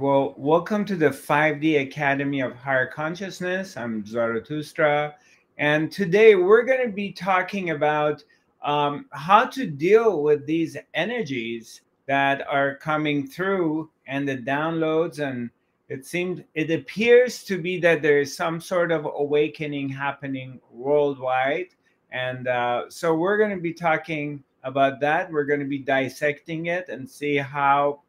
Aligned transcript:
Well, 0.00 0.34
welcome 0.38 0.86
to 0.86 0.96
the 0.96 1.10
5D 1.10 1.82
Academy 1.82 2.40
of 2.40 2.54
Higher 2.54 2.86
Consciousness. 2.86 3.76
I'm 3.76 4.06
Zarathustra. 4.06 5.14
And 5.58 5.92
today 5.92 6.36
we're 6.36 6.62
going 6.62 6.86
to 6.86 6.90
be 6.90 7.12
talking 7.12 7.68
about 7.68 8.24
um, 8.62 9.04
how 9.12 9.44
to 9.48 9.66
deal 9.66 10.22
with 10.22 10.46
these 10.46 10.78
energies 10.94 11.82
that 12.06 12.48
are 12.48 12.76
coming 12.76 13.26
through 13.26 13.90
and 14.06 14.26
the 14.26 14.38
downloads. 14.38 15.18
And 15.18 15.50
it 15.90 16.06
seems, 16.06 16.40
it 16.54 16.70
appears 16.70 17.44
to 17.44 17.60
be 17.60 17.78
that 17.80 18.00
there 18.00 18.20
is 18.20 18.34
some 18.34 18.58
sort 18.58 18.92
of 18.92 19.04
awakening 19.04 19.90
happening 19.90 20.62
worldwide. 20.72 21.74
And 22.10 22.48
uh, 22.48 22.84
so 22.88 23.14
we're 23.14 23.36
going 23.36 23.54
to 23.54 23.60
be 23.60 23.74
talking 23.74 24.42
about 24.64 24.98
that. 25.00 25.30
We're 25.30 25.44
going 25.44 25.60
to 25.60 25.66
be 25.66 25.80
dissecting 25.80 26.66
it 26.66 26.88
and 26.88 27.06
see 27.06 27.36
how 27.36 28.00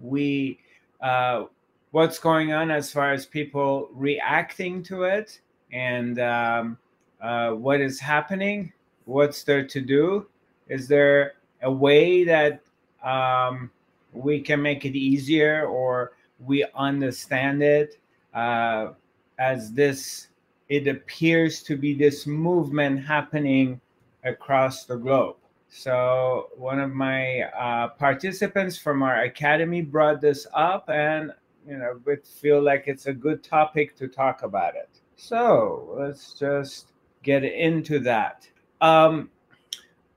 we 0.00 0.58
uh, 1.00 1.44
what's 1.90 2.18
going 2.18 2.52
on 2.52 2.70
as 2.70 2.92
far 2.92 3.12
as 3.12 3.26
people 3.26 3.88
reacting 3.92 4.82
to 4.84 5.04
it 5.04 5.40
and 5.72 6.18
um, 6.18 6.78
uh, 7.20 7.50
what 7.50 7.80
is 7.80 7.98
happening 7.98 8.72
what's 9.08 9.42
there 9.42 9.66
to 9.66 9.80
do? 9.80 10.26
Is 10.68 10.86
there 10.86 11.34
a 11.62 11.72
way 11.72 12.24
that 12.24 12.60
um, 13.02 13.70
we 14.12 14.40
can 14.40 14.60
make 14.60 14.84
it 14.84 14.94
easier 14.94 15.66
or 15.66 16.12
we 16.44 16.64
understand 16.76 17.62
it 17.62 17.98
uh, 18.34 18.92
as 19.38 19.72
this 19.72 20.28
it 20.68 20.86
appears 20.86 21.62
to 21.62 21.76
be 21.76 21.94
this 21.94 22.26
movement 22.26 23.02
happening 23.02 23.80
across 24.24 24.84
the 24.84 24.96
globe 24.96 25.36
so 25.68 26.48
one 26.56 26.80
of 26.80 26.92
my 26.92 27.42
uh, 27.42 27.88
participants 27.88 28.78
from 28.78 29.02
our 29.02 29.22
academy 29.22 29.82
brought 29.82 30.20
this 30.20 30.46
up, 30.54 30.88
and 30.88 31.32
you 31.66 31.76
know, 31.76 32.00
we 32.04 32.16
feel 32.16 32.62
like 32.62 32.84
it's 32.86 33.06
a 33.06 33.12
good 33.12 33.44
topic 33.44 33.94
to 33.96 34.08
talk 34.08 34.42
about 34.42 34.74
it. 34.74 34.88
So 35.16 35.94
let's 35.98 36.32
just 36.32 36.92
get 37.22 37.44
into 37.44 37.98
that. 38.00 38.48
Um, 38.80 39.30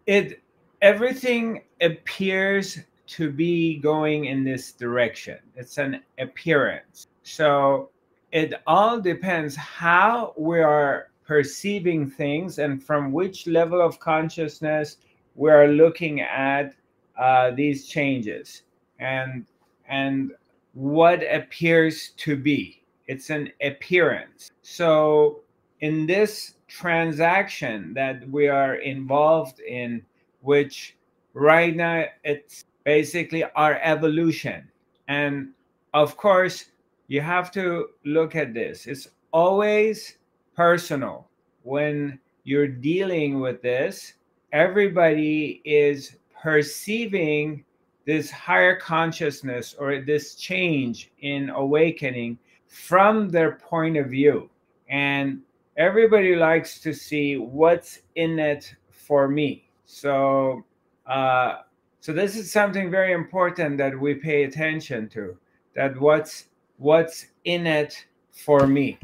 it 0.05 0.41
everything 0.81 1.63
appears 1.81 2.79
to 3.07 3.29
be 3.29 3.77
going 3.77 4.25
in 4.25 4.43
this 4.43 4.71
direction. 4.71 5.37
It's 5.55 5.77
an 5.77 6.01
appearance. 6.17 7.07
So 7.23 7.89
it 8.31 8.53
all 8.65 9.01
depends 9.01 9.55
how 9.55 10.33
we 10.37 10.61
are 10.61 11.09
perceiving 11.25 12.09
things 12.09 12.59
and 12.59 12.81
from 12.81 13.11
which 13.11 13.47
level 13.47 13.81
of 13.81 13.99
consciousness 13.99 14.97
we 15.35 15.49
are 15.49 15.67
looking 15.67 16.21
at 16.21 16.75
uh, 17.17 17.51
these 17.51 17.87
changes. 17.87 18.63
And 18.99 19.45
and 19.87 20.31
what 20.73 21.21
appears 21.23 22.11
to 22.17 22.35
be 22.35 22.81
it's 23.11 23.29
an 23.29 23.51
appearance. 23.61 24.51
So 24.61 25.41
in 25.81 26.05
this 26.05 26.55
transaction 26.69 27.93
that 27.93 28.25
we 28.29 28.47
are 28.47 28.75
involved 28.75 29.59
in 29.59 30.05
which 30.39 30.95
right 31.33 31.75
now 31.75 32.05
it's 32.23 32.63
basically 32.85 33.43
our 33.43 33.79
evolution. 33.83 34.69
And 35.09 35.49
of 35.93 36.15
course 36.15 36.71
you 37.09 37.19
have 37.19 37.51
to 37.51 37.89
look 38.05 38.37
at 38.37 38.53
this. 38.53 38.87
It's 38.87 39.09
always 39.33 40.17
personal 40.55 41.27
when 41.63 42.17
you're 42.45 42.67
dealing 42.67 43.41
with 43.41 43.61
this 43.61 44.13
everybody 44.51 45.61
is 45.65 46.17
perceiving 46.41 47.63
this 48.05 48.31
higher 48.31 48.75
consciousness 48.75 49.75
or 49.77 50.01
this 50.01 50.35
change 50.35 51.11
in 51.19 51.49
awakening 51.51 52.37
from 52.67 53.29
their 53.29 53.53
point 53.53 53.97
of 53.97 54.07
view. 54.07 54.49
And 54.89 55.41
everybody 55.77 56.35
likes 56.35 56.79
to 56.81 56.93
see 56.93 57.37
what's 57.37 57.99
in 58.15 58.39
it 58.39 58.75
for 58.89 59.27
me. 59.27 59.69
So, 59.85 60.63
uh, 61.05 61.59
so 61.99 62.13
this 62.13 62.35
is 62.35 62.51
something 62.51 62.89
very 62.89 63.13
important 63.13 63.77
that 63.77 63.99
we 63.99 64.15
pay 64.15 64.43
attention 64.43 65.09
to. 65.09 65.37
That 65.75 65.99
what's 65.99 66.47
what's 66.77 67.27
in 67.45 67.67
it 67.67 68.05
for 68.31 68.65
me, 68.65 68.99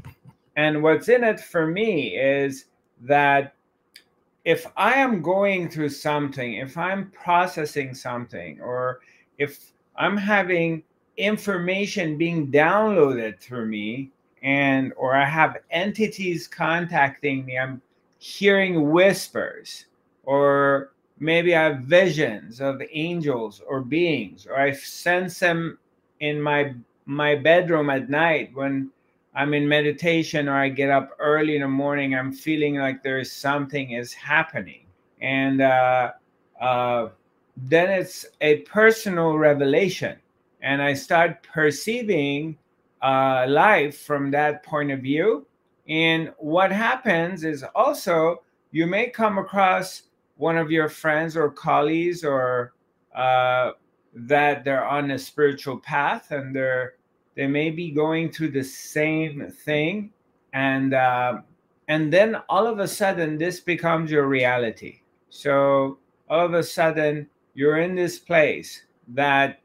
and 0.55 0.81
what's 0.81 1.07
in 1.07 1.23
it 1.23 1.39
for 1.39 1.67
me 1.67 2.17
is 2.17 2.65
that 3.01 3.53
if 4.47 4.65
I 4.77 4.93
am 4.93 5.21
going 5.21 5.67
through 5.67 5.89
something, 5.89 6.53
if 6.53 6.77
I'm 6.77 7.11
processing 7.11 7.93
something, 7.93 8.61
or 8.61 9.01
if 9.37 9.73
I'm 9.97 10.15
having 10.15 10.83
information 11.17 12.17
being 12.17 12.49
downloaded 12.49 13.41
through 13.41 13.65
me, 13.65 14.09
and 14.41 14.93
or 14.95 15.13
I 15.17 15.25
have 15.25 15.57
entities 15.69 16.47
contacting 16.47 17.43
me, 17.43 17.57
I'm 17.57 17.81
hearing 18.19 18.89
whispers, 18.89 19.87
or 20.23 20.93
maybe 21.19 21.53
I 21.53 21.63
have 21.63 21.79
visions 21.79 22.61
of 22.61 22.81
angels 22.89 23.61
or 23.67 23.81
beings, 23.81 24.47
or 24.47 24.57
I 24.57 24.71
sense 24.71 25.39
them 25.39 25.77
in 26.21 26.41
my 26.41 26.73
my 27.05 27.35
bedroom 27.35 27.89
at 27.89 28.09
night 28.09 28.51
when 28.53 28.91
I'm 29.37 29.53
in 29.53 29.67
meditation 29.67 30.49
or 30.49 30.55
I 30.55 30.69
get 30.69 30.89
up 30.89 31.11
early 31.19 31.55
in 31.55 31.61
the 31.61 31.67
morning, 31.67 32.15
I'm 32.15 32.33
feeling 32.33 32.77
like 32.77 33.03
there's 33.03 33.31
something 33.31 33.91
is 33.91 34.11
happening. 34.11 34.87
And 35.21 35.61
uh, 35.61 36.13
uh, 36.59 37.09
then 37.55 37.91
it's 37.91 38.25
a 38.41 38.61
personal 38.61 39.37
revelation. 39.37 40.17
And 40.63 40.81
I 40.81 40.95
start 40.95 41.43
perceiving 41.53 42.57
uh, 43.03 43.45
life 43.47 43.99
from 43.99 44.31
that 44.31 44.63
point 44.63 44.89
of 44.91 45.01
view. 45.01 45.45
And 45.87 46.33
what 46.39 46.71
happens 46.71 47.43
is 47.43 47.63
also 47.75 48.41
you 48.71 48.87
may 48.87 49.11
come 49.11 49.37
across 49.37 50.01
one 50.37 50.57
of 50.57 50.71
your 50.71 50.89
friends 50.89 51.37
or 51.37 51.51
colleagues 51.51 52.23
or 52.23 52.73
uh, 53.15 53.73
that 54.15 54.63
they're 54.63 54.85
on 54.85 55.11
a 55.11 55.19
spiritual 55.19 55.77
path 55.77 56.31
and 56.31 56.55
they're 56.55 56.96
they 57.37 57.45
may 57.45 57.69
be 57.69 57.91
going 57.91 58.31
through 58.31 58.49
the 58.49 58.63
same 58.63 59.49
thing 59.63 60.11
and 60.53 60.95
uh, 60.95 61.37
and 61.87 62.11
then 62.11 62.35
all 62.49 62.65
of 62.65 62.79
a 62.79 62.87
sudden 62.87 63.37
this 63.37 63.59
becomes 63.59 64.11
your 64.11 64.27
reality. 64.27 65.01
So 65.29 65.99
all 66.29 66.43
of 66.43 66.53
a 66.55 66.63
sudden 66.63 67.29
you're 67.53 67.77
in 67.77 67.95
this 67.95 68.17
place 68.17 68.81
that 69.09 69.61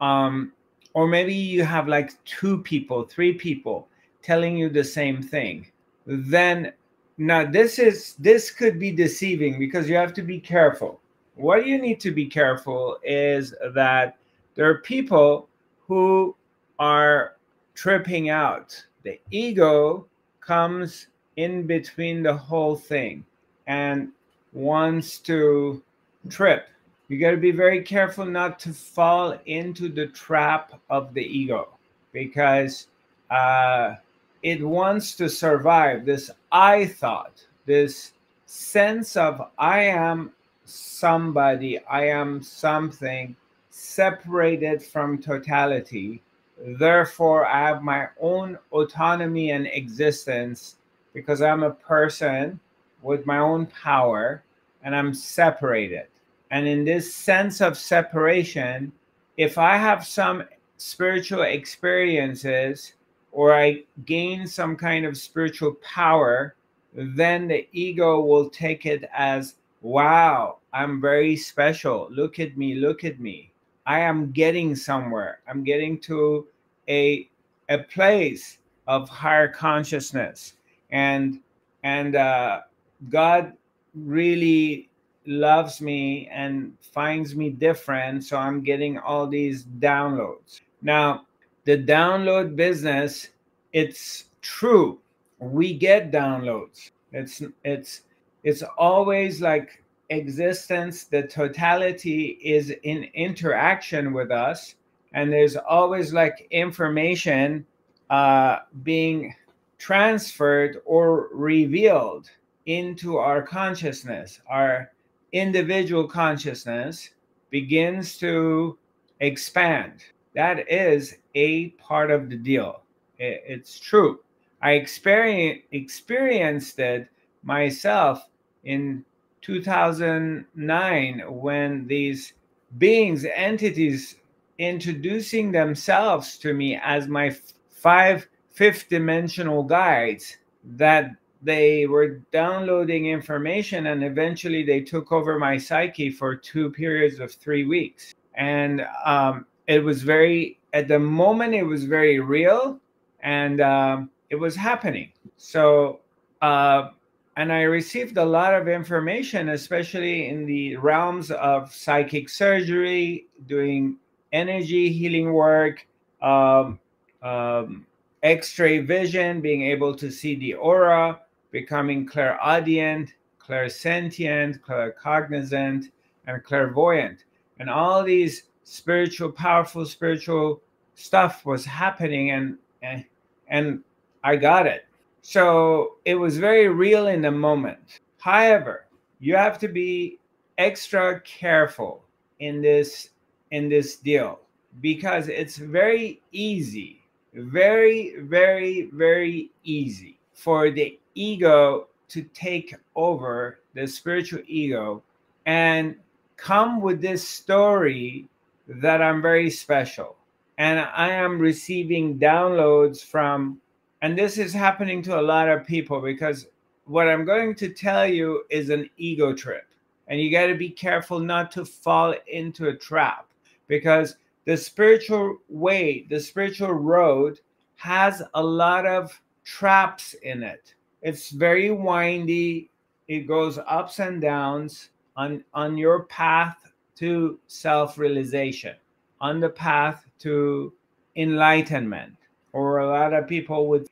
um 0.00 0.52
or 0.94 1.06
maybe 1.08 1.34
you 1.34 1.64
have 1.64 1.88
like 1.88 2.12
two 2.24 2.62
people 2.62 3.02
three 3.02 3.34
people 3.34 3.88
telling 4.22 4.56
you 4.56 4.68
the 4.68 4.84
same 4.84 5.20
thing. 5.20 5.66
Then 6.06 6.72
now 7.18 7.44
this 7.44 7.80
is 7.80 8.14
this 8.20 8.52
could 8.52 8.78
be 8.78 8.92
deceiving 8.92 9.58
because 9.58 9.88
you 9.88 9.96
have 9.96 10.14
to 10.14 10.22
be 10.22 10.38
careful. 10.38 11.00
What 11.34 11.66
you 11.66 11.78
need 11.82 11.98
to 12.00 12.12
be 12.12 12.26
careful 12.26 12.98
is 13.02 13.54
that 13.74 14.16
there 14.54 14.70
are 14.70 14.78
people 14.78 15.48
who 15.86 16.34
are 16.78 17.36
tripping 17.74 18.30
out. 18.30 18.84
The 19.02 19.20
ego 19.30 20.06
comes 20.40 21.08
in 21.36 21.66
between 21.66 22.22
the 22.22 22.34
whole 22.34 22.76
thing 22.76 23.24
and 23.66 24.10
wants 24.52 25.18
to 25.18 25.82
trip. 26.28 26.68
You 27.08 27.18
got 27.18 27.32
to 27.32 27.36
be 27.36 27.52
very 27.52 27.82
careful 27.82 28.24
not 28.24 28.58
to 28.60 28.72
fall 28.72 29.38
into 29.46 29.88
the 29.88 30.06
trap 30.08 30.72
of 30.90 31.14
the 31.14 31.22
ego 31.22 31.68
because 32.12 32.88
uh, 33.30 33.94
it 34.42 34.66
wants 34.66 35.14
to 35.16 35.28
survive 35.28 36.04
this 36.04 36.30
I 36.50 36.86
thought, 36.86 37.44
this 37.64 38.12
sense 38.46 39.16
of 39.16 39.50
I 39.58 39.82
am 39.82 40.32
somebody, 40.64 41.78
I 41.84 42.06
am 42.06 42.42
something 42.42 43.36
separated 43.70 44.82
from 44.82 45.18
totality 45.18 46.22
Therefore, 46.58 47.46
I 47.46 47.60
have 47.68 47.82
my 47.82 48.08
own 48.20 48.58
autonomy 48.72 49.50
and 49.50 49.66
existence 49.66 50.76
because 51.12 51.42
I'm 51.42 51.62
a 51.62 51.70
person 51.70 52.58
with 53.02 53.26
my 53.26 53.38
own 53.38 53.66
power 53.66 54.42
and 54.82 54.94
I'm 54.94 55.12
separated. 55.12 56.06
And 56.50 56.66
in 56.66 56.84
this 56.84 57.12
sense 57.12 57.60
of 57.60 57.76
separation, 57.76 58.92
if 59.36 59.58
I 59.58 59.76
have 59.76 60.06
some 60.06 60.44
spiritual 60.78 61.42
experiences 61.42 62.94
or 63.32 63.54
I 63.54 63.82
gain 64.04 64.46
some 64.46 64.76
kind 64.76 65.04
of 65.04 65.16
spiritual 65.16 65.74
power, 65.82 66.54
then 66.94 67.48
the 67.48 67.68
ego 67.72 68.20
will 68.20 68.48
take 68.48 68.86
it 68.86 69.08
as, 69.14 69.56
wow, 69.82 70.58
I'm 70.72 71.00
very 71.00 71.36
special. 71.36 72.08
Look 72.10 72.38
at 72.38 72.56
me, 72.56 72.76
look 72.76 73.04
at 73.04 73.20
me. 73.20 73.52
I 73.86 74.00
am 74.00 74.32
getting 74.32 74.74
somewhere. 74.74 75.40
I'm 75.48 75.62
getting 75.62 75.98
to 76.00 76.46
a 76.88 77.30
a 77.68 77.78
place 77.78 78.58
of 78.86 79.08
higher 79.08 79.48
consciousness, 79.48 80.54
and 80.90 81.40
and 81.82 82.16
uh, 82.16 82.62
God 83.08 83.52
really 83.94 84.90
loves 85.26 85.80
me 85.80 86.28
and 86.32 86.72
finds 86.80 87.34
me 87.34 87.50
different. 87.50 88.24
So 88.24 88.36
I'm 88.36 88.62
getting 88.62 88.98
all 88.98 89.26
these 89.26 89.64
downloads. 89.64 90.60
Now, 90.82 91.26
the 91.64 91.76
download 91.78 92.54
business, 92.54 93.28
it's 93.72 94.26
true. 94.40 95.00
We 95.38 95.74
get 95.74 96.12
downloads. 96.12 96.90
It's 97.12 97.42
it's 97.64 98.02
it's 98.44 98.62
always 98.78 99.40
like 99.40 99.82
existence, 100.10 101.04
the 101.04 101.22
totality 101.22 102.38
is 102.42 102.70
in 102.82 103.04
interaction 103.14 104.12
with 104.12 104.30
us, 104.30 104.76
and 105.12 105.32
there's 105.32 105.56
always 105.56 106.12
like 106.12 106.46
information 106.50 107.66
uh, 108.10 108.58
being 108.82 109.34
transferred 109.78 110.78
or 110.84 111.28
revealed 111.32 112.30
into 112.66 113.16
our 113.16 113.42
consciousness. 113.42 114.40
Our 114.48 114.92
individual 115.32 116.06
consciousness 116.06 117.10
begins 117.50 118.18
to 118.18 118.78
expand. 119.20 120.04
That 120.34 120.70
is 120.70 121.16
a 121.34 121.70
part 121.70 122.10
of 122.10 122.28
the 122.28 122.36
deal. 122.36 122.82
It's 123.18 123.78
true. 123.78 124.20
I 124.62 124.72
experience, 124.72 125.62
experienced 125.72 126.78
it 126.78 127.08
myself 127.42 128.28
in 128.64 129.04
2009 129.46 131.22
when 131.28 131.86
these 131.86 132.32
beings, 132.78 133.24
entities, 133.32 134.16
introducing 134.58 135.52
themselves 135.52 136.36
to 136.38 136.52
me 136.52 136.80
as 136.82 137.06
my 137.06 137.32
five 137.70 138.26
fifth 138.48 138.88
dimensional 138.88 139.62
guides 139.62 140.38
that 140.64 141.12
they 141.42 141.86
were 141.86 142.20
downloading 142.32 143.06
information 143.06 143.86
and 143.86 144.02
eventually 144.02 144.64
they 144.64 144.80
took 144.80 145.12
over 145.12 145.38
my 145.38 145.56
psyche 145.56 146.10
for 146.10 146.34
two 146.34 146.72
periods 146.72 147.20
of 147.20 147.30
three 147.30 147.64
weeks. 147.64 148.16
And 148.34 148.84
um, 149.04 149.46
it 149.68 149.78
was 149.84 150.02
very 150.02 150.58
at 150.72 150.88
the 150.88 150.98
moment 150.98 151.54
it 151.54 151.62
was 151.62 151.84
very 151.84 152.18
real 152.18 152.80
and 153.20 153.60
um, 153.60 154.10
it 154.28 154.36
was 154.36 154.56
happening. 154.56 155.12
So 155.36 156.00
uh, 156.42 156.88
and 157.36 157.52
I 157.52 157.62
received 157.62 158.16
a 158.16 158.24
lot 158.24 158.54
of 158.54 158.66
information, 158.66 159.50
especially 159.50 160.28
in 160.28 160.46
the 160.46 160.76
realms 160.76 161.30
of 161.30 161.72
psychic 161.72 162.30
surgery, 162.30 163.26
doing 163.46 163.98
energy 164.32 164.90
healing 164.90 165.32
work, 165.32 165.86
um, 166.22 166.80
um, 167.22 167.86
X-ray 168.22 168.78
vision, 168.78 169.42
being 169.42 169.62
able 169.62 169.94
to 169.96 170.10
see 170.10 170.34
the 170.36 170.54
aura, 170.54 171.20
becoming 171.50 172.06
clairaudient, 172.06 173.12
clairsentient, 173.38 174.60
claircognizant, 174.60 175.90
and 176.26 176.42
clairvoyant, 176.42 177.24
and 177.60 177.68
all 177.68 178.02
these 178.02 178.44
spiritual, 178.64 179.30
powerful 179.30 179.84
spiritual 179.84 180.62
stuff 180.94 181.44
was 181.44 181.66
happening, 181.66 182.30
and 182.30 182.56
and, 182.80 183.04
and 183.48 183.84
I 184.24 184.36
got 184.36 184.66
it. 184.66 184.85
So 185.28 185.96
it 186.04 186.14
was 186.14 186.38
very 186.38 186.68
real 186.68 187.08
in 187.08 187.22
the 187.22 187.32
moment. 187.32 187.98
However, 188.18 188.86
you 189.18 189.34
have 189.34 189.58
to 189.58 189.66
be 189.66 190.20
extra 190.56 191.20
careful 191.22 192.04
in 192.38 192.62
this 192.62 193.10
in 193.50 193.68
this 193.68 193.96
deal 193.96 194.38
because 194.80 195.26
it's 195.26 195.56
very 195.56 196.22
easy, 196.30 197.02
very 197.34 198.14
very 198.20 198.88
very 198.92 199.50
easy 199.64 200.16
for 200.32 200.70
the 200.70 200.96
ego 201.16 201.88
to 202.06 202.22
take 202.32 202.76
over 202.94 203.58
the 203.74 203.88
spiritual 203.88 204.42
ego 204.46 205.02
and 205.44 205.96
come 206.36 206.80
with 206.80 207.00
this 207.00 207.26
story 207.26 208.28
that 208.68 209.02
I'm 209.02 209.20
very 209.20 209.50
special 209.50 210.14
and 210.58 210.78
I 210.78 211.10
am 211.10 211.40
receiving 211.40 212.16
downloads 212.16 213.04
from 213.04 213.60
and 214.06 214.16
this 214.16 214.38
is 214.38 214.52
happening 214.52 215.02
to 215.02 215.18
a 215.18 215.20
lot 215.20 215.48
of 215.48 215.66
people 215.66 216.00
because 216.00 216.46
what 216.84 217.08
I'm 217.08 217.24
going 217.24 217.56
to 217.56 217.70
tell 217.70 218.06
you 218.06 218.44
is 218.50 218.70
an 218.70 218.88
ego 218.96 219.34
trip. 219.34 219.66
And 220.06 220.20
you 220.20 220.30
got 220.30 220.46
to 220.46 220.54
be 220.54 220.70
careful 220.70 221.18
not 221.18 221.50
to 221.50 221.64
fall 221.64 222.14
into 222.28 222.68
a 222.68 222.76
trap 222.76 223.26
because 223.66 224.14
the 224.44 224.56
spiritual 224.56 225.38
way, 225.48 226.06
the 226.08 226.20
spiritual 226.20 226.74
road 226.74 227.40
has 227.74 228.22
a 228.34 228.40
lot 228.40 228.86
of 228.86 229.20
traps 229.42 230.14
in 230.22 230.44
it. 230.44 230.76
It's 231.02 231.30
very 231.30 231.72
windy. 231.72 232.70
It 233.08 233.26
goes 233.26 233.58
ups 233.58 233.98
and 233.98 234.20
downs 234.20 234.90
on 235.16 235.42
on 235.52 235.76
your 235.76 236.04
path 236.04 236.72
to 236.98 237.40
self-realization, 237.48 238.76
on 239.20 239.40
the 239.40 239.50
path 239.50 240.06
to 240.20 240.72
enlightenment 241.16 242.16
or 242.56 242.78
a 242.78 242.88
lot 242.88 243.12
of 243.12 243.26
people 243.26 243.66
would 243.66 243.86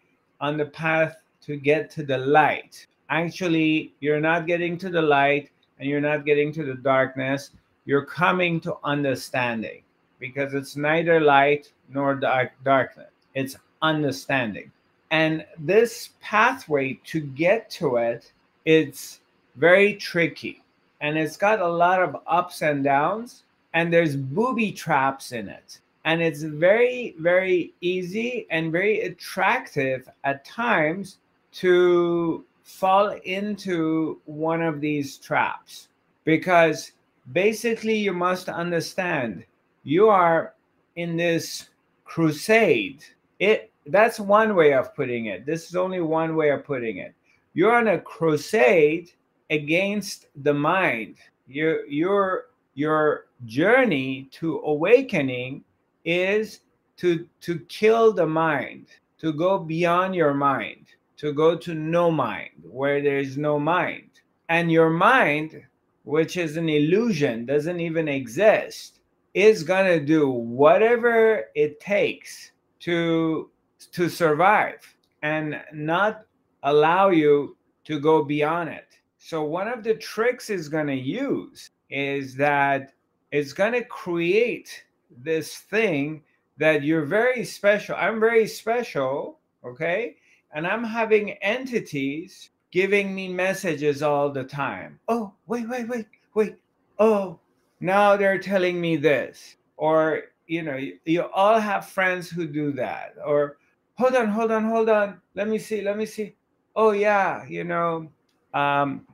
on 0.44 0.58
the 0.58 0.66
path 0.66 1.16
to 1.40 1.56
get 1.56 1.90
to 1.90 2.02
the 2.02 2.18
light. 2.18 2.86
Actually, 3.08 3.94
you're 4.00 4.20
not 4.20 4.46
getting 4.46 4.76
to 4.76 4.90
the 4.90 5.00
light 5.00 5.48
and 5.78 5.88
you're 5.88 6.08
not 6.10 6.26
getting 6.26 6.52
to 6.52 6.64
the 6.64 6.74
darkness. 6.74 7.50
You're 7.86 8.04
coming 8.04 8.60
to 8.60 8.76
understanding 8.84 9.80
because 10.18 10.52
it's 10.52 10.76
neither 10.76 11.18
light 11.18 11.72
nor 11.88 12.14
dark 12.14 12.52
darkness. 12.62 13.10
It's 13.34 13.56
understanding. 13.80 14.70
And 15.10 15.46
this 15.58 16.10
pathway 16.20 17.00
to 17.12 17.20
get 17.20 17.70
to 17.78 17.96
it, 17.96 18.30
it's 18.66 19.20
very 19.56 19.94
tricky. 19.94 20.62
And 21.00 21.16
it's 21.16 21.38
got 21.38 21.60
a 21.60 21.76
lot 21.84 22.02
of 22.02 22.16
ups 22.26 22.60
and 22.60 22.84
downs, 22.84 23.44
and 23.72 23.92
there's 23.92 24.14
booby 24.16 24.72
traps 24.72 25.32
in 25.32 25.48
it 25.48 25.80
and 26.04 26.22
it's 26.22 26.42
very 26.42 27.14
very 27.18 27.74
easy 27.80 28.46
and 28.50 28.72
very 28.72 29.02
attractive 29.02 30.08
at 30.24 30.44
times 30.44 31.18
to 31.52 32.44
fall 32.62 33.10
into 33.24 34.20
one 34.24 34.62
of 34.62 34.80
these 34.80 35.18
traps. 35.18 35.88
Because 36.24 36.92
basically 37.32 37.96
you 37.96 38.12
must 38.12 38.48
understand 38.48 39.44
you 39.84 40.08
are 40.08 40.54
in 40.96 41.16
this 41.16 41.68
crusade. 42.04 43.04
It 43.38 43.70
that's 43.86 44.18
one 44.18 44.54
way 44.54 44.72
of 44.72 44.94
putting 44.94 45.26
it. 45.26 45.44
This 45.44 45.68
is 45.68 45.76
only 45.76 46.00
one 46.00 46.36
way 46.36 46.50
of 46.50 46.64
putting 46.64 46.98
it. 46.98 47.14
You're 47.52 47.74
on 47.74 47.88
a 47.88 48.00
crusade 48.00 49.10
against 49.50 50.26
the 50.42 50.54
mind. 50.54 51.16
Your 51.46 51.86
your 51.86 52.46
your 52.74 53.26
journey 53.44 54.28
to 54.32 54.60
awakening 54.60 55.64
is 56.04 56.60
to 56.96 57.26
to 57.40 57.58
kill 57.68 58.12
the 58.12 58.26
mind 58.26 58.88
to 59.18 59.32
go 59.32 59.58
beyond 59.58 60.14
your 60.14 60.34
mind 60.34 60.86
to 61.16 61.32
go 61.32 61.56
to 61.56 61.74
no 61.74 62.10
mind 62.10 62.50
where 62.62 63.00
there 63.00 63.18
is 63.18 63.38
no 63.38 63.58
mind. 63.58 64.10
And 64.48 64.70
your 64.70 64.90
mind 64.90 65.62
which 66.02 66.36
is 66.36 66.58
an 66.58 66.68
illusion 66.68 67.46
doesn't 67.46 67.80
even 67.80 68.08
exist 68.08 69.00
is 69.32 69.64
going 69.64 69.86
to 69.86 70.04
do 70.04 70.28
whatever 70.28 71.44
it 71.54 71.80
takes 71.80 72.52
to 72.80 73.50
to 73.92 74.08
survive 74.08 74.80
and 75.22 75.62
not 75.72 76.26
allow 76.62 77.08
you 77.08 77.56
to 77.84 77.98
go 77.98 78.22
beyond 78.22 78.68
it. 78.68 78.98
So 79.18 79.42
one 79.42 79.68
of 79.68 79.82
the 79.82 79.94
tricks 79.94 80.50
is 80.50 80.68
going 80.68 80.86
to 80.88 80.94
use 80.94 81.70
is 81.90 82.34
that 82.36 82.92
it's 83.32 83.52
going 83.52 83.72
to 83.72 83.84
create 83.84 84.84
this 85.22 85.56
thing 85.56 86.22
that 86.58 86.82
you're 86.82 87.04
very 87.04 87.44
special. 87.44 87.96
I'm 87.96 88.20
very 88.20 88.46
special, 88.46 89.38
okay? 89.64 90.16
And 90.54 90.66
I'm 90.66 90.84
having 90.84 91.32
entities 91.42 92.50
giving 92.70 93.14
me 93.14 93.28
messages 93.28 94.02
all 94.02 94.30
the 94.30 94.44
time. 94.44 94.98
Oh, 95.08 95.32
wait, 95.46 95.68
wait, 95.68 95.88
wait, 95.88 96.06
wait. 96.34 96.56
Oh, 96.98 97.38
now 97.80 98.16
they're 98.16 98.38
telling 98.38 98.80
me 98.80 98.96
this. 98.96 99.56
Or, 99.76 100.22
you 100.46 100.62
know, 100.62 100.76
you, 100.76 100.98
you 101.04 101.22
all 101.34 101.58
have 101.58 101.88
friends 101.88 102.30
who 102.30 102.46
do 102.46 102.72
that. 102.72 103.14
Or, 103.24 103.58
hold 103.94 104.14
on, 104.14 104.28
hold 104.28 104.50
on, 104.50 104.64
hold 104.64 104.88
on. 104.88 105.20
Let 105.34 105.48
me 105.48 105.58
see, 105.58 105.82
let 105.82 105.96
me 105.96 106.06
see. 106.06 106.34
Oh, 106.76 106.92
yeah, 106.92 107.44
you 107.46 107.64
know, 107.64 108.10
um, 108.54 109.06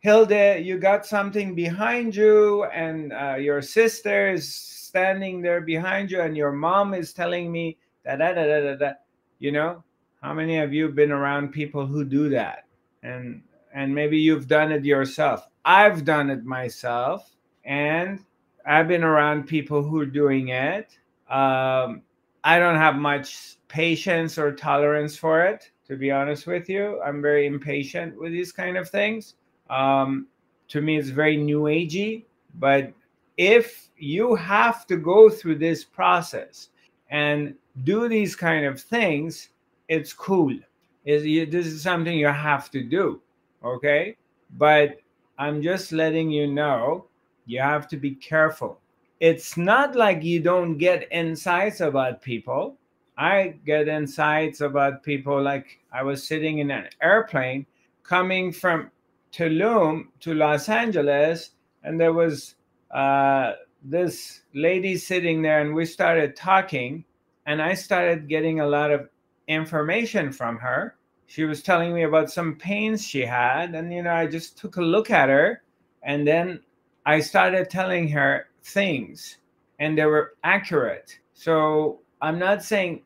Hilde, 0.00 0.62
you 0.62 0.78
got 0.78 1.06
something 1.06 1.54
behind 1.54 2.14
you, 2.14 2.64
and 2.64 3.12
uh, 3.12 3.36
your 3.36 3.62
sister 3.62 4.32
is 4.32 4.83
standing 4.94 5.42
there 5.42 5.60
behind 5.60 6.08
you 6.08 6.20
and 6.20 6.36
your 6.36 6.52
mom 6.52 6.94
is 6.94 7.12
telling 7.12 7.50
me 7.50 7.76
da 8.04 8.14
da 8.14 8.32
da 8.32 8.46
da 8.46 8.60
da 8.60 8.74
da. 8.76 8.92
You 9.40 9.50
know 9.50 9.82
how 10.22 10.32
many 10.32 10.58
of 10.58 10.72
you 10.72 10.84
have 10.84 10.94
been 10.94 11.10
around 11.10 11.48
people 11.50 11.84
who 11.84 12.04
do 12.04 12.28
that? 12.28 12.66
And 13.02 13.42
and 13.74 13.92
maybe 13.92 14.16
you've 14.16 14.46
done 14.46 14.70
it 14.70 14.84
yourself. 14.84 15.48
I've 15.64 16.04
done 16.04 16.30
it 16.30 16.44
myself 16.44 17.34
and 17.64 18.20
i've 18.66 18.86
been 18.86 19.02
around 19.02 19.48
people 19.48 19.82
who 19.82 19.98
are 19.98 20.06
doing 20.22 20.48
it. 20.48 20.96
Um, 21.28 22.02
i 22.44 22.60
don't 22.60 22.76
have 22.76 22.94
much 22.94 23.56
patience 23.66 24.38
or 24.38 24.52
tolerance 24.52 25.16
for 25.16 25.44
it 25.44 25.72
to 25.88 25.96
be 25.96 26.12
honest 26.12 26.46
with 26.46 26.68
you. 26.68 27.00
I'm 27.04 27.20
very 27.20 27.46
impatient 27.46 28.16
with 28.16 28.30
these 28.30 28.52
kind 28.52 28.76
of 28.76 28.88
things. 28.88 29.34
Um, 29.70 30.28
to 30.68 30.80
me 30.80 30.98
it's 30.98 31.08
very 31.08 31.36
new 31.36 31.62
agey 31.62 32.26
but 32.60 32.92
if 33.36 33.88
you 33.96 34.34
have 34.34 34.86
to 34.86 34.96
go 34.96 35.28
through 35.28 35.58
this 35.58 35.84
process 35.84 36.68
and 37.10 37.54
do 37.82 38.08
these 38.08 38.36
kind 38.36 38.64
of 38.64 38.80
things, 38.80 39.50
it's 39.88 40.12
cool. 40.12 40.56
Is 41.04 41.22
this 41.50 41.66
is 41.66 41.82
something 41.82 42.16
you 42.16 42.28
have 42.28 42.70
to 42.70 42.82
do, 42.82 43.20
okay? 43.62 44.16
But 44.56 45.00
I'm 45.38 45.62
just 45.62 45.92
letting 45.92 46.30
you 46.30 46.46
know 46.46 47.06
you 47.46 47.60
have 47.60 47.88
to 47.88 47.96
be 47.96 48.14
careful. 48.14 48.80
It's 49.20 49.56
not 49.56 49.94
like 49.94 50.22
you 50.22 50.40
don't 50.40 50.78
get 50.78 51.08
insights 51.12 51.80
about 51.80 52.22
people. 52.22 52.76
I 53.16 53.54
get 53.64 53.88
insights 53.88 54.60
about 54.60 55.02
people 55.02 55.40
like 55.40 55.80
I 55.92 56.02
was 56.02 56.26
sitting 56.26 56.58
in 56.58 56.70
an 56.70 56.88
airplane 57.02 57.66
coming 58.02 58.52
from 58.52 58.90
Tulum 59.32 60.08
to 60.20 60.34
Los 60.34 60.68
Angeles, 60.68 61.50
and 61.82 62.00
there 62.00 62.12
was 62.12 62.54
uh, 62.90 63.52
this 63.82 64.42
lady 64.54 64.96
sitting 64.96 65.42
there, 65.42 65.60
and 65.60 65.74
we 65.74 65.84
started 65.84 66.36
talking, 66.36 67.04
and 67.46 67.60
I 67.60 67.74
started 67.74 68.28
getting 68.28 68.60
a 68.60 68.66
lot 68.66 68.90
of 68.90 69.08
information 69.48 70.32
from 70.32 70.56
her. 70.58 70.96
She 71.26 71.44
was 71.44 71.62
telling 71.62 71.94
me 71.94 72.04
about 72.04 72.30
some 72.30 72.56
pains 72.56 73.06
she 73.06 73.22
had, 73.22 73.74
and 73.74 73.92
you 73.92 74.02
know, 74.02 74.14
I 74.14 74.26
just 74.26 74.58
took 74.58 74.76
a 74.76 74.82
look 74.82 75.10
at 75.10 75.28
her, 75.28 75.62
and 76.02 76.26
then 76.26 76.60
I 77.06 77.20
started 77.20 77.70
telling 77.70 78.08
her 78.08 78.48
things, 78.62 79.38
and 79.78 79.98
they 79.98 80.06
were 80.06 80.34
accurate. 80.44 81.18
So 81.34 82.00
I'm 82.22 82.38
not 82.38 82.62
saying 82.62 83.02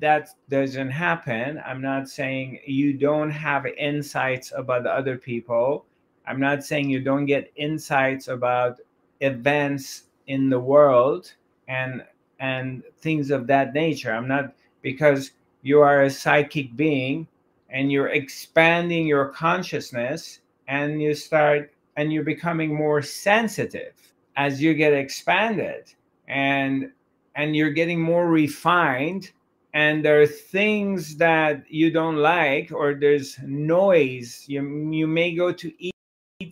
that 0.00 0.28
doesn't 0.48 0.90
happen. 0.90 1.60
I'm 1.66 1.82
not 1.82 2.08
saying 2.08 2.60
you 2.66 2.94
don't 2.94 3.30
have 3.30 3.66
insights 3.66 4.52
about 4.56 4.86
other 4.86 5.18
people. 5.18 5.84
I'm 6.26 6.40
not 6.40 6.64
saying 6.64 6.90
you 6.90 7.00
don't 7.00 7.26
get 7.26 7.52
insights 7.56 8.28
about 8.28 8.80
events 9.20 10.04
in 10.26 10.50
the 10.50 10.60
world 10.60 11.32
and 11.68 12.04
and 12.40 12.82
things 12.98 13.30
of 13.30 13.46
that 13.46 13.72
nature. 13.72 14.12
I'm 14.12 14.28
not 14.28 14.54
because 14.82 15.32
you 15.62 15.80
are 15.80 16.02
a 16.02 16.10
psychic 16.10 16.76
being 16.76 17.26
and 17.70 17.90
you're 17.90 18.08
expanding 18.08 19.06
your 19.06 19.28
consciousness 19.28 20.40
and 20.68 21.02
you 21.02 21.14
start 21.14 21.72
and 21.96 22.12
you're 22.12 22.24
becoming 22.24 22.74
more 22.74 23.02
sensitive 23.02 23.92
as 24.36 24.62
you 24.62 24.74
get 24.74 24.92
expanded 24.92 25.92
and 26.28 26.90
and 27.34 27.56
you're 27.56 27.70
getting 27.70 28.00
more 28.00 28.28
refined 28.28 29.32
and 29.74 30.04
there 30.04 30.20
are 30.22 30.26
things 30.26 31.16
that 31.16 31.64
you 31.68 31.90
don't 31.90 32.16
like 32.16 32.70
or 32.72 32.94
there's 32.94 33.38
noise 33.42 34.44
you, 34.46 34.90
you 34.90 35.06
may 35.06 35.34
go 35.34 35.52
to 35.52 35.72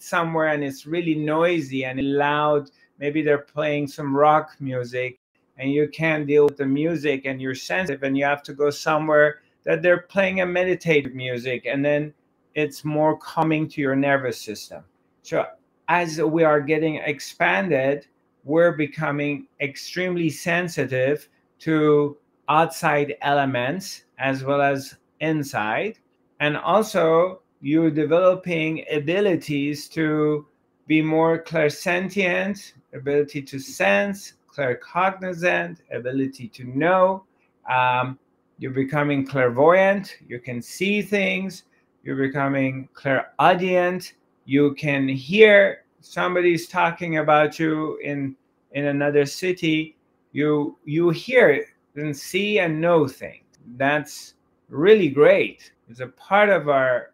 somewhere 0.03 0.49
and 0.49 0.65
it's 0.65 0.87
really 0.87 1.15
noisy 1.15 1.85
and 1.85 2.01
loud 2.17 2.71
maybe 2.99 3.23
they're 3.23 3.39
playing 3.39 3.87
some 3.87 4.17
rock 4.17 4.57
music 4.61 5.19
and 5.59 5.73
you 5.73 5.89
can't 5.89 6.27
deal 6.27 6.45
with 6.45 6.57
the 6.57 6.67
music 6.67 7.23
and 7.25 7.41
you're 7.41 7.55
sensitive 7.55 8.03
and 8.03 8.17
you 8.17 8.25
have 8.25 8.43
to 8.43 8.53
go 8.53 8.71
somewhere 8.71 9.41
that 9.65 9.83
they're 9.83 10.03
playing 10.03 10.41
a 10.41 10.47
meditative 10.47 11.15
music 11.15 11.67
and 11.67 11.85
then 11.85 12.13
it's 12.55 12.85
more 12.85 13.19
coming 13.19 13.69
to 13.69 13.81
your 13.81 13.97
nervous 13.97 14.41
system 14.41 14.83
so 15.23 15.47
as 15.89 16.21
we 16.21 16.45
are 16.45 16.61
getting 16.61 16.97
expanded 16.97 18.07
we're 18.45 18.73
becoming 18.73 19.47
extremely 19.61 20.29
sensitive 20.29 21.29
to 21.59 22.17
outside 22.49 23.15
elements 23.23 24.05
as 24.19 24.45
well 24.45 24.61
as 24.61 24.97
inside. 25.21 25.99
And 26.41 26.57
also, 26.57 27.41
you're 27.65 27.91
developing 27.91 28.85
abilities 28.93 29.89
to 29.89 30.47
be 30.87 31.01
more 31.01 31.43
clairsentient, 31.43 32.75
ability 32.93 33.41
to 33.41 33.59
sense, 33.59 34.35
claircognizant, 34.55 35.79
ability 35.91 36.47
to 36.49 36.65
know. 36.65 37.25
Um, 37.71 38.19
you're 38.59 38.71
becoming 38.71 39.27
clairvoyant. 39.27 40.19
You 40.29 40.41
can 40.41 40.61
see 40.61 41.01
things. 41.01 41.63
You're 42.03 42.17
becoming 42.17 42.91
clairaudient. 42.93 44.13
You 44.45 44.75
can 44.75 45.09
hear 45.09 45.85
somebody's 46.03 46.69
talking 46.69 47.17
about 47.17 47.59
you 47.59 47.97
in 48.05 48.37
in 48.73 48.89
another 48.89 49.25
city. 49.25 49.97
You 50.33 50.77
you 50.85 51.09
hear 51.09 51.65
and 51.97 52.15
see 52.15 52.59
and 52.59 52.79
know 52.79 53.09
things. 53.09 53.47
That's 53.79 54.35
really 54.69 55.09
great. 55.09 55.73
It's 55.89 56.01
a 56.01 56.09
part 56.09 56.51
of 56.51 56.69
our 56.69 57.14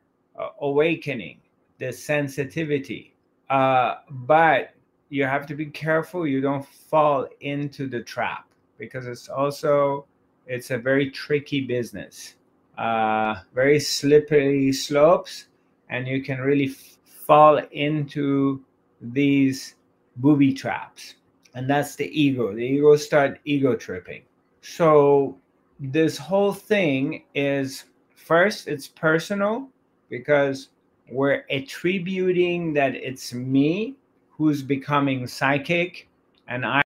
awakening, 0.61 1.41
the 1.79 1.93
sensitivity. 1.93 3.15
Uh, 3.49 3.97
but 4.11 4.75
you 5.09 5.25
have 5.25 5.47
to 5.47 5.55
be 5.55 5.67
careful 5.67 6.27
you 6.27 6.41
don't 6.41 6.65
fall 6.65 7.27
into 7.41 7.89
the 7.89 8.01
trap 8.01 8.47
because 8.79 9.07
it's 9.07 9.29
also 9.29 10.07
it's 10.47 10.71
a 10.71 10.79
very 10.79 11.11
tricky 11.11 11.61
business. 11.61 12.37
Uh, 12.79 13.35
very 13.55 13.79
slippery 13.79 14.73
slopes 14.73 15.49
and 15.91 16.07
you 16.07 16.23
can 16.23 16.39
really 16.41 16.71
f- 16.71 16.99
fall 17.05 17.61
into 17.73 18.65
these 19.01 19.75
booby 20.17 20.53
traps. 20.53 21.17
And 21.55 21.69
that's 21.69 21.97
the 21.97 22.09
ego. 22.19 22.55
The 22.55 22.63
ego 22.63 22.97
start 22.97 23.41
ego 23.45 23.75
tripping. 23.75 24.23
So 24.63 25.37
this 25.81 26.17
whole 26.17 26.53
thing 26.53 27.25
is 27.35 27.85
first 28.15 28.69
it's 28.69 28.87
personal 28.87 29.69
because 30.11 30.69
we're 31.11 31.45
attributing 31.51 32.75
that 32.75 32.95
it's 32.95 33.33
me 33.33 33.97
who's 34.31 34.63
becoming 34.63 35.27
psychic 35.27 36.09
and 36.49 36.67
i 36.67 36.83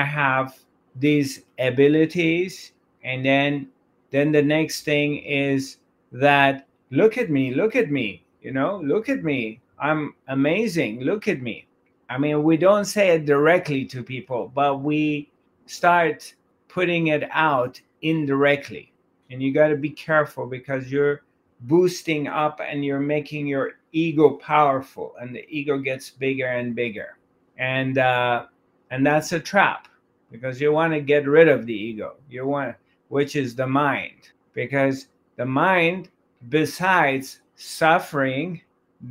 have 0.00 0.58
these 0.98 1.42
abilities. 1.58 2.72
And 3.04 3.24
then 3.24 3.68
then 4.10 4.32
the 4.32 4.42
next 4.42 4.82
thing 4.84 5.18
is 5.18 5.78
that 6.12 6.66
look 6.90 7.18
at 7.18 7.28
me 7.30 7.54
look 7.54 7.76
at 7.76 7.90
me 7.90 8.24
you 8.40 8.52
know 8.52 8.80
look 8.82 9.08
at 9.08 9.22
me. 9.22 9.60
I'm 9.78 10.14
amazing 10.28 11.00
look 11.00 11.28
at 11.28 11.40
me. 11.40 11.66
I 12.10 12.18
mean 12.18 12.42
we 12.42 12.56
don't 12.56 12.84
say 12.84 13.10
it 13.10 13.26
directly 13.26 13.84
to 13.86 14.02
people 14.02 14.50
but 14.54 14.80
we 14.80 15.30
start 15.66 16.34
putting 16.68 17.08
it 17.08 17.28
out 17.30 17.80
indirectly. 18.02 18.92
And 19.30 19.42
you 19.42 19.52
got 19.52 19.68
to 19.68 19.76
be 19.76 19.90
careful 19.90 20.46
because 20.46 20.90
you're 20.90 21.22
boosting 21.62 22.28
up 22.28 22.60
and 22.60 22.84
you're 22.84 23.00
making 23.00 23.46
your 23.46 23.72
ego 23.92 24.30
powerful, 24.30 25.14
and 25.20 25.34
the 25.34 25.44
ego 25.48 25.78
gets 25.78 26.10
bigger 26.10 26.46
and 26.46 26.74
bigger. 26.74 27.18
And 27.58 27.98
uh, 27.98 28.46
and 28.90 29.04
that's 29.04 29.32
a 29.32 29.40
trap 29.40 29.88
because 30.30 30.60
you 30.60 30.72
want 30.72 30.92
to 30.92 31.00
get 31.00 31.26
rid 31.26 31.48
of 31.48 31.66
the 31.66 31.74
ego. 31.74 32.16
You 32.30 32.46
want, 32.46 32.76
which 33.08 33.36
is 33.36 33.54
the 33.54 33.66
mind, 33.66 34.30
because 34.52 35.08
the 35.36 35.46
mind, 35.46 36.10
besides 36.48 37.40
suffering, 37.56 38.60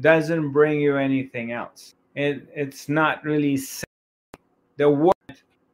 doesn't 0.02 0.52
bring 0.52 0.80
you 0.80 0.98
anything 0.98 1.52
else. 1.52 1.96
It, 2.16 2.48
it's 2.56 2.90
not 2.90 3.24
really 3.24 3.60
the 4.78 4.90
word 4.90 5.14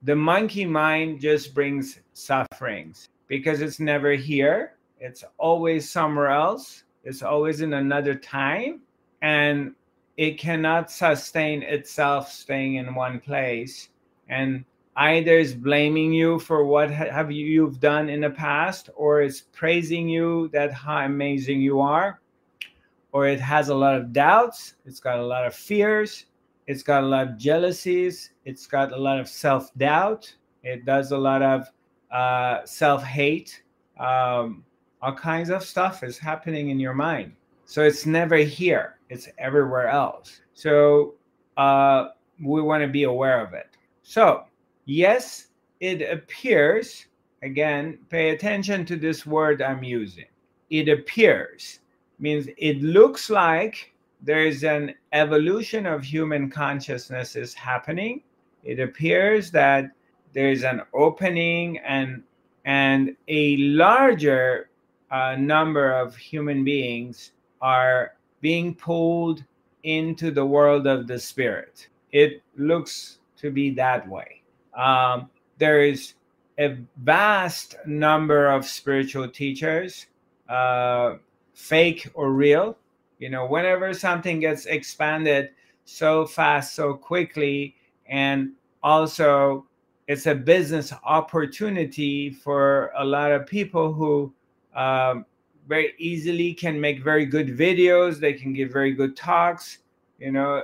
the 0.04 0.16
monkey 0.16 0.66
mind 0.66 1.22
just 1.22 1.54
brings 1.54 2.00
sufferings 2.14 3.08
because 3.28 3.62
it's 3.62 3.80
never 3.80 4.12
here 4.12 4.76
it's 5.04 5.24
always 5.38 5.90
somewhere 5.90 6.30
else 6.30 6.84
it's 7.04 7.22
always 7.22 7.62
in 7.62 7.74
another 7.74 8.16
time 8.16 8.82
and 9.22 9.74
it 10.18 10.40
cannot 10.40 10.90
sustain 10.90 11.62
itself 11.64 12.32
staying 12.32 12.76
in 12.76 12.96
one 12.96 13.20
place 13.20 13.90
and 14.30 14.64
either 14.98 15.38
is 15.38 15.54
blaming 15.54 16.14
you 16.14 16.38
for 16.38 16.66
what 16.66 16.90
have 16.90 17.32
you, 17.32 17.46
you've 17.46 17.80
done 17.80 18.10
in 18.10 18.22
the 18.22 18.30
past 18.30 18.90
or 18.96 19.22
it's 19.22 19.42
praising 19.42 20.08
you 20.08 20.50
that 20.54 20.72
how 20.72 20.98
amazing 21.06 21.60
you 21.62 21.82
are 21.82 22.22
or 23.12 23.28
it 23.28 23.40
has 23.40 23.70
a 23.70 23.76
lot 23.76 23.96
of 23.96 24.14
doubts 24.14 24.76
it's 24.86 25.00
got 25.00 25.20
a 25.20 25.26
lot 25.26 25.46
of 25.46 25.54
fears 25.54 26.26
it's 26.68 26.84
got 26.84 27.04
a 27.04 27.08
lot 27.08 27.28
of 27.28 27.38
jealousies. 27.38 28.32
It's 28.46 28.68
got 28.68 28.92
a 28.94 28.98
lot 28.98 29.20
of 29.20 29.28
self 29.28 29.74
doubt. 29.76 30.34
It 30.64 30.86
does 30.86 31.12
a 31.12 31.18
lot 31.18 31.42
of 31.42 31.70
uh, 32.12 32.66
self 32.66 33.04
hate. 33.04 33.64
Um, 34.00 34.64
all 35.04 35.14
kinds 35.14 35.50
of 35.50 35.64
stuff 35.64 36.02
is 36.02 36.18
happening 36.18 36.70
in 36.70 36.80
your 36.80 36.94
mind. 36.94 37.34
So 37.66 37.84
it's 37.84 38.06
never 38.06 38.38
here, 38.38 39.00
it's 39.10 39.28
everywhere 39.38 39.90
else. 39.90 40.40
So 40.54 41.16
uh, 41.58 42.10
we 42.42 42.62
want 42.62 42.84
to 42.84 42.88
be 42.88 43.04
aware 43.04 43.46
of 43.46 43.54
it. 43.54 43.68
So, 44.04 44.46
yes, 44.86 45.48
it 45.82 46.02
appears, 46.10 47.08
again, 47.42 48.00
pay 48.10 48.30
attention 48.30 48.86
to 48.86 48.96
this 48.96 49.26
word 49.26 49.62
I'm 49.62 49.84
using. 49.84 50.26
It 50.70 50.88
appears 50.88 51.80
means 52.20 52.48
it 52.58 52.82
looks 52.82 53.30
like 53.30 53.94
there's 54.22 54.64
an 54.64 54.94
evolution 55.12 55.86
of 55.86 56.02
human 56.02 56.50
consciousness 56.50 57.36
is 57.36 57.54
happening. 57.54 58.24
It 58.64 58.80
appears 58.80 59.52
that 59.52 59.92
there's 60.32 60.64
an 60.64 60.82
opening 60.94 61.80
and 61.80 62.24
and 62.64 63.18
a 63.28 63.58
larger 63.58 64.70
uh, 65.14 65.36
number 65.36 65.92
of 65.92 66.16
human 66.16 66.64
beings 66.64 67.34
are 67.62 68.14
being 68.42 68.74
pulled 68.74 69.44
into 69.84 70.32
the 70.32 70.44
world 70.44 70.88
of 70.88 71.06
the 71.06 71.20
spirit. 71.20 71.88
It 72.12 72.42
looks 72.58 73.20
to 73.38 73.52
be 73.52 73.70
that 73.76 74.10
way. 74.10 74.42
Um, 74.76 75.30
there 75.60 75.84
is 75.84 76.16
a 76.60 76.78
vast 77.04 77.76
number 77.86 78.48
of 78.48 78.66
spiritual 78.66 79.30
teachers, 79.30 80.08
uh, 80.50 81.18
fake 81.54 82.10
or 82.16 82.34
real. 82.34 82.76
You 83.20 83.30
know, 83.30 83.46
whenever 83.46 83.94
something 83.94 84.40
gets 84.40 84.66
expanded 84.66 85.52
so 85.86 86.26
fast, 86.26 86.74
so 86.74 86.96
quickly, 86.96 87.76
and 88.08 88.54
also 88.82 89.66
it's 90.08 90.26
a 90.26 90.34
business 90.34 90.92
opportunity 91.06 92.32
for 92.32 92.92
a 92.98 93.06
lot 93.06 93.32
of 93.32 93.46
people 93.46 93.94
who 93.94 94.34
um, 94.76 95.26
very 95.68 95.94
easily 95.98 96.54
can 96.54 96.80
make 96.80 97.04
very 97.04 97.26
good 97.26 97.58
videos. 97.58 98.20
They 98.20 98.34
can 98.34 98.54
give 98.54 98.72
very 98.72 98.94
good 98.94 99.16
talks. 99.16 99.80
You 100.20 100.32
know, 100.32 100.64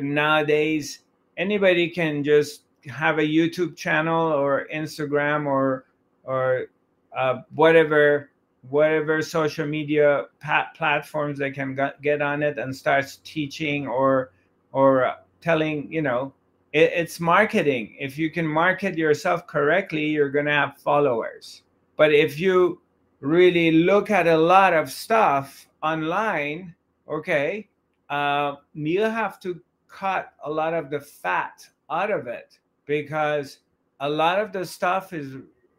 nowadays 0.00 1.00
anybody 1.36 1.88
can 1.88 2.22
just 2.22 2.62
have 2.86 3.18
a 3.18 3.22
YouTube 3.22 3.76
channel 3.76 4.32
or 4.32 4.68
Instagram 4.72 5.46
or 5.46 5.86
or 6.24 6.66
uh, 7.16 7.42
whatever 7.54 8.30
whatever 8.70 9.20
social 9.20 9.66
media 9.66 10.24
platforms 10.74 11.38
they 11.38 11.50
can 11.50 11.78
get 12.02 12.22
on 12.22 12.42
it 12.42 12.58
and 12.58 12.74
starts 12.74 13.20
teaching 13.24 13.86
or 13.86 14.32
or 14.72 15.14
telling 15.40 15.90
you 15.92 16.00
know 16.00 16.32
it, 16.72 16.90
it's 16.94 17.20
marketing 17.20 17.94
if 17.98 18.16
you 18.16 18.30
can 18.30 18.46
market 18.46 18.96
yourself 18.96 19.46
correctly 19.46 20.06
you're 20.06 20.30
going 20.30 20.46
to 20.46 20.52
have 20.52 20.78
followers 20.78 21.62
but 21.96 22.12
if 22.12 22.40
you 22.40 22.80
really 23.24 23.70
look 23.70 24.10
at 24.10 24.26
a 24.26 24.36
lot 24.36 24.74
of 24.74 24.90
stuff 24.90 25.66
online 25.82 26.74
okay 27.08 27.66
uh, 28.10 28.56
you 28.74 29.00
have 29.00 29.40
to 29.40 29.60
cut 29.88 30.34
a 30.44 30.50
lot 30.50 30.74
of 30.74 30.90
the 30.90 31.00
fat 31.00 31.66
out 31.90 32.10
of 32.10 32.26
it 32.26 32.58
because 32.86 33.58
a 34.00 34.08
lot 34.08 34.38
of 34.38 34.52
the 34.52 34.64
stuff 34.64 35.12
is 35.12 35.36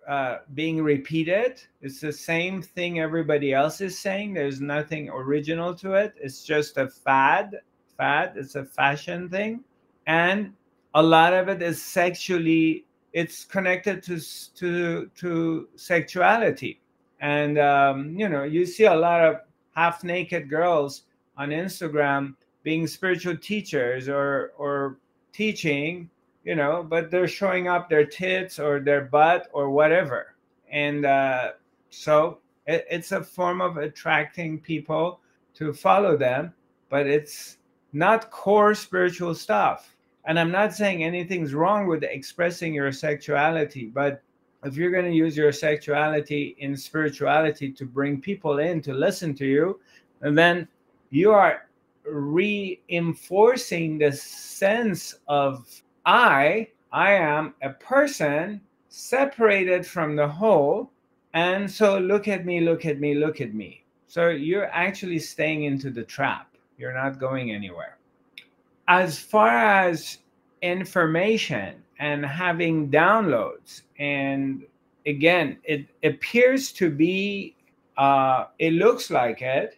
uh, 0.08 0.40
being 0.54 0.82
repeated. 0.82 1.62
It's 1.82 2.00
the 2.00 2.14
same 2.14 2.62
thing 2.62 3.00
everybody 3.00 3.54
else 3.54 3.82
is 3.82 4.00
saying. 4.00 4.34
There's 4.34 4.62
nothing 4.62 5.10
original 5.10 5.74
to 5.76 5.94
it. 5.94 6.14
It's 6.22 6.44
just 6.44 6.78
a 6.78 6.88
fad. 6.88 7.60
Fad. 7.98 8.34
It's 8.36 8.56
a 8.56 8.66
fashion 8.66 9.30
thing, 9.30 9.64
and 10.06 10.54
a 10.94 11.02
lot 11.02 11.34
of 11.34 11.48
it 11.48 11.62
is 11.62 11.82
sexually. 11.82 12.86
It's 13.14 13.46
connected 13.46 14.04
to 14.04 14.20
to 14.56 15.10
to 15.16 15.70
sexuality, 15.76 16.82
and 17.22 17.58
um, 17.58 18.18
you 18.18 18.30
know 18.30 18.44
you 18.44 18.66
see 18.66 18.86
a 18.86 18.96
lot 18.96 19.24
of 19.24 19.38
half 19.76 20.04
naked 20.04 20.50
girls 20.50 21.04
on 21.38 21.50
Instagram 21.50 22.36
being 22.64 22.88
spiritual 22.88 23.38
teachers 23.38 24.10
or 24.10 24.54
or 24.58 24.98
teaching 25.34 26.10
you 26.46 26.54
know, 26.56 26.86
but 26.88 27.10
they're 27.10 27.28
showing 27.28 27.68
up 27.68 27.90
their 27.90 28.06
tits 28.06 28.60
or 28.60 28.80
their 28.80 29.02
butt 29.02 29.50
or 29.52 29.72
whatever. 29.72 30.36
And 30.72 31.06
uh, 31.06 31.54
so 31.90 32.38
it, 32.68 32.86
it's 32.90 33.12
a 33.12 33.24
form 33.24 33.62
of 33.62 33.78
attracting 33.78 34.60
people 34.62 35.20
to 35.56 35.74
follow 35.74 36.16
them, 36.16 36.54
but 36.90 37.08
it's 37.08 37.58
not 37.94 38.30
core 38.30 38.76
spiritual 38.76 39.34
stuff. 39.34 39.96
And 40.26 40.40
I'm 40.40 40.52
not 40.52 40.74
saying 40.74 41.04
anything's 41.04 41.54
wrong 41.54 41.88
with 41.88 42.04
expressing 42.04 42.74
your 42.74 42.92
sexuality, 42.92 43.88
but 43.88 44.22
if 44.66 44.76
you're 44.76 44.92
going 44.92 45.06
to 45.06 45.12
use 45.12 45.38
your 45.38 45.52
sexuality 45.52 46.56
in 46.60 46.76
spirituality 46.76 47.72
to 47.72 47.86
bring 47.86 48.20
people 48.20 48.60
in 48.60 48.82
to 48.82 48.94
listen 48.94 49.34
to 49.36 49.46
you, 49.46 49.80
and 50.22 50.38
then 50.38 50.68
you 51.12 51.32
are 51.32 51.68
reinforcing 52.06 53.98
the 53.98 54.12
sense 54.12 55.16
of 55.28 55.82
I, 56.06 56.70
I 56.92 57.14
am 57.14 57.54
a 57.62 57.70
person 57.72 58.62
separated 58.90 59.86
from 59.86 60.16
the 60.16 60.28
whole. 60.28 60.92
And 61.34 61.70
so 61.70 62.00
look 62.00 62.28
at 62.28 62.46
me, 62.46 62.62
look 62.62 62.86
at 62.86 63.00
me, 63.00 63.16
look 63.16 63.42
at 63.42 63.54
me. 63.54 63.84
So 64.08 64.30
you're 64.30 64.72
actually 64.72 65.20
staying 65.20 65.66
into 65.66 65.90
the 65.90 66.04
trap. 66.04 66.56
You're 66.78 66.94
not 66.94 67.20
going 67.20 67.52
anywhere. 67.52 67.98
As 68.88 69.20
far 69.20 69.50
as 69.50 70.20
information 70.62 71.84
and 72.00 72.26
having 72.26 72.90
downloads, 72.90 73.84
and 74.00 74.66
again, 75.06 75.58
it 75.64 75.88
appears 76.04 76.72
to 76.74 76.90
be, 76.90 77.56
uh, 77.98 78.46
it 78.60 78.74
looks 78.74 79.10
like 79.10 79.42
it, 79.42 79.78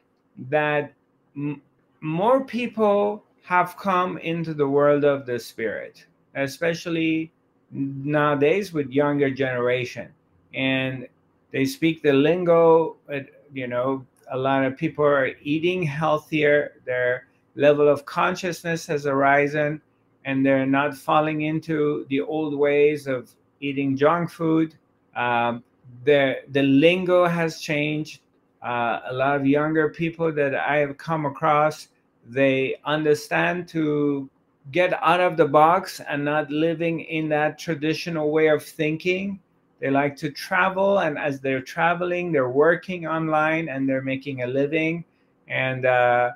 that 0.50 0.94
m- 1.36 1.62
more 2.02 2.44
people 2.44 3.24
have 3.44 3.78
come 3.78 4.18
into 4.18 4.54
the 4.54 4.68
world 4.68 5.04
of 5.04 5.26
the 5.26 5.40
spirit 5.40 6.06
especially 6.38 7.32
nowadays 7.72 8.72
with 8.72 8.90
younger 8.90 9.30
generation. 9.30 10.10
And 10.54 11.08
they 11.52 11.66
speak 11.66 12.02
the 12.02 12.14
lingo 12.14 12.98
you 13.54 13.68
know 13.68 14.06
a 14.32 14.38
lot 14.38 14.64
of 14.66 14.78
people 14.78 15.06
are 15.06 15.32
eating 15.42 15.82
healthier. 15.84 16.74
Their 16.86 17.28
level 17.56 17.88
of 17.88 18.06
consciousness 18.06 18.86
has 18.88 19.06
arisen 19.06 19.82
and 20.28 20.46
they're 20.46 20.66
not 20.68 20.96
falling 20.96 21.42
into 21.42 22.06
the 22.10 22.22
old 22.22 22.54
ways 22.56 23.08
of 23.08 23.32
eating 23.60 23.98
junk 23.98 24.30
food 24.30 24.76
um, 25.16 25.64
the 26.04 26.36
the 26.52 26.62
lingo 26.62 27.26
has 27.26 27.60
changed 27.60 28.22
uh, 28.64 29.00
a 29.06 29.14
lot 29.14 29.36
of 29.36 29.48
younger 29.48 29.90
people 29.90 30.32
that 30.32 30.54
i 30.54 30.78
have 30.78 30.96
come 30.98 31.26
across 31.26 31.88
they 32.28 32.76
understand 32.86 33.68
to 33.68 34.30
get 34.72 34.94
out 35.02 35.22
of 35.22 35.38
the 35.38 35.46
box 35.46 36.02
and 36.08 36.24
not 36.24 36.50
living 36.52 37.02
in 37.02 37.30
that 37.30 37.58
traditional 37.58 38.32
way 38.32 38.48
of 38.48 38.64
thinking. 38.64 39.40
They 39.80 39.90
like 39.90 40.16
to 40.18 40.32
travel, 40.32 41.00
and 41.00 41.18
as 41.18 41.40
they're 41.40 41.62
traveling, 41.62 42.32
they're 42.32 42.50
working 42.50 43.08
online 43.08 43.70
and 43.70 43.88
they're 43.88 44.02
making 44.02 44.42
a 44.42 44.48
living. 44.48 45.06
And 45.48 45.86
uh, 45.86 46.32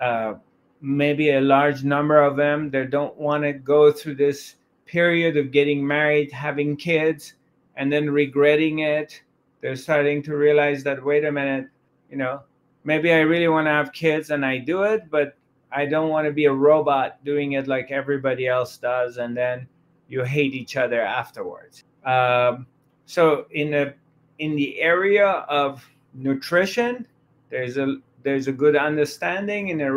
uh, 0.00 0.34
maybe 0.80 1.30
a 1.30 1.40
large 1.40 1.84
number 1.84 2.22
of 2.22 2.36
them, 2.36 2.70
they 2.70 2.86
don't 2.86 3.16
want 3.16 3.44
to 3.44 3.52
go 3.52 3.92
through 3.92 4.16
this 4.16 4.56
period 4.86 5.36
of 5.36 5.50
getting 5.50 5.86
married, 5.86 6.30
having 6.32 6.76
kids, 6.76 7.34
and 7.76 7.92
then 7.92 8.10
regretting 8.10 8.80
it. 8.80 9.22
They're 9.60 9.76
starting 9.76 10.22
to 10.24 10.36
realize 10.36 10.84
that, 10.84 11.04
wait 11.04 11.24
a 11.24 11.32
minute, 11.32 11.68
you 12.10 12.16
know, 12.16 12.42
maybe 12.84 13.12
I 13.12 13.20
really 13.20 13.48
want 13.48 13.66
to 13.66 13.72
have 13.72 13.92
kids 13.92 14.30
and 14.30 14.44
I 14.44 14.58
do 14.58 14.84
it, 14.84 15.10
but 15.10 15.36
I 15.72 15.86
don't 15.86 16.08
want 16.08 16.26
to 16.26 16.32
be 16.32 16.44
a 16.44 16.52
robot 16.52 17.22
doing 17.24 17.52
it 17.52 17.66
like 17.66 17.90
everybody 17.90 18.46
else 18.46 18.76
does, 18.78 19.18
and 19.18 19.36
then 19.36 19.66
you 20.08 20.24
hate 20.24 20.54
each 20.54 20.76
other 20.76 21.02
afterwards. 21.02 21.84
Um, 22.04 22.66
so 23.04 23.46
in 23.50 23.70
the 23.70 23.94
in 24.38 24.54
the 24.54 24.80
area 24.80 25.26
of 25.26 25.84
nutrition, 26.14 27.06
there's 27.50 27.76
a 27.76 27.96
there's 28.22 28.48
a 28.48 28.52
good 28.52 28.76
understanding 28.76 29.68
in 29.68 29.78
the 29.78 29.92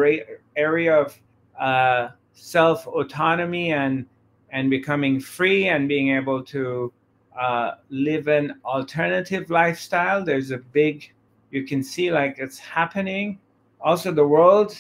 area 0.59 0.95
of 0.95 1.19
uh, 1.59 2.09
self 2.33 2.87
autonomy 2.87 3.71
and 3.71 4.05
and 4.51 4.69
becoming 4.69 5.19
free 5.19 5.67
and 5.67 5.87
being 5.87 6.09
able 6.15 6.43
to 6.43 6.91
uh, 7.39 7.71
live 7.89 8.27
an 8.27 8.59
alternative 8.65 9.49
lifestyle. 9.49 10.23
There's 10.23 10.51
a 10.51 10.57
big 10.57 11.11
you 11.51 11.63
can 11.65 11.81
see 11.83 12.11
like 12.11 12.35
it's 12.37 12.59
happening. 12.59 13.39
Also, 13.81 14.11
the 14.11 14.27
world 14.27 14.75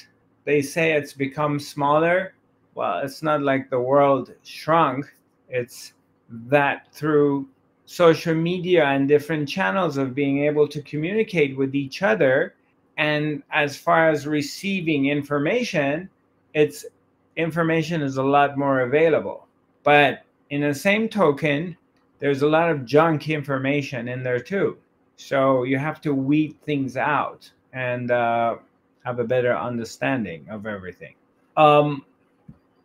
they 0.45 0.61
say 0.61 0.93
it's 0.93 1.13
become 1.13 1.59
smaller. 1.59 2.33
Well, 2.75 2.99
it's 2.99 3.21
not 3.23 3.41
like 3.41 3.69
the 3.69 3.79
world 3.79 4.33
shrunk. 4.43 5.05
It's 5.49 5.93
that 6.29 6.93
through 6.93 7.47
social 7.85 8.35
media 8.35 8.85
and 8.85 9.07
different 9.07 9.49
channels 9.49 9.97
of 9.97 10.13
being 10.13 10.43
able 10.43 10.67
to 10.67 10.81
communicate 10.83 11.57
with 11.57 11.73
each 11.73 12.03
other 12.03 12.53
and 12.99 13.41
as 13.51 13.75
far 13.75 14.09
as 14.09 14.27
receiving 14.27 15.07
information 15.07 16.07
it's 16.53 16.85
information 17.35 18.01
is 18.01 18.17
a 18.17 18.23
lot 18.23 18.57
more 18.57 18.81
available 18.81 19.47
but 19.83 20.23
in 20.51 20.61
the 20.61 20.73
same 20.73 21.09
token 21.09 21.75
there's 22.19 22.43
a 22.43 22.47
lot 22.47 22.69
of 22.69 22.85
junk 22.85 23.29
information 23.29 24.07
in 24.07 24.21
there 24.21 24.39
too 24.39 24.77
so 25.19 25.63
you 25.63 25.77
have 25.77 25.99
to 26.01 26.13
weed 26.13 26.55
things 26.63 26.95
out 26.95 27.51
and 27.73 28.09
uh, 28.09 28.55
have 29.03 29.19
a 29.19 29.23
better 29.23 29.55
understanding 29.55 30.45
of 30.49 30.65
everything. 30.65 31.13
Um, 31.57 32.05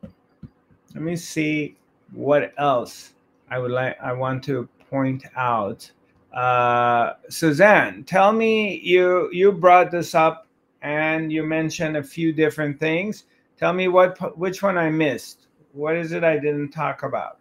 let 0.02 1.02
me 1.02 1.16
see 1.16 1.76
what 2.12 2.52
else 2.58 3.14
I 3.50 3.58
would 3.58 3.70
like. 3.70 3.96
I 4.00 4.12
want 4.12 4.42
to 4.44 4.68
point 4.90 5.24
out. 5.36 5.90
Uh, 6.34 7.14
Suzanne, 7.28 8.04
tell 8.04 8.32
me 8.32 8.78
you 8.78 9.30
you 9.32 9.52
brought 9.52 9.90
this 9.90 10.14
up 10.14 10.46
and 10.82 11.32
you 11.32 11.42
mentioned 11.44 11.96
a 11.96 12.02
few 12.02 12.32
different 12.32 12.78
things. 12.80 13.24
Tell 13.56 13.72
me 13.72 13.88
what 13.88 14.36
which 14.36 14.62
one 14.62 14.76
I 14.76 14.90
missed. 14.90 15.46
What 15.72 15.96
is 15.96 16.12
it 16.12 16.24
I 16.24 16.38
didn't 16.38 16.70
talk 16.70 17.04
about? 17.04 17.38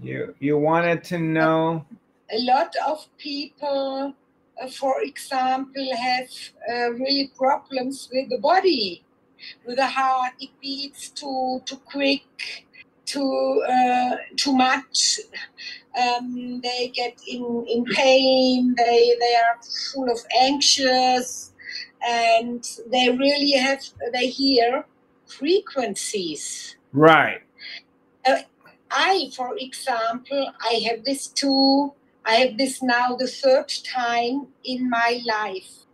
You 0.00 0.34
you 0.40 0.58
wanted 0.58 1.04
to 1.04 1.18
know. 1.18 1.84
A 2.30 2.38
lot 2.38 2.74
of 2.86 3.06
people 3.18 4.14
uh, 4.60 4.68
for 4.68 5.02
example, 5.02 5.88
have 5.96 6.28
uh, 6.70 6.92
really 6.92 7.32
problems 7.36 8.08
with 8.12 8.28
the 8.28 8.38
body, 8.38 9.02
with 9.66 9.76
the 9.76 9.86
heart, 9.86 10.34
it 10.40 10.50
beats 10.60 11.08
too 11.08 11.62
too 11.64 11.78
quick, 11.78 12.66
too 13.06 13.62
uh, 13.68 14.16
too 14.36 14.54
much. 14.54 15.20
Um, 16.00 16.60
they 16.62 16.90
get 16.94 17.20
in, 17.26 17.66
in 17.68 17.84
pain. 17.84 18.74
They 18.76 19.16
they 19.20 19.34
are 19.34 19.58
full 19.92 20.10
of 20.10 20.18
anxious, 20.40 21.52
and 22.06 22.64
they 22.90 23.10
really 23.10 23.52
have 23.52 23.82
they 24.12 24.28
hear 24.28 24.84
frequencies. 25.26 26.76
Right. 26.92 27.42
Uh, 28.26 28.42
I, 28.90 29.30
for 29.34 29.56
example, 29.56 30.52
I 30.60 30.74
have 30.88 31.04
this 31.04 31.26
too. 31.26 31.92
I 32.24 32.34
have 32.36 32.58
this 32.58 32.82
now 32.82 33.16
the 33.16 33.26
third 33.26 33.72
time 33.84 34.48
in 34.64 34.88
my 34.88 35.20
life, 35.26 35.86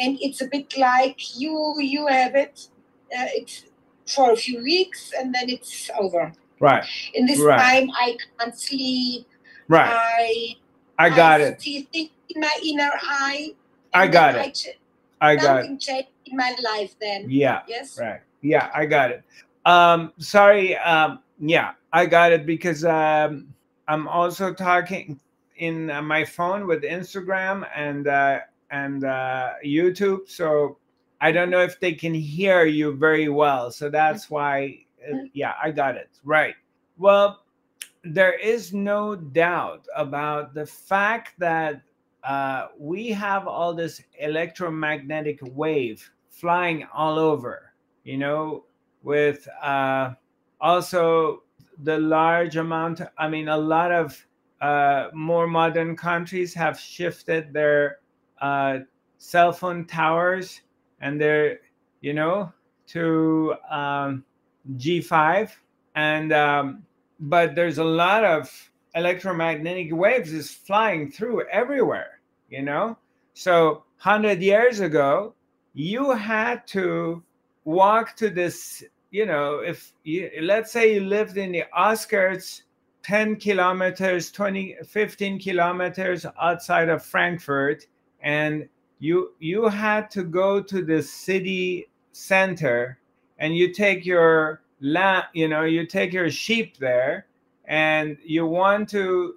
and 0.00 0.18
it's 0.20 0.40
a 0.40 0.46
bit 0.46 0.76
like 0.78 1.38
you. 1.38 1.74
You 1.78 2.06
have 2.06 2.34
it. 2.34 2.68
Uh, 3.12 3.26
it's 3.34 3.64
for 4.06 4.32
a 4.32 4.36
few 4.36 4.62
weeks, 4.62 5.12
and 5.18 5.34
then 5.34 5.48
it's 5.48 5.90
over. 5.98 6.32
Right. 6.60 6.84
In 7.14 7.26
this 7.26 7.40
Right. 7.40 7.58
time, 7.58 7.90
I 7.94 8.16
can't 8.38 8.58
sleep. 8.58 9.26
Right. 9.68 9.90
I 9.90 10.56
I 10.98 11.08
got 11.10 11.40
it. 11.40 11.60
See 11.60 11.82
things 11.92 12.10
in 12.28 12.40
my 12.40 12.56
inner 12.64 12.90
eye. 13.02 13.50
I 13.92 14.06
got 14.06 14.34
it. 14.36 14.78
I 15.20 15.30
I 15.32 15.36
got 15.36 15.64
it. 15.64 15.80
changed 15.80 16.08
in 16.26 16.36
my 16.36 16.54
life 16.62 16.94
then. 17.00 17.26
Yeah. 17.28 17.62
Yes. 17.68 17.98
Right. 17.98 18.20
Yeah, 18.42 18.70
I 18.74 18.86
got 18.86 19.10
it. 19.10 19.22
Um, 19.64 20.12
sorry. 20.18 20.76
Um, 20.76 21.20
yeah, 21.40 21.72
I 21.92 22.06
got 22.06 22.32
it 22.32 22.46
because 22.46 22.84
um, 22.84 23.52
I'm 23.88 24.06
also 24.08 24.52
talking 24.52 25.18
in 25.56 25.90
uh, 25.90 26.02
my 26.02 26.24
phone 26.24 26.66
with 26.66 26.82
Instagram 26.82 27.66
and 27.74 28.06
uh, 28.06 28.40
and 28.70 29.04
uh, 29.04 29.52
YouTube, 29.64 30.28
so 30.28 30.78
I 31.20 31.32
don't 31.32 31.50
know 31.50 31.60
if 31.62 31.80
they 31.80 31.92
can 31.94 32.12
hear 32.14 32.64
you 32.66 32.92
very 32.94 33.28
well. 33.28 33.70
So 33.70 33.88
that's 33.88 34.30
why. 34.30 34.80
Yeah, 35.32 35.54
I 35.62 35.70
got 35.70 35.96
it. 35.96 36.10
Right. 36.24 36.54
Well, 36.98 37.44
there 38.04 38.38
is 38.38 38.72
no 38.72 39.16
doubt 39.16 39.86
about 39.96 40.54
the 40.54 40.66
fact 40.66 41.32
that 41.38 41.82
uh, 42.22 42.68
we 42.78 43.08
have 43.10 43.46
all 43.46 43.74
this 43.74 44.02
electromagnetic 44.18 45.38
wave 45.42 46.10
flying 46.30 46.86
all 46.92 47.18
over 47.18 47.72
you 48.04 48.16
know 48.16 48.64
with 49.02 49.46
uh, 49.62 50.12
also 50.60 51.42
the 51.82 51.98
large 51.98 52.56
amount 52.56 53.00
i 53.18 53.28
mean 53.28 53.48
a 53.48 53.56
lot 53.56 53.90
of 53.92 54.26
uh, 54.60 55.08
more 55.12 55.46
modern 55.46 55.96
countries 55.96 56.54
have 56.54 56.78
shifted 56.78 57.52
their 57.52 57.98
uh, 58.40 58.78
cell 59.18 59.52
phone 59.52 59.84
towers 59.86 60.62
and 61.00 61.20
they're 61.20 61.60
you 62.00 62.12
know 62.12 62.52
to 62.86 63.54
um, 63.70 64.24
g5 64.76 65.50
and 65.94 66.32
um, 66.32 66.82
but 67.20 67.54
there's 67.54 67.78
a 67.78 67.84
lot 67.84 68.24
of 68.24 68.50
electromagnetic 68.94 69.88
waves 69.92 70.32
is 70.32 70.50
flying 70.50 71.10
through 71.10 71.46
everywhere 71.48 72.20
you 72.50 72.62
know? 72.62 72.96
So 73.34 73.84
100 74.02 74.40
years 74.40 74.80
ago 74.80 75.34
you 75.74 76.12
had 76.12 76.66
to 76.68 77.22
walk 77.64 78.14
to 78.16 78.30
this 78.30 78.84
you 79.10 79.26
know 79.26 79.58
if 79.58 79.92
you 80.04 80.30
let's 80.42 80.70
say 80.70 80.94
you 80.94 81.00
lived 81.00 81.36
in 81.36 81.50
the 81.52 81.64
outskirts 81.74 82.64
10 83.02 83.36
kilometers 83.36 84.30
20 84.30 84.76
15 84.86 85.40
kilometers 85.40 86.26
outside 86.40 86.88
of 86.88 87.04
frankfurt 87.04 87.86
and 88.22 88.68
you 88.98 89.32
you 89.40 89.66
had 89.66 90.10
to 90.10 90.22
go 90.24 90.62
to 90.62 90.82
the 90.84 91.02
city 91.02 91.88
center 92.12 92.98
and 93.44 93.56
you 93.56 93.72
take 93.72 94.06
your 94.06 94.62
lamb 94.80 95.24
you 95.34 95.48
know 95.48 95.64
you 95.64 95.86
take 95.86 96.12
your 96.12 96.30
sheep 96.30 96.78
there 96.78 97.26
and 97.66 98.16
you 98.24 98.46
want 98.46 98.88
to 98.88 99.34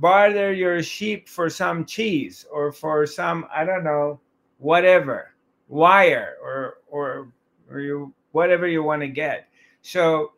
barter 0.00 0.52
your 0.52 0.82
sheep 0.82 1.28
for 1.28 1.48
some 1.48 1.84
cheese 1.84 2.46
or 2.52 2.70
for 2.72 3.06
some 3.06 3.46
i 3.54 3.64
don't 3.64 3.84
know 3.84 4.20
whatever 4.58 5.34
wire 5.68 6.36
or 6.42 6.78
or 6.88 7.32
or 7.70 7.80
you 7.80 8.12
whatever 8.32 8.66
you 8.66 8.82
want 8.82 9.02
to 9.02 9.08
get. 9.08 9.48
So 9.82 10.32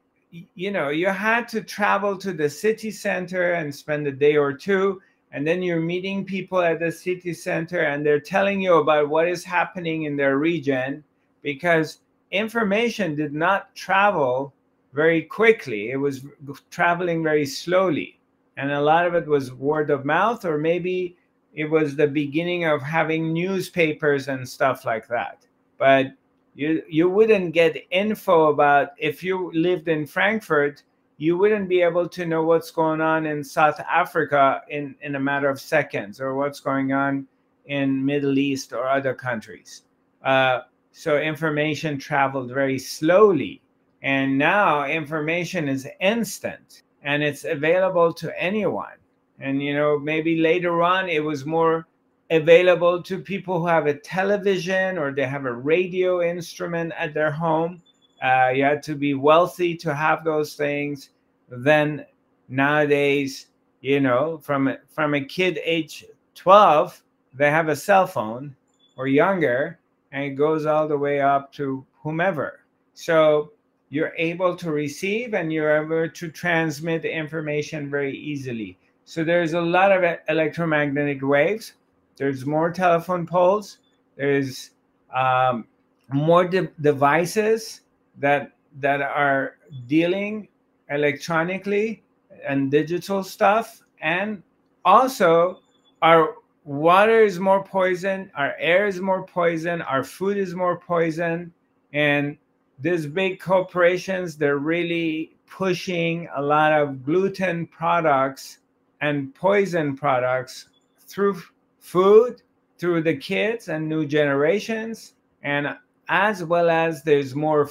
you 0.54 0.70
know 0.70 0.90
you 0.90 1.08
had 1.08 1.48
to 1.48 1.60
travel 1.60 2.16
to 2.18 2.32
the 2.32 2.48
city 2.48 2.90
center 2.90 3.54
and 3.54 3.74
spend 3.74 4.06
a 4.06 4.12
day 4.12 4.36
or 4.36 4.52
two 4.52 5.00
and 5.32 5.46
then 5.46 5.62
you're 5.62 5.80
meeting 5.80 6.24
people 6.24 6.60
at 6.60 6.78
the 6.78 6.92
city 6.92 7.34
center 7.34 7.80
and 7.80 8.06
they're 8.06 8.20
telling 8.20 8.60
you 8.60 8.74
about 8.74 9.08
what 9.08 9.28
is 9.28 9.42
happening 9.42 10.04
in 10.04 10.16
their 10.16 10.38
region 10.38 11.02
because 11.42 11.98
information 12.30 13.14
did 13.14 13.32
not 13.32 13.74
travel 13.74 14.54
very 14.92 15.22
quickly. 15.22 15.90
It 15.90 15.96
was 15.96 16.24
traveling 16.70 17.22
very 17.22 17.46
slowly. 17.46 18.18
And 18.56 18.72
a 18.72 18.80
lot 18.80 19.06
of 19.06 19.14
it 19.14 19.26
was 19.26 19.52
word 19.52 19.90
of 19.90 20.04
mouth 20.04 20.44
or 20.44 20.58
maybe 20.58 21.16
it 21.54 21.64
was 21.64 21.96
the 21.96 22.06
beginning 22.06 22.64
of 22.64 22.82
having 22.82 23.32
newspapers 23.32 24.28
and 24.28 24.48
stuff 24.48 24.84
like 24.84 25.08
that. 25.08 25.46
But 25.78 26.12
you 26.54 26.82
you 26.88 27.08
wouldn't 27.08 27.52
get 27.52 27.86
info 27.90 28.48
about 28.48 28.90
if 28.98 29.22
you 29.22 29.52
lived 29.54 29.86
in 29.86 30.04
frankfurt 30.04 30.82
you 31.16 31.38
wouldn't 31.38 31.68
be 31.68 31.80
able 31.80 32.08
to 32.08 32.26
know 32.26 32.42
what's 32.42 32.72
going 32.72 33.00
on 33.00 33.24
in 33.24 33.44
south 33.44 33.78
africa 33.88 34.60
in 34.68 34.96
in 35.00 35.14
a 35.14 35.20
matter 35.20 35.48
of 35.48 35.60
seconds 35.60 36.20
or 36.20 36.34
what's 36.34 36.58
going 36.58 36.92
on 36.92 37.24
in 37.66 38.04
middle 38.04 38.38
east 38.38 38.72
or 38.72 38.88
other 38.88 39.14
countries. 39.14 39.82
Uh, 40.22 40.60
so 40.92 41.18
information 41.18 41.98
traveled 41.98 42.50
very 42.50 42.78
slowly 42.78 43.62
and 44.02 44.36
now 44.36 44.84
information 44.86 45.68
is 45.68 45.88
instant 46.00 46.82
and 47.02 47.22
it's 47.22 47.44
available 47.44 48.12
to 48.14 48.42
anyone. 48.42 48.98
And 49.38 49.62
you 49.62 49.74
know 49.74 49.98
maybe 49.98 50.36
later 50.36 50.82
on 50.82 51.08
it 51.08 51.22
was 51.22 51.46
more 51.46 51.86
available 52.30 53.02
to 53.02 53.18
people 53.18 53.60
who 53.60 53.66
have 53.66 53.86
a 53.86 53.94
television 53.94 54.98
or 54.98 55.12
they 55.12 55.26
have 55.26 55.46
a 55.46 55.52
radio 55.52 56.22
instrument 56.22 56.92
at 56.96 57.14
their 57.14 57.30
home. 57.30 57.82
Uh, 58.22 58.50
you 58.54 58.62
had 58.62 58.82
to 58.84 58.94
be 58.94 59.14
wealthy 59.14 59.74
to 59.76 59.94
have 59.94 60.24
those 60.24 60.54
things. 60.54 61.10
Then 61.48 62.06
nowadays 62.48 63.46
you 63.80 64.00
know 64.00 64.38
from 64.38 64.76
from 64.88 65.14
a 65.14 65.24
kid 65.24 65.58
age 65.64 66.04
12 66.34 67.02
they 67.32 67.50
have 67.50 67.68
a 67.68 67.76
cell 67.76 68.06
phone 68.06 68.54
or 68.96 69.06
younger 69.06 69.78
and 70.12 70.24
it 70.24 70.30
goes 70.30 70.66
all 70.66 70.88
the 70.88 70.98
way 70.98 71.20
up 71.20 71.52
to 71.52 71.84
whomever 72.02 72.60
so 72.94 73.52
you're 73.90 74.12
able 74.16 74.56
to 74.56 74.70
receive 74.70 75.34
and 75.34 75.52
you're 75.52 75.84
able 75.84 76.08
to 76.08 76.30
transmit 76.30 77.04
information 77.04 77.90
very 77.90 78.16
easily. 78.16 78.78
So 79.04 79.24
there's 79.24 79.54
a 79.54 79.60
lot 79.60 79.90
of 79.90 80.18
electromagnetic 80.28 81.22
waves. 81.22 81.74
There's 82.16 82.46
more 82.46 82.70
telephone 82.70 83.26
poles. 83.26 83.78
There's 84.16 84.70
um, 85.14 85.66
more 86.12 86.46
de- 86.46 86.70
devices 86.80 87.80
that 88.18 88.52
that 88.78 89.02
are 89.02 89.56
dealing 89.88 90.48
electronically 90.90 92.04
and 92.46 92.70
digital 92.70 93.24
stuff. 93.24 93.82
And 94.00 94.42
also, 94.84 95.60
our 96.02 96.34
water 96.64 97.22
is 97.22 97.38
more 97.38 97.64
poison. 97.64 98.30
Our 98.34 98.54
air 98.58 98.86
is 98.86 99.00
more 99.00 99.24
poison. 99.24 99.82
Our 99.82 100.04
food 100.04 100.36
is 100.36 100.54
more 100.54 100.78
poison. 100.78 101.52
And 101.92 102.36
these 102.80 103.06
big 103.06 103.38
corporations 103.40 104.36
they're 104.36 104.58
really 104.58 105.36
pushing 105.46 106.28
a 106.34 106.42
lot 106.42 106.72
of 106.72 107.04
gluten 107.04 107.66
products 107.66 108.58
and 109.00 109.34
poison 109.34 109.96
products 109.96 110.68
through 110.98 111.40
food 111.78 112.42
through 112.78 113.02
the 113.02 113.16
kids 113.16 113.68
and 113.68 113.86
new 113.86 114.06
generations 114.06 115.14
and 115.42 115.76
as 116.08 116.42
well 116.42 116.70
as 116.70 117.02
there's 117.02 117.34
more 117.34 117.68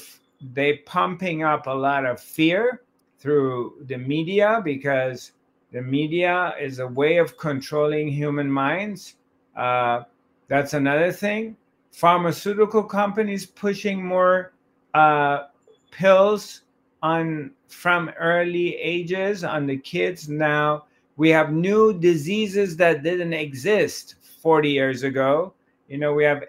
they 0.53 0.77
pumping 0.85 1.43
up 1.43 1.67
a 1.67 1.71
lot 1.71 2.05
of 2.05 2.19
fear 2.19 2.83
through 3.17 3.73
the 3.87 3.97
media 3.97 4.61
because 4.63 5.31
the 5.71 5.81
media 5.81 6.53
is 6.59 6.79
a 6.79 6.87
way 6.87 7.17
of 7.17 7.37
controlling 7.37 8.07
human 8.07 8.51
minds. 8.51 9.15
Uh, 9.55 10.03
that's 10.47 10.73
another 10.73 11.11
thing. 11.11 11.55
Pharmaceutical 11.91 12.83
companies 12.83 13.45
pushing 13.45 14.03
more 14.03 14.53
uh, 14.93 15.47
pills 15.91 16.61
on 17.01 17.51
from 17.67 18.09
early 18.19 18.75
ages 18.77 19.43
on 19.43 19.67
the 19.67 19.77
kids. 19.77 20.27
Now 20.27 20.85
we 21.17 21.29
have 21.29 21.51
new 21.51 21.93
diseases 21.93 22.75
that 22.77 23.03
didn't 23.03 23.33
exist 23.33 24.15
40 24.41 24.69
years 24.69 25.03
ago. 25.03 25.53
You 25.87 25.97
know 25.97 26.13
we 26.13 26.23
have 26.23 26.43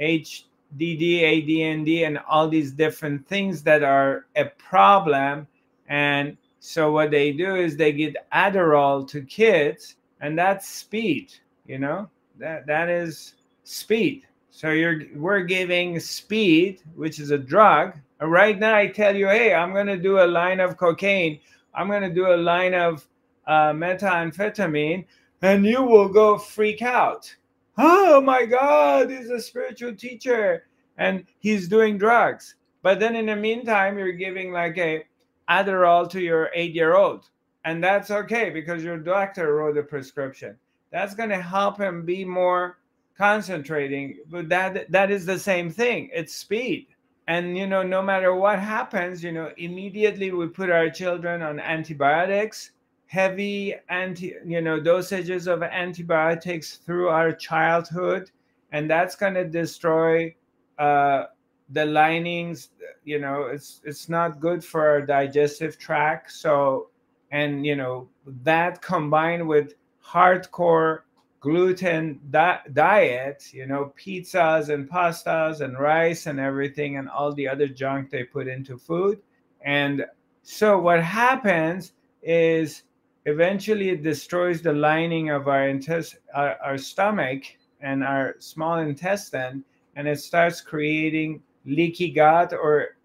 hdd 0.00 0.50
adnd 0.80 2.06
and 2.06 2.18
all 2.28 2.48
these 2.48 2.72
different 2.72 3.26
things 3.28 3.62
that 3.62 3.82
are 3.82 4.26
a 4.36 4.46
problem. 4.46 5.46
And 5.88 6.36
so 6.66 6.90
what 6.90 7.10
they 7.10 7.30
do 7.32 7.56
is 7.56 7.76
they 7.76 7.92
give 7.92 8.16
adderall 8.32 9.06
to 9.06 9.20
kids 9.22 9.96
and 10.20 10.38
that's 10.38 10.68
speed 10.68 11.32
you 11.66 11.78
know 11.78 12.08
that 12.38 12.66
that 12.66 12.88
is 12.88 13.34
speed 13.64 14.26
so 14.50 14.70
you're 14.70 15.00
we're 15.16 15.40
giving 15.40 15.98
speed, 15.98 16.80
which 16.94 17.18
is 17.18 17.32
a 17.32 17.38
drug. 17.38 17.94
And 18.20 18.30
right 18.30 18.56
now 18.56 18.76
I 18.76 18.86
tell 18.86 19.16
you, 19.16 19.26
hey, 19.26 19.52
I'm 19.52 19.74
gonna 19.74 19.96
do 19.96 20.20
a 20.20 20.26
line 20.28 20.60
of 20.60 20.76
cocaine. 20.76 21.40
I'm 21.74 21.88
going 21.88 22.02
to 22.02 22.14
do 22.14 22.32
a 22.32 22.36
line 22.36 22.74
of 22.74 23.06
uh, 23.46 23.72
methamphetamine, 23.72 25.04
and 25.42 25.66
you 25.66 25.82
will 25.82 26.08
go 26.08 26.38
freak 26.38 26.82
out. 26.82 27.34
Oh 27.76 28.20
my 28.20 28.46
God, 28.46 29.10
he's 29.10 29.30
a 29.30 29.40
spiritual 29.40 29.94
teacher 29.94 30.66
and 30.96 31.24
he's 31.40 31.66
doing 31.66 31.98
drugs. 31.98 32.54
But 32.82 33.00
then 33.00 33.16
in 33.16 33.26
the 33.26 33.34
meantime, 33.34 33.98
you're 33.98 34.12
giving 34.12 34.52
like 34.52 34.78
a 34.78 35.04
Adderall 35.48 36.08
to 36.10 36.20
your 36.20 36.50
eight 36.54 36.74
year 36.74 36.96
old. 36.96 37.28
And 37.64 37.82
that's 37.82 38.10
okay 38.10 38.50
because 38.50 38.84
your 38.84 38.98
doctor 38.98 39.54
wrote 39.54 39.78
a 39.78 39.82
prescription. 39.82 40.56
That's 40.92 41.14
going 41.14 41.30
to 41.30 41.40
help 41.40 41.78
him 41.78 42.04
be 42.04 42.24
more 42.24 42.78
concentrating. 43.16 44.18
But 44.30 44.48
that 44.50 44.90
that 44.90 45.10
is 45.10 45.24
the 45.26 45.38
same 45.38 45.70
thing. 45.70 46.10
It's 46.12 46.34
speed. 46.34 46.88
And 47.26 47.56
you 47.56 47.66
know, 47.66 47.82
no 47.82 48.02
matter 48.02 48.34
what 48.34 48.58
happens, 48.58 49.24
you 49.24 49.32
know, 49.32 49.50
immediately 49.56 50.30
we 50.30 50.46
put 50.48 50.70
our 50.70 50.90
children 50.90 51.40
on 51.40 51.58
antibiotics, 51.58 52.72
heavy 53.06 53.74
anti, 53.88 54.34
you 54.44 54.60
know, 54.60 54.78
dosages 54.78 55.46
of 55.46 55.62
antibiotics 55.62 56.76
through 56.76 57.08
our 57.08 57.32
childhood, 57.32 58.30
and 58.72 58.90
that's 58.90 59.16
going 59.16 59.34
to 59.34 59.44
destroy 59.44 60.34
uh, 60.78 61.24
the 61.70 61.84
linings 61.84 62.70
you 63.04 63.18
know 63.18 63.44
it's 63.44 63.80
it's 63.84 64.08
not 64.08 64.40
good 64.40 64.64
for 64.64 64.86
our 64.88 65.02
digestive 65.02 65.78
tract. 65.78 66.32
So 66.32 66.90
and 67.30 67.64
you 67.64 67.76
know 67.76 68.08
that 68.42 68.82
combined 68.82 69.46
with 69.46 69.74
hardcore 70.04 71.00
gluten 71.40 72.20
di- 72.30 72.60
diet 72.72 73.52
you 73.52 73.66
know 73.66 73.92
pizzas 73.98 74.68
and 74.68 74.88
pastas 74.88 75.60
and 75.60 75.78
rice 75.78 76.26
and 76.26 76.40
everything 76.40 76.96
and 76.96 77.08
all 77.08 77.34
the 77.34 77.48
other 77.48 77.68
junk 77.68 78.10
they 78.10 78.24
put 78.24 78.46
into 78.46 78.78
food. 78.78 79.20
And 79.62 80.04
so 80.42 80.78
what 80.78 81.02
happens 81.02 81.92
is 82.22 82.82
eventually 83.26 83.90
it 83.90 84.02
destroys 84.02 84.60
the 84.60 84.72
lining 84.72 85.30
of 85.30 85.48
our 85.48 85.68
intest- 85.68 86.18
our, 86.34 86.56
our 86.62 86.78
stomach 86.78 87.42
and 87.80 88.04
our 88.04 88.36
small 88.38 88.78
intestine 88.78 89.64
and 89.96 90.06
it 90.08 90.20
starts 90.20 90.60
creating 90.60 91.42
leaky 91.64 92.10
gut 92.10 92.52
or 92.52 92.96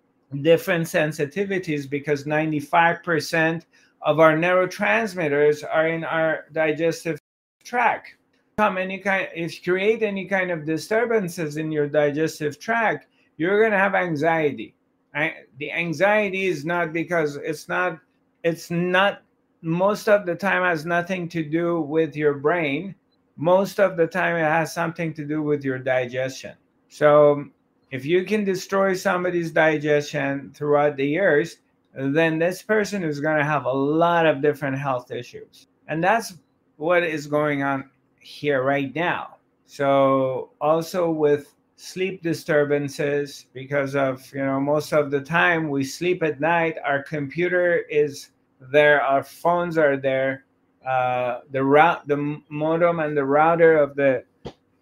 different 0.41 0.86
sensitivities 0.86 1.89
because 1.89 2.26
95% 2.26 3.65
of 4.02 4.19
our 4.19 4.36
neurotransmitters 4.36 5.63
are 5.69 5.88
in 5.88 6.04
our 6.04 6.45
digestive 6.52 7.19
tract. 7.63 8.15
Come 8.58 8.78
any 8.78 9.00
kind 9.00 9.28
if 9.34 9.56
you 9.56 9.74
create 9.74 10.04
any 10.04 10.26
kind 10.26 10.52
of 10.52 10.65
disturbances 10.65 11.58
in 11.58 11.72
your 11.72 11.88
digestive 11.88 12.60
tract, 12.60 13.08
you're 13.38 13.62
gonna 13.62 13.78
have 13.78 13.95
anxiety. 13.95 14.76
The 15.58 15.72
anxiety 15.72 16.48
is 16.48 16.65
not 16.65 16.93
because 16.93 17.38
it's 17.38 17.67
not 17.67 18.00
it's 18.43 18.69
not 18.69 19.24
most 19.62 20.08
of 20.08 20.26
the 20.26 20.36
time 20.36 20.63
has 20.63 20.86
nothing 20.86 21.28
to 21.30 21.43
do 21.43 21.82
with 21.82 22.15
your 22.15 22.36
brain. 22.36 22.95
Most 23.36 23.80
of 23.80 23.98
the 23.98 24.08
time 24.08 24.36
it 24.36 24.41
has 24.41 24.74
something 24.74 25.13
to 25.13 25.26
do 25.26 25.41
with 25.41 25.63
your 25.63 25.80
digestion. 25.80 26.56
So 26.89 27.45
if 27.91 28.06
you 28.06 28.23
can 28.23 28.43
destroy 28.43 28.93
somebody's 28.93 29.52
digestion 29.52 30.52
throughout 30.54 30.95
the 30.95 31.08
years, 31.08 31.58
then 31.93 32.38
this 32.38 32.62
person 32.62 33.04
is 33.04 33.19
going 33.19 33.38
to 33.38 33.43
have 33.43 33.65
a 33.65 33.71
lot 33.71 34.25
of 34.25 34.41
different 34.41 34.78
health 34.78 35.12
issues. 35.12 35.67
And 35.88 36.04
that's 36.04 36.36
what 36.78 37.04
is 37.04 37.28
going 37.28 37.63
on 37.63 37.89
here 38.19 38.63
right 38.63 38.93
now. 38.93 39.38
So 39.65 40.52
also 40.62 41.10
with 41.10 41.54
sleep 41.75 42.21
disturbances 42.21 43.47
because 43.54 43.95
of, 43.95 44.32
you 44.34 44.45
know, 44.45 44.60
most 44.60 44.93
of 44.93 45.12
the 45.12 45.21
time 45.21 45.69
we 45.69 45.84
sleep 45.84 46.21
at 46.23 46.39
night, 46.39 46.75
our 46.86 47.02
computer 47.02 47.78
is 47.89 48.30
there, 48.60 49.02
our 49.02 49.23
phones 49.23 49.78
are 49.78 49.97
there, 49.97 50.45
uh, 50.86 51.39
the 51.52 51.63
route, 51.63 52.08
the 52.08 52.41
modem 52.49 52.99
and 52.99 53.15
the 53.15 53.23
router 53.23 53.78
of 53.78 53.95
the 53.95 54.23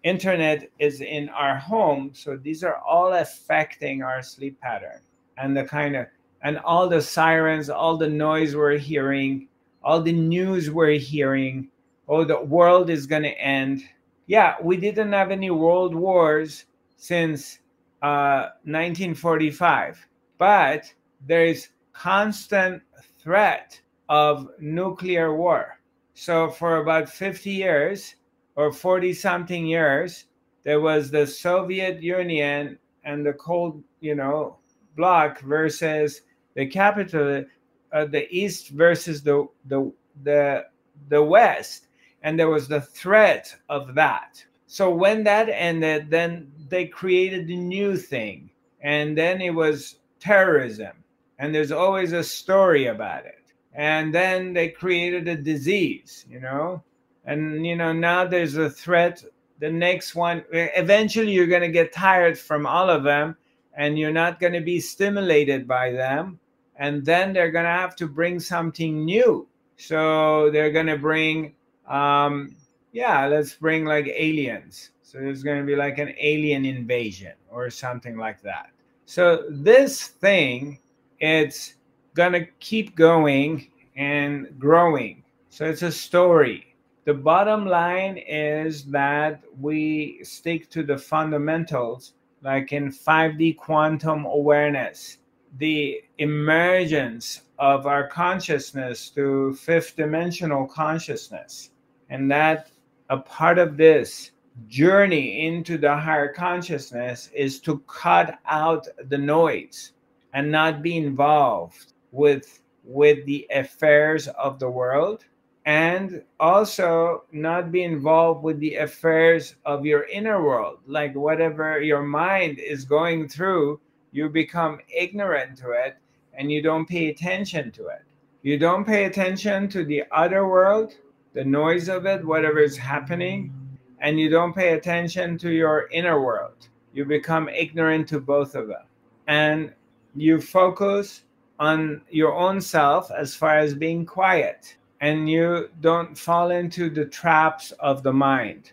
internet 0.08 0.70
is 0.78 1.00
in 1.00 1.28
our 1.30 1.56
home 1.56 2.10
so 2.14 2.36
these 2.36 2.62
are 2.64 2.78
all 2.78 3.12
affecting 3.14 4.02
our 4.02 4.22
sleep 4.22 4.60
pattern 4.60 5.00
and 5.36 5.56
the 5.56 5.64
kind 5.64 5.96
of 5.96 6.06
and 6.42 6.58
all 6.58 6.88
the 6.88 7.02
sirens 7.02 7.68
all 7.68 7.96
the 7.96 8.08
noise 8.08 8.54
we're 8.54 8.78
hearing 8.78 9.48
all 9.82 10.02
the 10.02 10.12
news 10.12 10.70
we're 10.70 10.98
hearing. 10.98 11.68
Oh 12.08 12.24
the 12.24 12.40
world 12.40 12.90
is 12.90 13.06
going 13.06 13.22
to 13.22 13.40
end. 13.40 13.82
Yeah 14.26 14.56
we 14.62 14.76
didn't 14.76 15.12
have 15.12 15.30
any 15.30 15.50
world 15.50 15.94
wars 15.94 16.64
since 16.96 17.60
uh, 18.02 18.52
1945 18.64 20.06
but 20.36 20.92
there 21.26 21.44
is 21.44 21.68
constant 21.92 22.82
threat 23.18 23.80
of 24.08 24.48
nuclear 24.60 25.34
war. 25.34 25.80
So 26.14 26.50
for 26.50 26.78
about 26.78 27.08
50 27.08 27.50
years 27.50 28.14
or 28.58 28.72
40 28.72 29.14
something 29.14 29.66
years, 29.66 30.24
there 30.64 30.80
was 30.80 31.12
the 31.12 31.24
Soviet 31.24 32.02
Union 32.02 32.76
and 33.04 33.24
the 33.24 33.32
Cold, 33.34 33.84
you 34.00 34.16
know, 34.16 34.56
bloc 34.96 35.40
versus 35.42 36.22
the 36.54 36.66
capital, 36.66 37.44
uh, 37.92 38.04
the 38.06 38.26
East 38.36 38.70
versus 38.70 39.22
the, 39.22 39.46
the, 39.66 39.92
the, 40.24 40.64
the 41.08 41.22
West. 41.22 41.86
And 42.24 42.36
there 42.36 42.50
was 42.50 42.66
the 42.66 42.80
threat 42.80 43.54
of 43.68 43.94
that. 43.94 44.44
So 44.66 44.90
when 44.92 45.22
that 45.22 45.48
ended, 45.48 46.10
then 46.10 46.50
they 46.68 46.86
created 46.86 47.48
a 47.48 47.56
new 47.56 47.96
thing. 47.96 48.50
And 48.80 49.16
then 49.16 49.40
it 49.40 49.54
was 49.54 50.00
terrorism. 50.18 50.96
And 51.38 51.54
there's 51.54 51.70
always 51.70 52.12
a 52.12 52.24
story 52.24 52.86
about 52.86 53.24
it. 53.24 53.52
And 53.72 54.12
then 54.12 54.52
they 54.52 54.70
created 54.70 55.28
a 55.28 55.36
disease, 55.36 56.26
you 56.28 56.40
know, 56.40 56.82
and 57.28 57.66
you 57.66 57.76
know 57.76 57.92
now 57.92 58.24
there's 58.24 58.56
a 58.56 58.70
threat. 58.70 59.22
The 59.60 59.70
next 59.70 60.14
one 60.14 60.44
eventually 60.52 61.32
you're 61.32 61.46
going 61.46 61.62
to 61.62 61.68
get 61.68 61.92
tired 61.92 62.38
from 62.38 62.66
all 62.66 62.88
of 62.88 63.02
them 63.04 63.36
and 63.76 63.98
you're 63.98 64.12
not 64.12 64.40
going 64.40 64.54
to 64.54 64.60
be 64.60 64.80
stimulated 64.80 65.68
by 65.68 65.92
them. 65.92 66.40
And 66.76 67.04
then 67.04 67.32
they're 67.32 67.50
going 67.50 67.64
to 67.64 67.70
have 67.70 67.96
to 67.96 68.06
bring 68.06 68.40
something 68.40 69.04
new. 69.04 69.46
So 69.76 70.50
they're 70.50 70.72
going 70.72 70.86
to 70.86 70.96
bring 70.96 71.54
um 71.86 72.56
yeah 72.92 73.26
let's 73.26 73.54
bring 73.54 73.84
like 73.84 74.06
aliens. 74.06 74.90
So 75.02 75.18
there's 75.18 75.42
going 75.42 75.60
to 75.60 75.66
be 75.66 75.76
like 75.76 75.98
an 75.98 76.14
alien 76.18 76.64
invasion 76.64 77.34
or 77.50 77.68
something 77.68 78.16
like 78.16 78.40
that. 78.42 78.70
So 79.04 79.44
this 79.50 80.06
thing 80.06 80.78
it's 81.20 81.74
going 82.14 82.32
to 82.32 82.46
keep 82.60 82.96
going 82.96 83.70
and 83.96 84.48
growing. 84.58 85.24
So 85.50 85.64
it's 85.66 85.82
a 85.82 85.92
story 85.92 86.67
the 87.08 87.14
bottom 87.14 87.64
line 87.64 88.18
is 88.18 88.84
that 88.84 89.40
we 89.58 90.20
stick 90.22 90.68
to 90.68 90.82
the 90.82 90.98
fundamentals, 90.98 92.12
like 92.42 92.70
in 92.74 92.92
5D 92.92 93.56
quantum 93.56 94.26
awareness, 94.26 95.16
the 95.56 96.02
emergence 96.18 97.44
of 97.58 97.86
our 97.86 98.08
consciousness 98.08 99.08
to 99.08 99.54
fifth 99.54 99.96
dimensional 99.96 100.66
consciousness. 100.66 101.70
And 102.10 102.30
that 102.30 102.72
a 103.08 103.16
part 103.16 103.58
of 103.58 103.78
this 103.78 104.32
journey 104.66 105.46
into 105.46 105.78
the 105.78 105.96
higher 105.96 106.30
consciousness 106.30 107.30
is 107.34 107.58
to 107.60 107.78
cut 107.86 108.38
out 108.44 108.86
the 109.08 109.16
noise 109.16 109.92
and 110.34 110.52
not 110.52 110.82
be 110.82 110.98
involved 110.98 111.94
with 112.12 112.60
with 112.84 113.24
the 113.24 113.46
affairs 113.50 114.28
of 114.28 114.58
the 114.58 114.68
world 114.68 115.24
and 115.68 116.22
also 116.40 117.24
not 117.30 117.70
be 117.70 117.82
involved 117.82 118.42
with 118.42 118.58
the 118.58 118.76
affairs 118.76 119.54
of 119.66 119.84
your 119.84 120.04
inner 120.04 120.42
world. 120.42 120.78
Like 120.86 121.14
whatever 121.14 121.78
your 121.82 122.02
mind 122.02 122.58
is 122.58 122.86
going 122.86 123.28
through 123.28 123.78
you 124.10 124.30
become 124.30 124.78
ignorant 124.88 125.58
to 125.58 125.72
it 125.72 125.98
and 126.32 126.50
you 126.50 126.62
don't 126.62 126.88
pay 126.88 127.10
attention 127.10 127.70
to 127.72 127.88
it. 127.88 128.02
You 128.40 128.58
don't 128.58 128.86
pay 128.86 129.04
attention 129.04 129.68
to 129.68 129.84
the 129.84 130.04
other 130.10 130.48
world 130.48 130.94
the 131.34 131.44
noise 131.44 131.90
of 131.90 132.06
it 132.06 132.24
whatever 132.24 132.60
is 132.60 132.78
happening 132.78 133.52
and 134.00 134.18
you 134.18 134.30
don't 134.30 134.56
pay 134.56 134.72
attention 134.72 135.36
to 135.36 135.50
your 135.50 135.88
inner 135.92 136.18
world. 136.18 136.68
You 136.94 137.04
become 137.04 137.50
ignorant 137.50 138.08
to 138.08 138.20
both 138.20 138.54
of 138.54 138.68
them. 138.68 138.86
And 139.26 139.74
you 140.16 140.40
focus 140.40 141.24
on 141.58 142.00
your 142.08 142.32
own 142.32 142.62
self 142.62 143.10
as 143.10 143.36
far 143.36 143.58
as 143.58 143.74
being 143.74 144.06
quiet 144.06 144.78
and 145.00 145.28
you 145.30 145.70
don't 145.80 146.16
fall 146.18 146.50
into 146.50 146.90
the 146.90 147.04
traps 147.04 147.72
of 147.72 148.02
the 148.02 148.12
mind. 148.12 148.72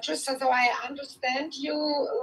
just 0.00 0.24
so 0.24 0.36
I 0.48 0.68
understand 0.88 1.54
you 1.54 1.74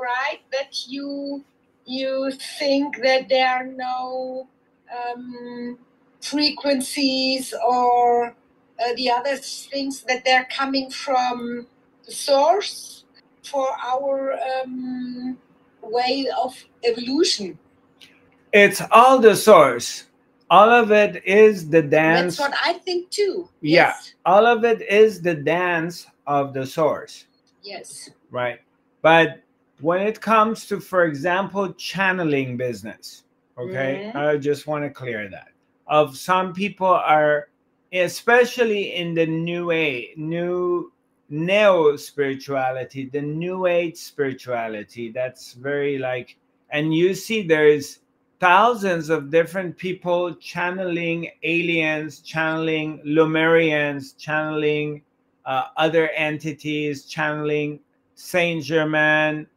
right 0.02 0.40
that 0.52 0.88
you 0.88 1.44
you 1.86 2.32
think 2.60 3.02
that 3.02 3.28
there 3.30 3.50
are 3.50 3.66
no 3.66 4.48
um, 4.96 5.78
frequencies 6.22 7.54
or 7.66 8.28
uh, 8.28 8.94
the 8.96 9.10
other 9.10 9.36
things 9.38 10.04
that 10.04 10.24
they're 10.24 10.48
coming 10.56 10.92
from 10.92 11.66
the 12.06 12.12
source 12.12 13.06
for 13.44 13.68
our 13.84 14.34
um, 14.34 15.38
way 15.82 16.28
of 16.42 16.64
evolution. 16.84 17.58
It's 18.54 18.82
all 18.92 19.20
the 19.20 19.36
source 19.36 20.06
all 20.50 20.70
of 20.70 20.92
it 20.92 21.24
is 21.26 21.70
the 21.70 21.82
dance. 21.82 22.38
That's 22.38 22.50
what 22.50 22.60
I 22.66 22.74
think 22.80 23.10
too. 23.10 23.50
Yeah, 23.62 23.94
Yes. 23.94 24.14
all 24.26 24.46
of 24.46 24.64
it 24.66 24.82
is 24.82 25.22
the 25.22 25.36
dance 25.36 26.08
of 26.28 26.54
the 26.54 26.66
source, 26.66 27.26
Yes. 27.64 28.10
right? 28.32 28.60
But 29.02 29.42
when 29.82 30.02
it 30.02 30.20
comes 30.20 30.66
to, 30.68 30.80
for 30.80 31.06
example, 31.06 31.72
channeling 31.74 32.58
business, 32.58 33.24
okay, 33.58 34.12
Mhm. 34.14 34.16
I 34.16 34.38
just 34.38 34.68
want 34.68 34.84
to 34.86 34.90
clear 34.90 35.30
that. 35.30 35.50
Of 35.88 36.18
some 36.18 36.54
people 36.54 36.88
are, 36.88 37.50
especially 37.94 38.94
in 38.96 39.14
the 39.14 39.26
new 39.26 39.72
age, 39.72 40.18
new 40.18 40.92
neo 41.30 41.96
spirituality, 41.96 43.06
the 43.06 43.22
new 43.22 43.68
age 43.68 43.98
spirituality, 43.98 45.12
that's 45.12 45.54
very 45.54 45.98
like, 46.00 46.38
and 46.72 46.94
you 46.94 47.14
see 47.14 47.42
there's 47.44 48.00
thousands 48.40 49.10
of 49.10 49.30
different 49.30 49.78
people 49.78 50.34
channeling 50.36 51.30
aliens, 51.44 52.20
channeling 52.20 53.02
Lemurians, 53.06 54.18
channeling 54.18 55.02
uh, 55.46 55.66
other 55.78 56.10
entities, 56.10 57.06
channeling 57.06 57.80
Saint 58.16 58.64
Germain. 58.64 59.48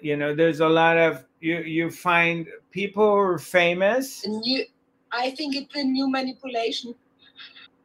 You 0.00 0.16
know, 0.16 0.34
there's 0.34 0.60
a 0.60 0.68
lot 0.68 0.98
of 0.98 1.24
you. 1.40 1.58
You 1.58 1.90
find 1.90 2.46
people 2.70 3.04
who 3.04 3.16
are 3.16 3.38
famous. 3.38 4.24
A 4.24 4.28
new, 4.28 4.64
I 5.12 5.30
think 5.30 5.56
it's 5.56 5.74
a 5.76 5.84
new 5.84 6.10
manipulation. 6.10 6.94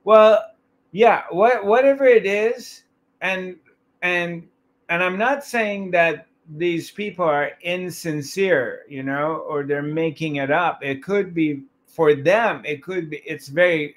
Well, 0.03 0.43
yeah, 0.91 1.23
what 1.29 1.65
whatever 1.65 2.05
it 2.05 2.25
is, 2.25 2.83
and 3.21 3.57
and 4.01 4.47
and 4.89 5.03
I'm 5.03 5.17
not 5.17 5.43
saying 5.43 5.91
that 5.91 6.26
these 6.55 6.91
people 6.91 7.25
are 7.25 7.51
insincere, 7.61 8.85
you 8.87 9.03
know, 9.03 9.45
or 9.49 9.63
they're 9.63 9.81
making 9.81 10.37
it 10.37 10.51
up. 10.51 10.83
It 10.83 11.03
could 11.03 11.33
be 11.33 11.63
for 11.85 12.15
them. 12.15 12.61
It 12.65 12.81
could 12.83 13.09
be. 13.09 13.17
It's 13.25 13.47
very, 13.47 13.95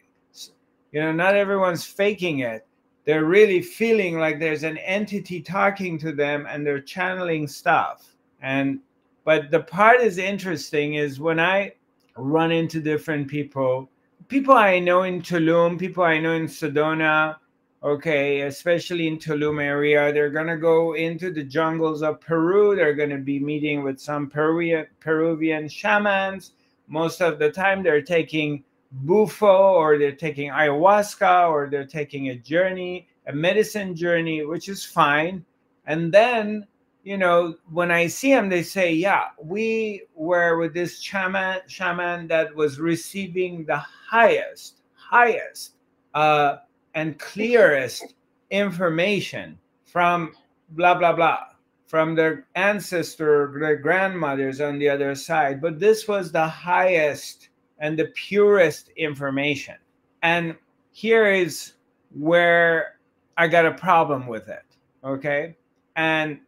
you 0.93 1.01
know, 1.01 1.13
not 1.13 1.37
everyone's 1.37 1.85
faking 1.85 2.41
it. 2.41 2.67
They're 3.05 3.25
really 3.25 3.63
feeling 3.63 4.19
like 4.19 4.39
there's 4.39 4.65
an 4.65 4.79
entity 4.79 5.41
talking 5.41 5.99
to 5.99 6.13
them, 6.13 6.47
and 6.49 6.67
they're 6.67 6.81
channeling 6.81 7.47
stuff. 7.47 8.17
And 8.43 8.81
but 9.25 9.51
the 9.51 9.61
part 9.61 10.01
is 10.01 10.19
interesting 10.19 10.95
is 10.95 11.21
when 11.21 11.39
I 11.39 11.75
run 12.17 12.51
into 12.51 12.81
different 12.81 13.29
people 13.29 13.89
people 14.29 14.55
I 14.55 14.79
know 14.79 15.03
in 15.03 15.21
Tulum, 15.21 15.79
people 15.79 16.05
I 16.05 16.19
know 16.19 16.35
in 16.35 16.47
Sedona, 16.47 17.37
okay, 17.83 18.43
especially 18.43 19.09
in 19.09 19.19
Tulum 19.19 19.63
area, 19.63 20.13
they're 20.13 20.31
gonna 20.31 20.57
go 20.57 20.95
into 20.95 21.33
the 21.33 21.45
jungles 21.45 22.03
of 22.03 22.21
Peru. 22.21 22.77
They're 22.77 22.95
gonna 22.95 23.19
be 23.19 23.41
meeting 23.41 23.83
with 23.83 23.99
some 23.99 24.29
Peruvian 24.29 24.87
Peruvian 25.01 25.69
shamans. 25.69 26.53
Most 26.89 27.23
of 27.23 27.39
the 27.39 27.51
time, 27.51 27.83
they're 27.83 28.03
taking 28.03 28.65
bufo 29.05 29.75
or 29.75 29.99
they're 29.99 30.13
taking 30.13 30.51
ayahuasca 30.51 31.49
or 31.49 31.69
they're 31.71 31.87
taking 31.87 32.29
a 32.29 32.37
journey, 32.37 33.09
a 33.27 33.33
medicine 33.33 33.95
journey, 33.95 34.45
which 34.45 34.69
is 34.69 34.85
fine. 34.85 35.45
And 35.87 36.13
then 36.13 36.67
you 37.03 37.17
know, 37.17 37.55
when 37.71 37.91
I 37.91 38.07
see 38.09 38.31
them, 38.31 38.49
they 38.51 38.63
say, 38.63 38.93
"Yeah, 38.93 39.29
we 39.43 40.03
were 40.15 40.59
with 40.59 40.75
this 40.75 41.01
shaman, 41.01 41.61
shaman 41.67 42.29
that 42.29 42.55
was 42.55 42.79
receiving 42.79 43.65
the 43.65 43.79
highest, 43.79 44.83
highest, 44.95 45.77
uh, 46.15 46.57
and 46.95 47.19
clearest 47.19 48.15
information 48.51 49.59
from 49.85 50.33
blah 50.71 50.95
blah 50.95 51.13
blah, 51.13 51.45
from 51.87 52.15
their 52.15 52.47
ancestor, 52.55 53.57
their 53.61 53.77
grandmothers 53.77 54.61
on 54.61 54.79
the 54.79 54.89
other 54.89 55.15
side. 55.15 55.61
But 55.61 55.79
this 55.79 56.09
was 56.09 56.33
the 56.33 56.47
highest 56.47 57.49
and 57.79 57.99
the 57.99 58.13
purest 58.15 58.91
information. 58.97 59.77
And 60.23 60.55
here 60.93 61.31
is 61.31 61.75
where 62.15 62.99
I 63.37 63.49
got 63.49 63.67
a 63.67 63.73
problem 63.73 64.27
with 64.27 64.49
it. 64.49 64.65
Okay, 65.05 65.57
and 65.97 66.41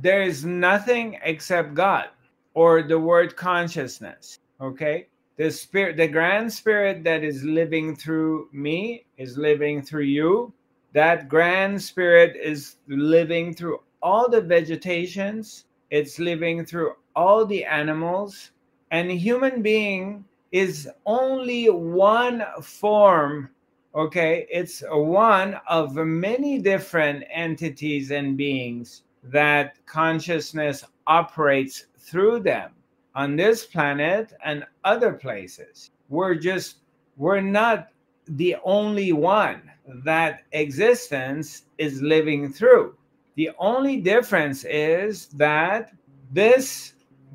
there 0.00 0.22
is 0.22 0.44
nothing 0.44 1.18
except 1.22 1.74
God 1.74 2.08
or 2.54 2.82
the 2.82 2.98
word 2.98 3.36
consciousness. 3.36 4.38
Okay. 4.60 5.06
The 5.36 5.50
spirit, 5.50 5.96
the 5.96 6.08
grand 6.08 6.52
spirit 6.52 7.04
that 7.04 7.24
is 7.24 7.42
living 7.42 7.96
through 7.96 8.48
me 8.52 9.04
is 9.16 9.38
living 9.38 9.82
through 9.82 10.04
you. 10.04 10.52
That 10.92 11.28
grand 11.28 11.82
spirit 11.82 12.36
is 12.36 12.76
living 12.86 13.54
through 13.54 13.80
all 14.02 14.28
the 14.28 14.42
vegetations, 14.42 15.64
it's 15.90 16.18
living 16.18 16.66
through 16.66 16.92
all 17.16 17.46
the 17.46 17.64
animals. 17.64 18.50
And 18.90 19.10
human 19.10 19.62
being 19.62 20.24
is 20.52 20.88
only 21.06 21.70
one 21.70 22.44
form 22.62 23.48
okay 23.94 24.46
it's 24.50 24.82
one 24.90 25.58
of 25.68 25.94
many 25.94 26.58
different 26.58 27.24
entities 27.30 28.10
and 28.10 28.36
beings 28.36 29.02
that 29.22 29.76
consciousness 29.86 30.84
operates 31.06 31.86
through 31.98 32.40
them 32.40 32.70
on 33.14 33.36
this 33.36 33.66
planet 33.66 34.32
and 34.44 34.64
other 34.84 35.12
places. 35.12 35.90
We're 36.08 36.34
just, 36.34 36.76
we're 37.16 37.40
not 37.40 37.88
the 38.26 38.56
only 38.64 39.12
one 39.12 39.62
that 40.04 40.42
existence 40.52 41.64
is 41.78 42.00
living 42.02 42.52
through. 42.52 42.96
The 43.34 43.50
only 43.58 43.98
difference 43.98 44.64
is 44.64 45.26
that 45.28 45.92
this 46.30 46.94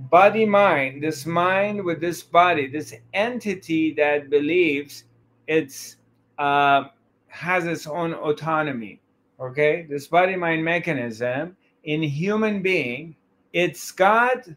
body 0.10 0.46
mind, 0.46 1.04
this 1.04 1.26
mind 1.26 1.84
with 1.84 2.00
this 2.00 2.24
body, 2.24 2.68
this 2.68 2.94
entity 3.14 3.94
that 3.96 4.30
believes 4.30 5.04
it's 5.48 5.98
uh, 6.38 6.86
has 7.28 7.66
its 7.66 7.88
own 7.88 8.14
autonomy. 8.14 9.02
Okay, 9.40 9.86
this 9.90 10.08
body 10.08 10.36
mind 10.36 10.64
mechanism 10.64 11.58
in 11.84 12.02
human 12.02 12.62
being 12.62 13.16
it's 13.54 13.92
got 13.92 14.48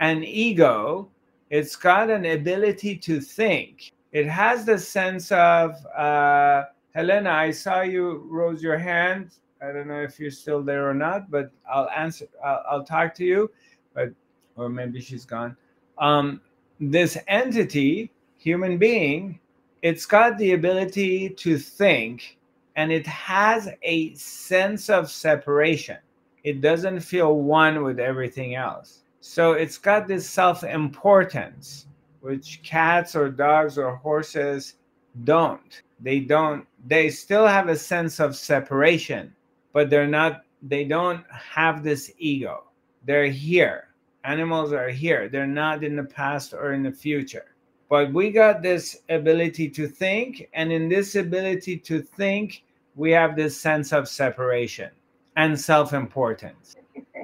an 0.00 0.24
ego 0.24 1.08
it's 1.50 1.76
got 1.76 2.10
an 2.10 2.26
ability 2.26 2.96
to 2.96 3.20
think. 3.20 3.92
It 4.12 4.26
has 4.26 4.64
the 4.64 4.78
sense 4.78 5.30
of 5.30 5.74
uh, 5.96 6.64
helena 6.94 7.30
i 7.30 7.50
saw 7.50 7.82
you 7.82 8.26
rose 8.30 8.62
your 8.62 8.78
hand. 8.78 9.32
I 9.62 9.70
don't 9.72 9.86
know 9.86 10.00
if 10.00 10.18
you're 10.18 10.30
still 10.30 10.62
there 10.62 10.88
or 10.88 10.94
not 10.94 11.30
but 11.30 11.50
i'll 11.70 11.88
answer 11.90 12.26
i'll, 12.44 12.62
I'll 12.70 12.84
talk 12.84 13.14
to 13.16 13.24
you 13.24 13.50
but 13.94 14.10
or 14.56 14.68
maybe 14.68 15.00
she's 15.00 15.24
gone. 15.24 15.56
Um, 15.98 16.40
this 16.80 17.18
entity 17.28 18.10
human 18.38 18.78
being 18.78 19.38
it's 19.82 20.06
got 20.06 20.36
the 20.38 20.52
ability 20.52 21.30
to 21.30 21.58
think 21.58 22.38
and 22.76 22.90
it 22.90 23.06
has 23.06 23.68
a 23.82 24.14
sense 24.14 24.90
of 24.90 25.10
separation. 25.10 25.98
It 26.44 26.60
doesn't 26.60 27.00
feel 27.00 27.40
one 27.40 27.82
with 27.82 27.98
everything 27.98 28.54
else. 28.54 29.02
So 29.28 29.52
it's 29.52 29.76
got 29.76 30.06
this 30.06 30.30
self 30.30 30.62
importance, 30.62 31.86
which 32.20 32.62
cats 32.62 33.16
or 33.16 33.28
dogs 33.28 33.76
or 33.76 33.96
horses 33.96 34.74
don't. 35.24 35.82
They 36.00 36.20
don't, 36.20 36.64
they 36.86 37.10
still 37.10 37.46
have 37.46 37.68
a 37.68 37.76
sense 37.76 38.20
of 38.20 38.36
separation, 38.36 39.34
but 39.72 39.90
they're 39.90 40.06
not, 40.06 40.42
they 40.62 40.84
don't 40.84 41.24
have 41.28 41.82
this 41.82 42.12
ego. 42.18 42.64
They're 43.04 43.26
here. 43.26 43.88
Animals 44.24 44.72
are 44.72 44.88
here. 44.88 45.28
They're 45.28 45.46
not 45.46 45.82
in 45.82 45.96
the 45.96 46.04
past 46.04 46.54
or 46.54 46.72
in 46.72 46.84
the 46.84 46.92
future. 46.92 47.56
But 47.90 48.12
we 48.12 48.30
got 48.30 48.62
this 48.62 49.02
ability 49.08 49.70
to 49.70 49.88
think, 49.88 50.48
and 50.54 50.72
in 50.72 50.88
this 50.88 51.16
ability 51.16 51.78
to 51.78 52.00
think, 52.00 52.62
we 52.94 53.10
have 53.10 53.34
this 53.34 53.60
sense 53.60 53.92
of 53.92 54.08
separation 54.08 54.90
and 55.34 55.60
self 55.60 55.92
importance. 55.92 56.76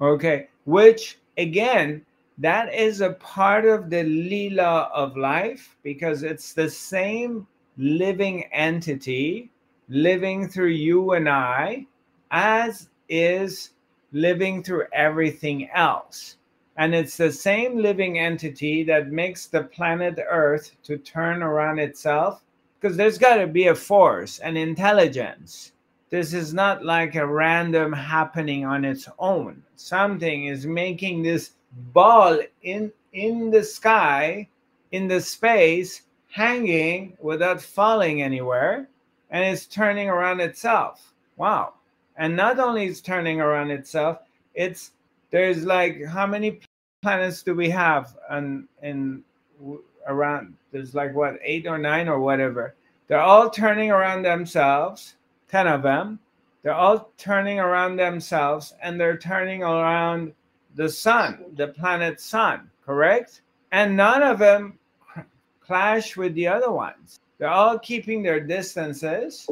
Okay, 0.00 0.46
which 0.64 1.18
again, 1.38 2.04
that 2.36 2.74
is 2.74 3.00
a 3.00 3.12
part 3.14 3.64
of 3.64 3.90
the 3.90 4.02
lila 4.04 4.90
of 4.94 5.16
life 5.16 5.76
because 5.82 6.22
it's 6.22 6.52
the 6.52 6.68
same 6.68 7.46
living 7.78 8.44
entity 8.52 9.50
living 9.88 10.48
through 10.48 10.68
you 10.68 11.12
and 11.12 11.28
I 11.28 11.86
as 12.30 12.90
is 13.08 13.70
living 14.12 14.62
through 14.62 14.86
everything 14.92 15.68
else. 15.70 16.36
And 16.76 16.94
it's 16.94 17.16
the 17.16 17.32
same 17.32 17.78
living 17.78 18.18
entity 18.18 18.84
that 18.84 19.10
makes 19.10 19.46
the 19.46 19.64
planet 19.64 20.18
Earth 20.28 20.72
to 20.84 20.98
turn 20.98 21.42
around 21.42 21.78
itself 21.78 22.42
because 22.80 22.96
there's 22.96 23.18
got 23.18 23.36
to 23.36 23.46
be 23.46 23.66
a 23.66 23.74
force, 23.74 24.38
an 24.38 24.56
intelligence 24.56 25.72
this 26.10 26.32
is 26.32 26.54
not 26.54 26.84
like 26.84 27.14
a 27.16 27.26
random 27.26 27.92
happening 27.92 28.64
on 28.64 28.84
its 28.84 29.08
own. 29.18 29.62
Something 29.76 30.46
is 30.46 30.66
making 30.66 31.22
this 31.22 31.52
ball 31.92 32.40
in 32.62 32.90
in 33.12 33.50
the 33.50 33.62
sky 33.62 34.48
in 34.92 35.08
the 35.08 35.20
space 35.20 36.02
hanging 36.30 37.16
without 37.20 37.60
falling 37.60 38.22
anywhere 38.22 38.88
and 39.30 39.44
it's 39.44 39.66
turning 39.66 40.08
around 40.08 40.40
itself. 40.40 41.12
Wow. 41.36 41.74
And 42.16 42.34
not 42.34 42.58
only 42.58 42.86
it's 42.86 43.00
turning 43.00 43.40
around 43.40 43.70
itself 43.70 44.20
it's 44.54 44.92
there's 45.30 45.64
like 45.64 46.04
how 46.04 46.26
many 46.26 46.60
planets 47.02 47.42
do 47.42 47.54
we 47.54 47.68
have 47.70 48.16
and 48.30 48.66
in 48.82 49.22
around 50.06 50.54
there's 50.72 50.94
like 50.94 51.14
what 51.14 51.38
eight 51.42 51.66
or 51.66 51.76
nine 51.78 52.08
or 52.08 52.18
whatever. 52.18 52.74
They're 53.08 53.20
all 53.20 53.50
turning 53.50 53.90
around 53.90 54.22
themselves 54.22 55.14
10 55.48 55.66
of 55.66 55.82
them 55.82 56.18
they're 56.62 56.74
all 56.74 57.10
turning 57.16 57.58
around 57.58 57.96
themselves 57.96 58.74
and 58.82 59.00
they're 59.00 59.16
turning 59.16 59.62
around 59.62 60.32
the 60.74 60.88
sun 60.88 61.44
the 61.56 61.68
planet 61.68 62.20
sun 62.20 62.70
correct 62.84 63.42
and 63.72 63.96
none 63.96 64.22
of 64.22 64.38
them 64.38 64.78
clash 65.60 66.16
with 66.16 66.34
the 66.34 66.46
other 66.46 66.70
ones 66.70 67.20
they're 67.38 67.48
all 67.48 67.78
keeping 67.78 68.22
their 68.22 68.40
distances 68.40 69.48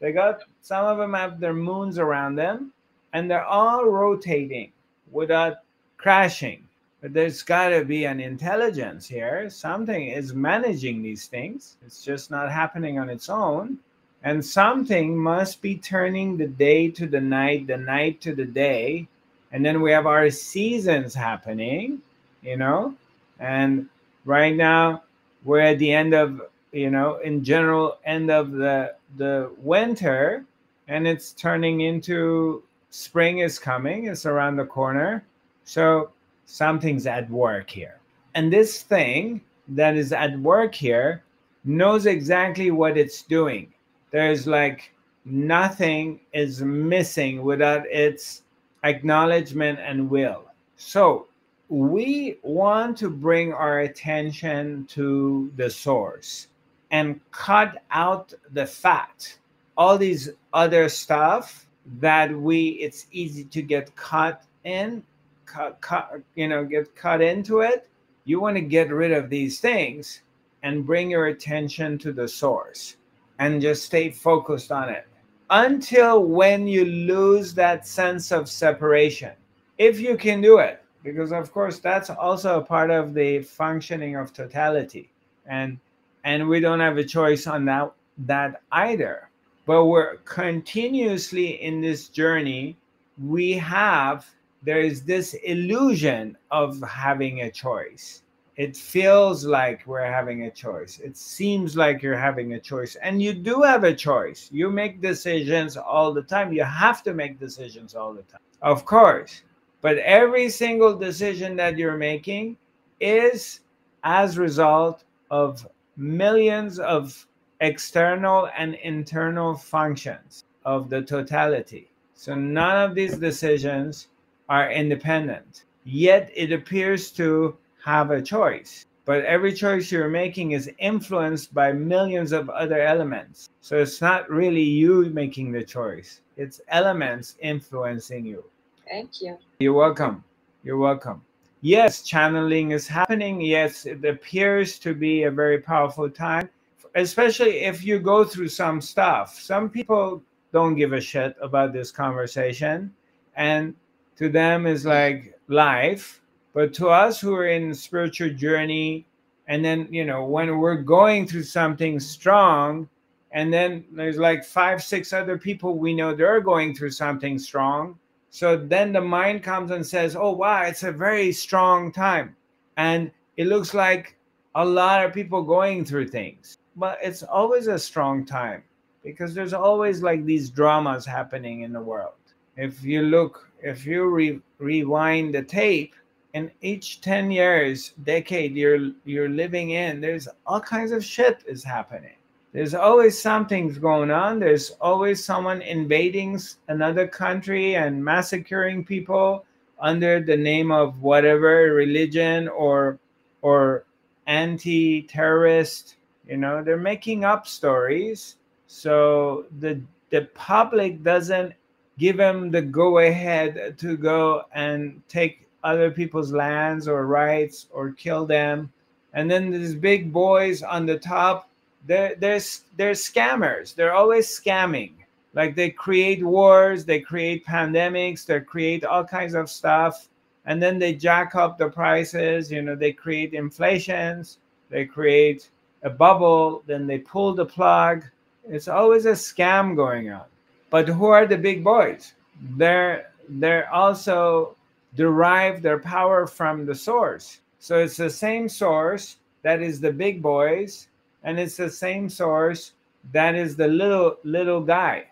they 0.00 0.12
got 0.12 0.42
some 0.62 0.84
of 0.84 0.98
them 0.98 1.14
have 1.14 1.40
their 1.40 1.54
moons 1.54 1.98
around 1.98 2.34
them 2.34 2.72
and 3.12 3.30
they're 3.30 3.44
all 3.44 3.84
rotating 3.86 4.72
without 5.10 5.58
crashing 5.96 6.68
but 7.00 7.12
there's 7.12 7.42
got 7.42 7.68
to 7.68 7.84
be 7.84 8.06
an 8.06 8.18
intelligence 8.18 9.06
here. 9.06 9.48
Something 9.50 10.08
is 10.08 10.34
managing 10.34 11.00
these 11.00 11.26
things. 11.26 11.76
It's 11.86 12.02
just 12.02 12.30
not 12.30 12.50
happening 12.50 12.98
on 12.98 13.08
its 13.08 13.28
own. 13.28 13.78
And 14.24 14.44
something 14.44 15.16
must 15.16 15.62
be 15.62 15.76
turning 15.76 16.36
the 16.36 16.46
day 16.46 16.90
to 16.90 17.06
the 17.06 17.20
night, 17.20 17.66
the 17.66 17.76
night 17.76 18.20
to 18.22 18.34
the 18.34 18.44
day. 18.44 19.06
And 19.52 19.64
then 19.64 19.80
we 19.80 19.92
have 19.92 20.06
our 20.06 20.28
seasons 20.30 21.14
happening, 21.14 22.02
you 22.42 22.56
know. 22.56 22.94
And 23.38 23.88
right 24.24 24.54
now, 24.54 25.04
we're 25.44 25.60
at 25.60 25.78
the 25.78 25.92
end 25.92 26.14
of, 26.14 26.42
you 26.72 26.90
know, 26.90 27.18
in 27.18 27.44
general, 27.44 27.98
end 28.04 28.30
of 28.30 28.52
the 28.52 28.94
the 29.16 29.50
winter, 29.58 30.44
and 30.88 31.06
it's 31.06 31.32
turning 31.32 31.82
into 31.82 32.62
spring 32.90 33.38
is 33.38 33.58
coming. 33.58 34.06
It's 34.06 34.26
around 34.26 34.56
the 34.56 34.66
corner. 34.66 35.24
So 35.64 36.10
something's 36.46 37.06
at 37.06 37.30
work 37.30 37.70
here. 37.70 38.00
And 38.34 38.52
this 38.52 38.82
thing 38.82 39.40
that 39.68 39.96
is 39.96 40.12
at 40.12 40.38
work 40.40 40.74
here 40.74 41.22
knows 41.64 42.06
exactly 42.06 42.70
what 42.70 42.96
it's 42.96 43.22
doing. 43.22 43.72
There's 44.10 44.46
like 44.46 44.92
nothing 45.24 46.20
is 46.32 46.62
missing 46.62 47.42
without 47.42 47.86
its 47.86 48.42
acknowledgement 48.84 49.78
and 49.80 50.08
will. 50.08 50.44
So 50.76 51.26
we 51.68 52.38
want 52.42 52.96
to 52.98 53.10
bring 53.10 53.52
our 53.52 53.80
attention 53.80 54.86
to 54.86 55.52
the 55.56 55.68
source 55.68 56.48
and 56.90 57.20
cut 57.30 57.82
out 57.90 58.32
the 58.52 58.66
fat. 58.66 59.36
All 59.76 59.98
these 59.98 60.30
other 60.52 60.88
stuff 60.88 61.66
that 62.00 62.34
we 62.34 62.70
it's 62.80 63.06
easy 63.12 63.44
to 63.44 63.62
get 63.62 63.94
caught 63.96 64.42
in 64.64 65.02
cut, 65.46 65.80
cut, 65.80 66.20
you 66.34 66.48
know, 66.48 66.64
get 66.64 66.94
cut 66.94 67.20
into 67.20 67.60
it. 67.60 67.88
You 68.24 68.40
want 68.40 68.56
to 68.56 68.62
get 68.62 68.90
rid 68.90 69.12
of 69.12 69.30
these 69.30 69.60
things 69.60 70.22
and 70.62 70.86
bring 70.86 71.10
your 71.10 71.26
attention 71.26 71.98
to 71.98 72.12
the 72.12 72.28
source 72.28 72.96
and 73.38 73.62
just 73.62 73.84
stay 73.84 74.10
focused 74.10 74.72
on 74.72 74.88
it 74.88 75.06
until 75.50 76.24
when 76.24 76.66
you 76.66 76.84
lose 76.84 77.54
that 77.54 77.86
sense 77.86 78.32
of 78.32 78.48
separation. 78.48 79.32
If 79.78 80.00
you 80.00 80.16
can 80.16 80.40
do 80.40 80.58
it, 80.58 80.82
because 81.02 81.32
of 81.32 81.52
course 81.52 81.78
that's 81.78 82.10
also 82.10 82.58
a 82.58 82.64
part 82.64 82.90
of 82.90 83.14
the 83.14 83.40
functioning 83.40 84.16
of 84.16 84.32
totality. 84.32 85.10
And 85.46 85.78
and 86.24 86.48
we 86.48 86.60
don't 86.60 86.80
have 86.80 86.98
a 86.98 87.04
choice 87.04 87.46
on 87.46 87.64
that 87.66 87.92
that 88.26 88.62
either. 88.72 89.30
But 89.66 89.86
we're 89.86 90.16
continuously 90.24 91.62
in 91.62 91.80
this 91.80 92.08
journey. 92.08 92.76
We 93.22 93.52
have 93.52 94.26
there 94.62 94.80
is 94.80 95.04
this 95.04 95.34
illusion 95.34 96.36
of 96.50 96.82
having 96.82 97.42
a 97.42 97.50
choice. 97.50 98.22
It 98.58 98.76
feels 98.76 99.44
like 99.44 99.86
we're 99.86 100.04
having 100.04 100.42
a 100.42 100.50
choice. 100.50 100.98
It 100.98 101.16
seems 101.16 101.76
like 101.76 102.02
you're 102.02 102.18
having 102.18 102.54
a 102.54 102.60
choice. 102.60 102.96
And 102.96 103.22
you 103.22 103.32
do 103.32 103.62
have 103.62 103.84
a 103.84 103.94
choice. 103.94 104.48
You 104.52 104.68
make 104.68 105.00
decisions 105.00 105.76
all 105.76 106.12
the 106.12 106.22
time. 106.22 106.52
You 106.52 106.64
have 106.64 107.04
to 107.04 107.14
make 107.14 107.38
decisions 107.38 107.94
all 107.94 108.12
the 108.12 108.22
time. 108.22 108.40
Of 108.60 108.84
course. 108.84 109.42
But 109.80 109.98
every 109.98 110.48
single 110.48 110.98
decision 110.98 111.54
that 111.54 111.78
you're 111.78 111.96
making 111.96 112.56
is 112.98 113.60
as 114.02 114.38
result 114.38 115.04
of 115.30 115.64
millions 115.96 116.80
of 116.80 117.28
external 117.60 118.48
and 118.58 118.74
internal 118.74 119.54
functions 119.54 120.46
of 120.64 120.90
the 120.90 121.02
totality. 121.02 121.92
So 122.14 122.34
none 122.34 122.76
of 122.76 122.96
these 122.96 123.18
decisions 123.18 124.08
are 124.48 124.72
independent. 124.72 125.64
Yet 125.84 126.32
it 126.34 126.50
appears 126.50 127.12
to 127.12 127.56
have 127.84 128.10
a 128.10 128.22
choice. 128.22 128.84
But 129.04 129.24
every 129.24 129.54
choice 129.54 129.90
you're 129.90 130.08
making 130.08 130.52
is 130.52 130.70
influenced 130.78 131.54
by 131.54 131.72
millions 131.72 132.32
of 132.32 132.50
other 132.50 132.82
elements. 132.82 133.48
So 133.62 133.78
it's 133.78 134.02
not 134.02 134.28
really 134.28 134.62
you 134.62 135.06
making 135.06 135.52
the 135.52 135.64
choice, 135.64 136.20
it's 136.36 136.60
elements 136.68 137.36
influencing 137.40 138.26
you. 138.26 138.44
Thank 138.86 139.22
you. 139.22 139.38
You're 139.60 139.72
welcome. 139.72 140.24
You're 140.62 140.76
welcome. 140.76 141.22
Yes, 141.60 142.02
channeling 142.02 142.70
is 142.70 142.86
happening. 142.86 143.40
Yes, 143.40 143.86
it 143.86 144.04
appears 144.04 144.78
to 144.80 144.94
be 144.94 145.24
a 145.24 145.30
very 145.30 145.58
powerful 145.58 146.08
time, 146.08 146.48
especially 146.94 147.60
if 147.60 147.84
you 147.84 147.98
go 147.98 148.24
through 148.24 148.48
some 148.48 148.80
stuff. 148.80 149.40
Some 149.40 149.68
people 149.68 150.22
don't 150.52 150.76
give 150.76 150.92
a 150.92 151.00
shit 151.00 151.34
about 151.40 151.72
this 151.72 151.90
conversation. 151.90 152.92
And 153.36 153.74
to 154.16 154.28
them 154.28 154.66
is 154.66 154.86
like 154.86 155.38
life 155.48 156.20
but 156.52 156.72
to 156.74 156.88
us 156.88 157.20
who 157.20 157.34
are 157.34 157.48
in 157.48 157.68
the 157.68 157.74
spiritual 157.74 158.30
journey 158.30 159.06
and 159.48 159.64
then 159.64 159.88
you 159.90 160.04
know 160.04 160.24
when 160.24 160.58
we're 160.58 160.76
going 160.76 161.26
through 161.26 161.42
something 161.42 161.98
strong 162.00 162.88
and 163.32 163.52
then 163.52 163.84
there's 163.92 164.18
like 164.18 164.44
five 164.44 164.82
six 164.82 165.12
other 165.12 165.38
people 165.38 165.76
we 165.76 165.94
know 165.94 166.14
they're 166.14 166.40
going 166.40 166.74
through 166.74 166.90
something 166.90 167.38
strong 167.38 167.98
so 168.30 168.56
then 168.56 168.92
the 168.92 169.00
mind 169.00 169.42
comes 169.42 169.70
and 169.70 169.86
says 169.86 170.16
oh 170.16 170.32
wow 170.32 170.62
it's 170.62 170.82
a 170.82 170.92
very 170.92 171.32
strong 171.32 171.92
time. 171.92 172.36
And 172.76 173.10
it 173.36 173.46
looks 173.46 173.74
like 173.74 174.16
a 174.54 174.64
lot 174.64 175.04
of 175.04 175.12
people 175.12 175.42
going 175.42 175.84
through 175.84 176.08
things. 176.08 176.58
But 176.76 176.98
it's 177.02 177.22
always 177.22 177.66
a 177.66 177.78
strong 177.78 178.24
time 178.24 178.62
because 179.02 179.34
there's 179.34 179.52
always 179.52 180.02
like 180.02 180.24
these 180.24 180.50
dramas 180.50 181.04
happening 181.04 181.62
in 181.62 181.72
the 181.72 181.80
world. 181.80 182.14
If 182.56 182.84
you 182.84 183.02
look 183.02 183.50
if 183.60 183.84
you 183.84 184.08
re- 184.08 184.40
rewind 184.58 185.34
the 185.34 185.42
tape 185.42 185.94
in 186.34 186.50
each 186.60 187.00
10 187.00 187.30
years 187.30 187.94
decade 188.04 188.54
you're 188.54 188.92
you're 189.04 189.28
living 189.28 189.70
in 189.70 190.00
there's 190.00 190.28
all 190.46 190.60
kinds 190.60 190.92
of 190.92 191.04
shit 191.04 191.42
is 191.46 191.64
happening. 191.64 192.14
There's 192.52 192.74
always 192.74 193.20
something's 193.20 193.78
going 193.78 194.10
on. 194.10 194.40
There's 194.40 194.70
always 194.80 195.22
someone 195.22 195.60
invading 195.60 196.40
another 196.68 197.06
country 197.06 197.76
and 197.76 198.02
massacring 198.02 198.84
people 198.84 199.44
under 199.78 200.20
the 200.20 200.36
name 200.36 200.72
of 200.72 201.02
whatever 201.02 201.74
religion 201.74 202.48
or 202.48 202.98
or 203.42 203.84
anti-terrorist 204.26 205.96
you 206.26 206.36
know 206.36 206.62
they're 206.62 206.76
making 206.76 207.24
up 207.24 207.46
stories. 207.46 208.36
So 208.66 209.46
the 209.60 209.80
the 210.10 210.28
public 210.34 211.02
doesn't 211.02 211.52
give 211.98 212.16
them 212.16 212.50
the 212.50 212.62
go 212.62 212.98
ahead 212.98 213.76
to 213.78 213.96
go 213.96 214.44
and 214.52 215.02
take 215.08 215.47
other 215.64 215.90
people's 215.90 216.32
lands 216.32 216.86
or 216.88 217.06
rights 217.06 217.66
or 217.70 217.92
kill 217.92 218.26
them. 218.26 218.72
And 219.14 219.30
then 219.30 219.50
these 219.50 219.74
big 219.74 220.12
boys 220.12 220.62
on 220.62 220.86
the 220.86 220.98
top, 220.98 221.50
they're, 221.86 222.14
they're, 222.16 222.40
they're 222.76 222.92
scammers. 222.92 223.74
They're 223.74 223.94
always 223.94 224.28
scamming. 224.28 224.92
Like 225.34 225.54
they 225.54 225.70
create 225.70 226.24
wars, 226.24 226.84
they 226.84 227.00
create 227.00 227.46
pandemics, 227.46 228.26
they 228.26 228.40
create 228.40 228.84
all 228.84 229.04
kinds 229.04 229.34
of 229.34 229.50
stuff. 229.50 230.08
And 230.46 230.62
then 230.62 230.78
they 230.78 230.94
jack 230.94 231.34
up 231.34 231.58
the 231.58 231.68
prices. 231.68 232.50
You 232.50 232.62
know, 232.62 232.74
they 232.74 232.92
create 232.92 233.34
inflations, 233.34 234.38
they 234.70 234.84
create 234.86 235.50
a 235.82 235.90
bubble, 235.90 236.62
then 236.66 236.86
they 236.86 236.98
pull 236.98 237.34
the 237.34 237.46
plug. 237.46 238.04
It's 238.48 238.68
always 238.68 239.06
a 239.06 239.12
scam 239.12 239.76
going 239.76 240.10
on. 240.10 240.24
But 240.70 240.88
who 240.88 241.06
are 241.06 241.26
the 241.26 241.38
big 241.38 241.62
boys? 241.62 242.14
They're 242.56 243.12
they're 243.28 243.72
also 243.72 244.56
derive 244.94 245.62
their 245.62 245.78
power 245.78 246.26
from 246.26 246.66
the 246.66 246.74
source. 246.74 247.40
So 247.58 247.78
it's 247.78 247.96
the 247.96 248.10
same 248.10 248.48
source 248.48 249.16
that 249.42 249.62
is 249.62 249.80
the 249.80 249.92
big 249.92 250.22
boys, 250.22 250.88
and 251.24 251.38
it's 251.38 251.56
the 251.56 251.70
same 251.70 252.08
source 252.08 252.72
that 253.12 253.34
is 253.34 253.56
the 253.56 253.68
little 253.68 254.16
little 254.24 254.60
guy. 254.60 255.06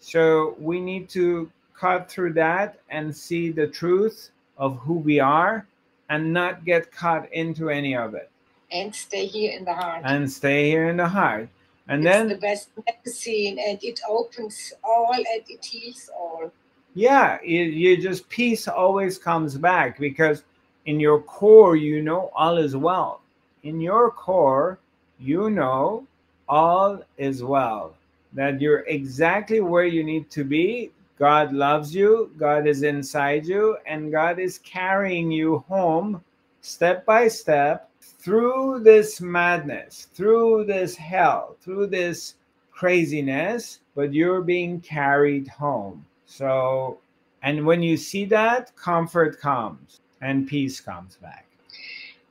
So 0.00 0.56
we 0.58 0.80
need 0.80 1.08
to 1.10 1.50
cut 1.74 2.10
through 2.10 2.32
that 2.34 2.78
and 2.90 3.14
see 3.14 3.50
the 3.50 3.66
truth 3.66 4.30
of 4.56 4.78
who 4.78 4.94
we 4.94 5.20
are 5.20 5.66
and 6.08 6.32
not 6.32 6.64
get 6.64 6.90
caught 6.92 7.30
into 7.32 7.70
any 7.70 7.96
of 7.96 8.14
it. 8.14 8.30
And 8.70 8.94
stay 8.94 9.26
here 9.26 9.56
in 9.56 9.64
the 9.64 9.74
heart. 9.74 10.02
And 10.04 10.30
stay 10.30 10.70
here 10.70 10.88
in 10.88 10.96
the 10.96 11.08
heart. 11.08 11.48
And 11.88 12.04
it's 12.04 12.16
then 12.16 12.28
the 12.28 12.36
best 12.36 12.70
medicine 12.86 13.58
and 13.58 13.78
it 13.82 14.00
opens 14.08 14.72
all 14.82 15.12
and 15.14 15.26
it 15.48 15.64
heals 15.64 16.10
all. 16.14 16.52
Yeah, 16.98 17.38
you, 17.44 17.64
you 17.64 17.98
just 17.98 18.26
peace 18.30 18.66
always 18.68 19.18
comes 19.18 19.58
back 19.58 19.98
because 19.98 20.44
in 20.86 20.98
your 20.98 21.20
core, 21.20 21.76
you 21.76 22.00
know 22.00 22.30
all 22.34 22.56
is 22.56 22.74
well. 22.74 23.20
In 23.64 23.82
your 23.82 24.10
core, 24.10 24.78
you 25.18 25.50
know 25.50 26.06
all 26.48 27.02
is 27.18 27.44
well. 27.44 27.94
That 28.32 28.62
you're 28.62 28.86
exactly 28.86 29.60
where 29.60 29.84
you 29.84 30.04
need 30.04 30.30
to 30.30 30.42
be. 30.42 30.90
God 31.18 31.52
loves 31.52 31.94
you, 31.94 32.30
God 32.38 32.66
is 32.66 32.82
inside 32.82 33.44
you, 33.44 33.76
and 33.84 34.10
God 34.10 34.38
is 34.38 34.56
carrying 34.60 35.30
you 35.30 35.58
home 35.68 36.24
step 36.62 37.04
by 37.04 37.28
step 37.28 37.90
through 38.00 38.80
this 38.84 39.20
madness, 39.20 40.08
through 40.14 40.64
this 40.64 40.96
hell, 40.96 41.56
through 41.60 41.88
this 41.88 42.36
craziness, 42.70 43.80
but 43.94 44.14
you're 44.14 44.40
being 44.40 44.80
carried 44.80 45.46
home. 45.46 46.02
So, 46.26 46.98
and 47.42 47.64
when 47.64 47.82
you 47.82 47.96
see 47.96 48.24
that, 48.26 48.74
comfort 48.76 49.40
comes 49.40 50.00
and 50.20 50.46
peace 50.46 50.80
comes 50.80 51.16
back. 51.16 51.46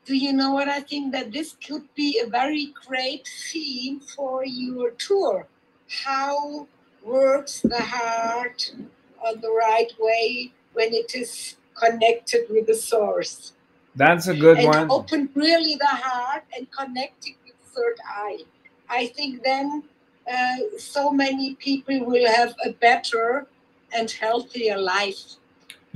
Do 0.06 0.16
you 0.16 0.34
know 0.34 0.52
what 0.52 0.68
I 0.68 0.82
think 0.82 1.12
that 1.14 1.32
this 1.32 1.56
could 1.66 1.84
be 1.96 2.22
a 2.24 2.30
very 2.30 2.74
great 2.88 3.28
theme 3.52 4.00
for 4.00 4.46
your 4.46 4.92
tour? 4.92 5.48
How 5.90 6.68
works 7.04 7.62
the 7.62 7.82
heart 7.82 8.72
on 9.26 9.42
the 9.42 9.50
right 9.50 9.92
way 10.00 10.52
when 10.74 10.94
it 10.94 11.16
is 11.16 11.56
connected 11.74 12.46
with 12.50 12.68
the 12.68 12.76
source? 12.76 13.54
That's 13.96 14.28
a 14.28 14.36
good 14.36 14.58
and 14.58 14.68
one. 14.68 14.92
Open 14.92 15.30
really 15.34 15.76
the 15.76 15.88
heart 15.88 16.44
and 16.56 16.70
connect 16.72 17.28
it 17.28 17.36
with 17.44 17.56
third 17.74 17.98
eye. 18.08 18.44
I 18.90 19.08
think 19.08 19.44
then 19.44 19.84
uh, 20.32 20.58
so 20.78 21.12
many 21.12 21.56
people 21.56 22.06
will 22.06 22.28
have 22.28 22.54
a 22.64 22.74
better 22.74 23.48
and 23.96 24.12
healthier 24.12 24.78
life. 24.78 25.38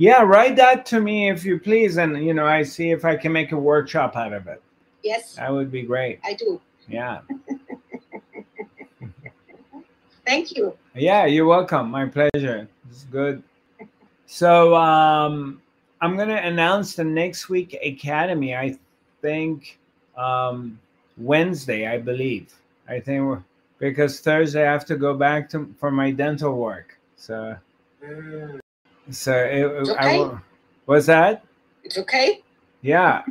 Yeah, 0.00 0.22
write 0.22 0.56
that 0.56 0.86
to 0.86 1.00
me 1.00 1.28
if 1.28 1.44
you 1.44 1.60
please, 1.60 1.98
and 1.98 2.24
you 2.24 2.32
know, 2.32 2.46
I 2.46 2.62
see 2.62 2.90
if 2.90 3.04
I 3.04 3.16
can 3.16 3.32
make 3.32 3.52
a 3.52 3.58
workshop 3.58 4.16
out 4.16 4.32
of 4.32 4.46
it. 4.46 4.62
Yes. 5.04 5.34
That 5.34 5.52
would 5.52 5.70
be 5.70 5.82
great. 5.82 6.20
I 6.24 6.32
do. 6.32 6.58
Yeah. 6.88 7.20
Thank 10.26 10.56
you. 10.56 10.74
Yeah, 10.94 11.26
you're 11.26 11.44
welcome. 11.44 11.90
My 11.90 12.06
pleasure. 12.06 12.66
It's 12.88 13.04
good. 13.04 13.42
So 14.24 14.74
um, 14.74 15.60
I'm 16.00 16.16
gonna 16.16 16.40
announce 16.44 16.94
the 16.94 17.04
next 17.04 17.50
week 17.50 17.76
academy. 17.84 18.54
I 18.54 18.78
think 19.20 19.78
um, 20.16 20.78
Wednesday, 21.18 21.86
I 21.86 21.98
believe. 21.98 22.54
I 22.88 23.00
think 23.00 23.38
because 23.78 24.20
Thursday 24.20 24.66
I 24.66 24.72
have 24.72 24.86
to 24.86 24.96
go 24.96 25.12
back 25.14 25.50
to 25.50 25.74
for 25.78 25.90
my 25.90 26.10
dental 26.10 26.54
work. 26.54 26.98
So. 27.16 27.56
Mm. 28.04 28.60
So 29.10 29.32
it, 29.34 29.64
It's 29.64 29.90
okay. 29.90 30.18
will, 30.18 30.40
what's 30.86 31.06
that? 31.06 31.44
It's 31.84 31.98
okay. 31.98 32.42
Yeah. 32.82 33.22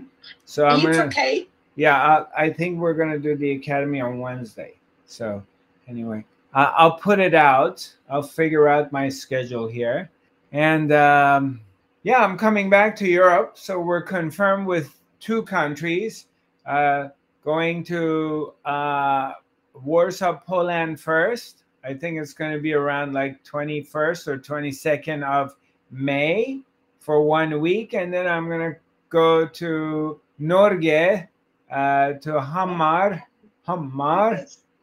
So 0.46 0.66
I'm 0.66 0.86
it's 0.88 0.98
gonna. 0.98 1.10
okay. 1.10 1.48
Yeah, 1.76 2.26
I, 2.36 2.46
I 2.46 2.54
think 2.54 2.80
we're 2.80 2.94
gonna 2.94 3.20
do 3.20 3.36
the 3.36 3.52
academy 3.52 4.02
on 4.02 4.20
Wednesday. 4.20 4.76
So 5.06 5.44
anyway, 5.88 6.26
I, 6.54 6.66
I'll 6.66 6.98
put 6.98 7.20
it 7.20 7.34
out. 7.34 7.88
I'll 8.10 8.24
figure 8.24 8.68
out 8.68 8.92
my 8.92 9.10
schedule 9.10 9.68
here, 9.68 10.10
and 10.52 10.92
um, 10.92 11.62
yeah, 12.04 12.24
I'm 12.24 12.38
coming 12.38 12.70
back 12.70 12.96
to 12.98 13.08
Europe. 13.08 13.54
So 13.56 13.80
we're 13.80 14.02
confirmed 14.02 14.68
with 14.68 15.00
two 15.20 15.44
countries. 15.44 16.26
Uh, 16.66 17.10
going 17.44 17.84
to 17.86 18.54
uh, 18.66 19.34
Warsaw, 19.74 20.40
Poland 20.46 21.00
first. 21.00 21.64
I 21.84 21.94
think 21.94 22.20
it's 22.20 22.34
going 22.34 22.52
to 22.54 22.60
be 22.60 22.74
around 22.74 23.14
like 23.14 23.44
21st 23.44 24.28
or 24.28 24.38
22nd 24.38 25.24
of 25.24 25.56
May 25.92 26.62
for 27.00 27.22
one 27.24 27.60
week, 27.62 27.94
and 27.94 28.14
then 28.14 28.28
I'm 28.28 28.48
going 28.48 28.74
to 28.74 28.80
go 29.10 29.48
to 29.48 30.20
Norge, 30.40 31.28
uh, 31.72 32.14
to 32.14 32.42
Hamar, 32.42 33.24
Hamar, 33.66 34.40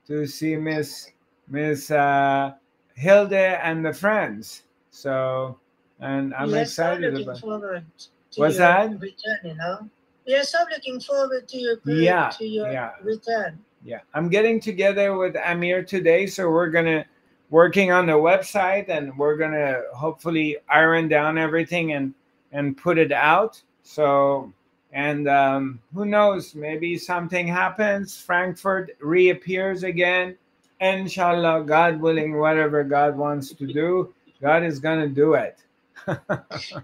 to 0.07 0.27
see 0.27 0.57
Miss 0.57 1.11
Miss 1.49 1.91
uh, 1.91 2.53
Hilde 2.95 3.33
and 3.35 3.85
the 3.85 3.93
friends. 3.93 4.63
So, 4.91 5.59
and 6.01 6.35
I'm 6.35 6.53
are 6.55 6.59
excited 6.63 7.13
looking 7.13 7.29
about. 7.29 7.41
forward 7.41 7.85
to 8.33 8.41
What's 8.41 8.55
your 8.59 8.67
that? 8.67 8.91
return, 9.01 9.39
you 9.45 9.55
know. 9.55 9.89
We 10.27 10.35
are 10.35 10.43
so 10.45 10.59
looking 10.73 10.99
forward 11.01 11.47
to 11.49 11.57
your 11.59 11.77
Yeah, 11.85 12.31
to 12.39 12.45
your 12.47 12.71
yeah. 12.73 12.93
return. 13.03 13.59
Yeah, 13.87 14.01
I'm 14.15 14.29
getting 14.29 14.59
together 14.59 15.17
with 15.17 15.37
Amir 15.37 15.85
today, 15.85 16.27
so 16.27 16.51
we're 16.51 16.71
gonna 16.71 17.07
working 17.51 17.93
on 17.93 18.07
the 18.07 18.15
website, 18.15 18.89
and 18.89 19.17
we're 19.17 19.37
gonna 19.37 19.83
hopefully 19.95 20.57
iron 20.69 21.07
down 21.07 21.39
everything 21.39 21.93
and 21.93 22.13
and 22.51 22.77
put 22.77 22.99
it 22.99 23.13
out. 23.13 23.63
So, 23.85 24.53
and 24.91 25.29
um, 25.29 25.79
who 25.95 26.05
knows? 26.05 26.57
Maybe 26.57 26.99
something 26.99 27.47
happens. 27.47 28.17
Frankfurt 28.21 28.91
reappears 28.99 29.85
again. 29.85 30.37
Inshallah, 30.81 31.63
God 31.63 32.01
willing, 32.01 32.37
whatever 32.37 32.83
God 32.83 33.17
wants 33.17 33.53
to 33.53 33.67
do, 33.69 34.13
God 34.43 34.65
is 34.65 34.81
gonna 34.81 35.07
do 35.09 35.35
it. 35.35 35.63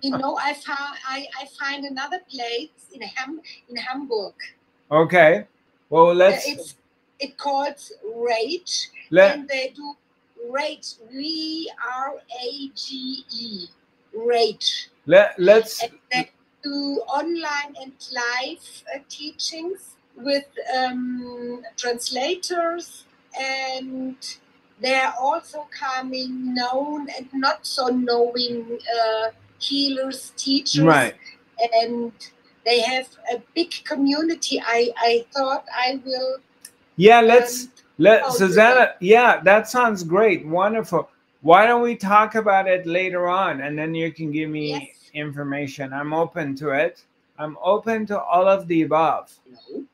You 0.03 0.16
know, 0.18 0.38
I 0.40 0.55
found 0.55 0.98
I, 1.09 1.26
I 1.40 1.46
find 1.59 1.84
another 1.84 2.20
place 2.30 2.70
in 2.92 3.03
Ham 3.03 3.40
in 3.68 3.74
Hamburg. 3.74 4.34
okay. 4.88 5.46
Well, 5.90 6.11
Uh, 6.11 6.14
let's 6.14 6.48
it's 6.48 6.76
it 7.23 7.39
called 7.39 7.81
Rage, 8.29 8.91
let 9.11 9.35
and 9.35 9.49
they 9.49 9.73
do 9.75 9.95
Rage. 10.51 10.95
V 11.11 11.70
R 11.97 12.14
A 12.45 12.70
G 12.75 13.25
E. 13.31 13.66
Rage. 14.14 14.91
let 15.07 15.35
let's 15.39 15.83
And 15.83 15.93
they 16.12 16.31
do 16.62 17.01
online 17.09 17.75
and 17.81 17.93
live 18.12 18.64
uh, 18.95 18.99
teachings 19.09 19.97
with 20.16 20.45
um, 20.77 21.62
translators, 21.77 23.07
and 23.41 24.16
they 24.81 24.95
are 24.95 25.14
also 25.18 25.66
coming 25.73 26.55
known 26.55 27.09
and 27.16 27.29
not 27.33 27.66
so 27.66 27.87
knowing 27.89 28.79
uh, 29.01 29.31
healers, 29.59 30.33
teachers, 30.37 30.85
right. 30.85 31.14
and 31.81 32.12
they 32.66 32.81
have 32.81 33.09
a 33.33 33.41
big 33.55 33.73
community. 33.85 34.61
I, 34.61 34.91
I 34.99 35.25
thought 35.33 35.64
I 35.73 36.01
will. 36.05 36.39
Yeah, 36.97 37.20
let's. 37.20 37.68
Let 37.99 38.22
Oh, 38.24 38.30
Susanna, 38.30 38.95
yeah, 39.01 39.40
that 39.43 39.68
sounds 39.68 40.03
great. 40.03 40.47
Wonderful. 40.47 41.09
Why 41.43 41.66
don't 41.66 41.82
we 41.82 41.95
talk 41.95 42.34
about 42.34 42.66
it 42.66 42.86
later 42.86 43.28
on 43.28 43.61
and 43.61 43.78
then 43.78 43.95
you 43.95 44.11
can 44.11 44.32
give 44.32 44.49
me 44.49 44.70
Yes. 44.72 45.11
information. 45.14 45.93
I'm 45.93 46.12
open 46.14 46.55
to 46.57 46.70
it. 46.70 47.05
I'm 47.38 47.57
open 47.62 48.07
to 48.07 48.20
all 48.20 48.49
of 48.49 48.66
the 48.66 48.82
above. 48.82 49.38
no, 49.47 49.84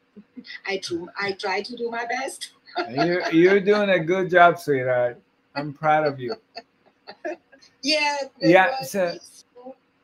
I 0.66 0.78
do. 0.88 1.08
I 1.20 1.32
try 1.32 1.60
to 1.60 1.76
do 1.76 1.90
my 1.90 2.06
best. 2.06 2.52
you, 2.88 3.20
you're 3.32 3.60
doing 3.60 3.90
a 3.90 3.98
good 3.98 4.30
job, 4.30 4.58
sweetheart. 4.58 5.20
I'm 5.56 5.72
proud 5.74 6.06
of 6.06 6.20
you. 6.20 6.34
Yeah. 7.82 8.16
Yeah, 8.40 8.80
so- 8.82 9.18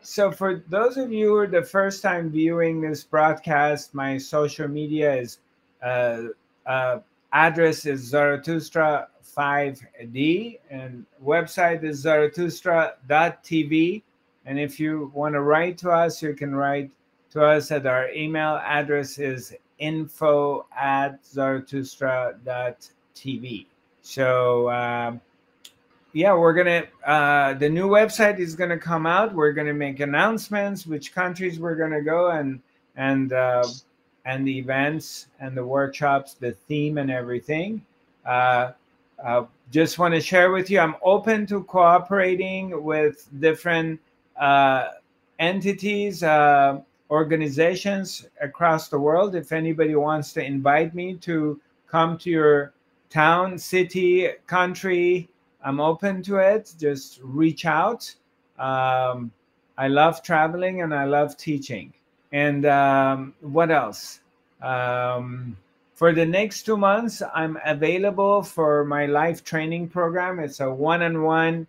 So, 0.03 0.31
for 0.31 0.63
those 0.69 0.97
of 0.99 1.11
you 1.13 1.29
who 1.29 1.37
are 1.37 1.47
the 1.47 1.63
first 1.63 2.03
time 2.03 2.29
viewing 2.31 2.81
this 2.83 3.05
broadcast, 3.05 3.95
my 3.95 4.19
social 4.19 4.69
media 4.69 5.15
is 5.17 5.39
uh, 5.83 6.25
uh, 6.67 6.99
address 7.33 7.87
is 7.87 8.01
Zarathustra 8.01 9.09
5D 9.37 10.59
and 10.71 11.05
website 11.23 11.85
is 11.85 12.03
zarathustra.tv. 12.03 14.03
And 14.47 14.59
if 14.59 14.79
you 14.79 15.11
want 15.15 15.35
to 15.35 15.41
write 15.41 15.79
to 15.79 15.91
us, 15.91 16.23
you 16.23 16.35
can 16.35 16.55
write 16.55 16.91
to 17.31 17.43
us 17.45 17.71
at 17.71 17.87
our 17.87 18.11
email 18.11 18.61
address 18.65 19.19
is 19.19 19.55
info 19.79 20.67
at 20.77 21.25
zarathustra.tv. 21.25 23.67
So, 24.03 24.71
um, 24.71 25.21
yeah, 26.13 26.35
we're 26.35 26.55
gonna. 26.55 26.85
Uh, 27.05 27.55
the 27.55 27.69
new 27.69 27.89
website 27.89 28.39
is 28.39 28.55
gonna 28.55 28.79
come 28.79 29.05
out. 29.05 29.35
We're 29.35 29.53
gonna 29.53 29.75
make 29.75 29.99
announcements, 29.99 30.87
which 30.87 31.13
countries 31.13 31.59
we're 31.59 31.75
gonna 31.75 32.03
go, 32.03 32.31
and 32.31 32.61
and 32.95 33.33
uh, 33.33 33.65
and 34.25 34.47
the 34.47 34.59
events 34.59 35.29
and 35.41 35.57
the 35.57 35.65
workshops, 35.65 36.35
the 36.35 36.53
theme 36.53 36.99
and 36.99 37.11
everything. 37.11 37.85
Uh, 38.25 38.73
uh, 39.23 39.45
just 39.71 39.99
want 39.99 40.15
to 40.15 40.21
share 40.21 40.51
with 40.51 40.71
you. 40.71 40.79
I'm 40.81 40.97
open 41.03 41.47
to 41.47 41.63
cooperating 41.65 42.83
with 42.83 43.29
different 43.41 44.01
uh, 44.39 44.89
entities, 45.39 46.23
uh, 46.23 46.81
organizations 47.11 48.27
across 48.41 48.89
the 48.89 48.99
world. 48.99 49.35
If 49.35 49.53
anybody 49.53 49.95
wants 49.95 50.33
to 50.35 50.45
invite 50.45 50.95
me 50.95 51.15
to 51.19 51.61
come 51.87 52.19
to 52.19 52.31
your 52.31 52.73
town, 53.11 53.59
city, 53.59 54.29
country, 54.47 55.29
I'm 55.63 55.81
open 55.81 56.23
to 56.25 56.37
it. 56.37 56.75
Just 56.79 57.21
reach 57.23 57.65
out. 57.67 58.13
Um, 58.59 59.31
I 59.79 59.89
love 59.89 60.23
traveling 60.23 60.83
and 60.83 60.95
I 60.95 61.05
love 61.05 61.37
teaching. 61.37 61.93
And 62.35 62.67
um, 62.67 63.35
what 63.41 63.71
else? 63.71 64.19
Um, 64.61 65.57
for 65.95 66.13
the 66.13 66.27
next 66.27 66.65
two 66.65 66.77
months, 66.77 67.23
I'm 67.33 67.57
available 67.65 68.43
for 68.43 68.85
my 68.85 69.07
life 69.07 69.45
training 69.45 69.89
program. 69.89 70.41
It's 70.41 70.59
a 70.59 70.69
one 70.69 71.03
on 71.03 71.23
one 71.23 71.69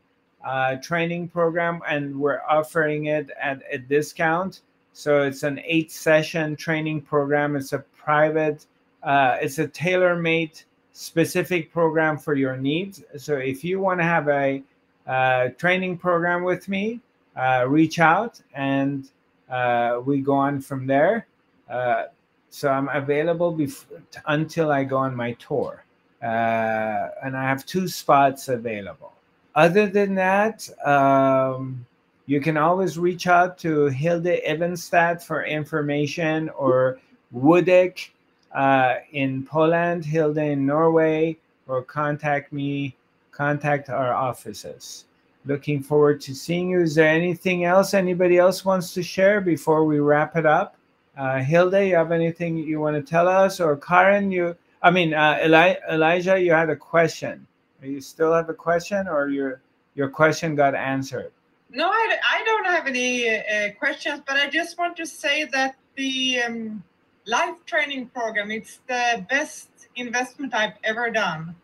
training 0.81 1.29
program, 1.29 1.81
and 1.87 2.19
we're 2.19 2.41
offering 2.49 3.05
it 3.05 3.29
at 3.39 3.61
a 3.71 3.77
discount. 3.77 4.61
So 4.93 5.21
it's 5.21 5.43
an 5.43 5.59
eight 5.63 5.91
session 5.91 6.55
training 6.55 7.01
program. 7.01 7.55
It's 7.55 7.73
a 7.73 7.79
private, 7.95 8.65
uh, 9.03 9.37
it's 9.39 9.59
a 9.59 9.67
tailor 9.67 10.15
made 10.15 10.59
specific 10.93 11.71
program 11.71 12.17
for 12.17 12.33
your 12.33 12.57
needs. 12.57 13.03
So 13.17 13.35
if 13.35 13.63
you 13.63 13.79
want 13.79 13.99
to 13.99 14.03
have 14.03 14.29
a 14.29 14.63
uh, 15.05 15.49
training 15.57 15.99
program 15.99 16.43
with 16.43 16.67
me, 16.67 17.01
uh, 17.35 17.65
reach 17.67 17.99
out 17.99 18.41
and 18.55 19.11
uh, 19.49 20.01
we 20.05 20.21
go 20.21 20.33
on 20.33 20.61
from 20.61 20.87
there. 20.87 21.27
Uh, 21.69 22.05
so 22.49 22.69
I'm 22.69 22.89
available 22.89 23.53
bef- 23.53 23.85
until 24.27 24.71
I 24.71 24.83
go 24.83 24.97
on 24.97 25.15
my 25.15 25.33
tour. 25.33 25.83
Uh, 26.23 27.09
and 27.23 27.35
I 27.35 27.43
have 27.43 27.65
two 27.65 27.87
spots 27.87 28.47
available. 28.47 29.13
Other 29.55 29.87
than 29.87 30.15
that, 30.15 30.67
um, 30.85 31.85
you 32.25 32.41
can 32.41 32.57
always 32.57 32.97
reach 32.97 33.27
out 33.27 33.57
to 33.59 33.85
Hilde 33.87 34.41
Evenstad 34.47 35.21
for 35.21 35.45
information 35.45 36.49
or 36.49 36.99
Woodek 37.33 38.09
uh, 38.53 38.95
in 39.11 39.45
Poland, 39.45 40.05
Hilde 40.05 40.37
in 40.37 40.65
Norway, 40.65 41.37
or 41.67 41.83
contact 41.83 42.51
me, 42.51 42.95
contact 43.31 43.89
our 43.89 44.13
offices. 44.13 45.05
Looking 45.45 45.83
forward 45.83 46.21
to 46.21 46.33
seeing 46.33 46.71
you. 46.71 46.81
Is 46.81 46.95
there 46.95 47.07
anything 47.07 47.65
else 47.65 47.93
anybody 47.93 48.37
else 48.37 48.65
wants 48.65 48.93
to 48.95 49.03
share 49.03 49.41
before 49.41 49.85
we 49.85 49.99
wrap 49.99 50.35
it 50.35 50.45
up? 50.45 50.75
Uh, 51.15 51.39
Hilde, 51.39 51.87
you 51.87 51.95
have 51.95 52.11
anything 52.11 52.57
you 52.57 52.79
want 52.79 52.95
to 52.95 53.01
tell 53.01 53.27
us? 53.27 53.59
Or 53.59 53.77
Karen, 53.77 54.31
you, 54.31 54.55
I 54.81 54.91
mean, 54.91 55.13
uh, 55.13 55.39
Eli- 55.43 55.75
Elijah, 55.89 56.39
you 56.39 56.51
had 56.51 56.69
a 56.69 56.75
question. 56.75 57.45
You 57.81 58.01
still 58.01 58.33
have 58.33 58.49
a 58.49 58.53
question, 58.53 59.07
or 59.07 59.29
your 59.29 59.61
your 59.93 60.09
question 60.09 60.55
got 60.55 60.73
answered? 60.73 61.31
No, 61.69 61.87
I, 61.89 62.17
I 62.31 62.43
don't 62.43 62.65
have 62.65 62.87
any 62.87 63.29
uh, 63.29 63.71
questions, 63.77 64.21
but 64.25 64.37
I 64.37 64.49
just 64.49 64.77
want 64.77 64.97
to 64.97 65.05
say 65.05 65.45
that 65.45 65.75
the 65.95 66.41
um, 66.41 66.83
life 67.25 67.55
training 67.65 68.07
program 68.07 68.51
it's 68.51 68.79
the 68.87 69.25
best 69.29 69.69
investment 69.95 70.53
I've 70.53 70.73
ever 70.83 71.11
done, 71.11 71.55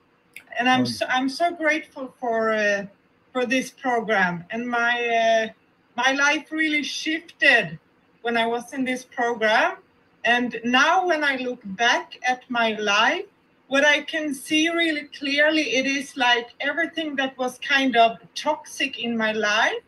and 0.57 0.69
I'm 0.69 0.85
so, 0.85 1.05
I'm 1.07 1.29
so 1.29 1.51
grateful 1.51 2.13
for 2.19 2.51
uh, 2.51 2.85
for 3.31 3.45
this 3.45 3.71
program. 3.71 4.45
And 4.49 4.67
my 4.67 4.95
uh, 5.07 5.47
my 5.95 6.11
life 6.11 6.51
really 6.51 6.83
shifted 6.83 7.79
when 8.21 8.37
I 8.37 8.45
was 8.45 8.73
in 8.73 8.85
this 8.85 9.03
program, 9.03 9.77
and 10.23 10.59
now 10.63 11.07
when 11.07 11.23
I 11.23 11.35
look 11.37 11.61
back 11.63 12.17
at 12.23 12.43
my 12.49 12.73
life, 12.73 13.25
what 13.67 13.85
I 13.85 14.01
can 14.01 14.33
see 14.33 14.69
really 14.69 15.07
clearly 15.19 15.75
it 15.75 15.85
is 15.85 16.15
like 16.15 16.49
everything 16.59 17.15
that 17.15 17.37
was 17.37 17.57
kind 17.59 17.95
of 17.95 18.17
toxic 18.35 18.99
in 18.99 19.17
my 19.17 19.31
life 19.31 19.81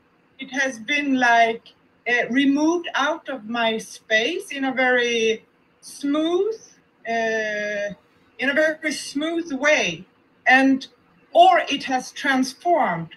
it 0.43 0.51
has 0.51 0.79
been 0.79 1.19
like 1.19 1.73
uh, 2.07 2.27
removed 2.29 2.87
out 2.95 3.29
of 3.29 3.49
my 3.49 3.77
space 3.77 4.51
in 4.51 4.65
a 4.65 4.73
very 4.73 5.45
smooth 5.81 6.55
uh, 7.07 7.87
in 8.39 8.49
a 8.49 8.53
very 8.53 8.91
smooth 8.91 9.51
way. 9.53 10.05
And 10.45 10.87
or 11.31 11.61
it 11.69 11.83
has 11.85 12.11
transformed 12.11 13.11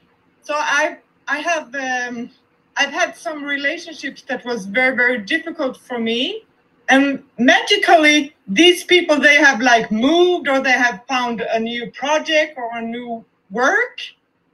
so 0.46 0.54
i 0.56 0.96
i 1.26 1.38
have 1.38 1.74
um, 1.74 2.30
i've 2.76 2.92
had 2.92 3.16
some 3.16 3.42
relationships 3.42 4.22
that 4.22 4.44
was 4.44 4.66
very 4.66 4.94
very 4.96 5.18
difficult 5.18 5.76
for 5.76 5.98
me. 5.98 6.44
And 6.88 7.24
magically 7.36 8.36
these 8.46 8.84
people 8.84 9.18
they 9.18 9.34
have 9.48 9.60
like 9.60 9.90
moved 9.90 10.46
or 10.48 10.60
they 10.60 10.78
have 10.86 11.00
found 11.08 11.40
a 11.40 11.58
new 11.58 11.90
project 11.90 12.56
or 12.56 12.70
a 12.78 12.82
new 12.82 13.24
work. 13.50 13.96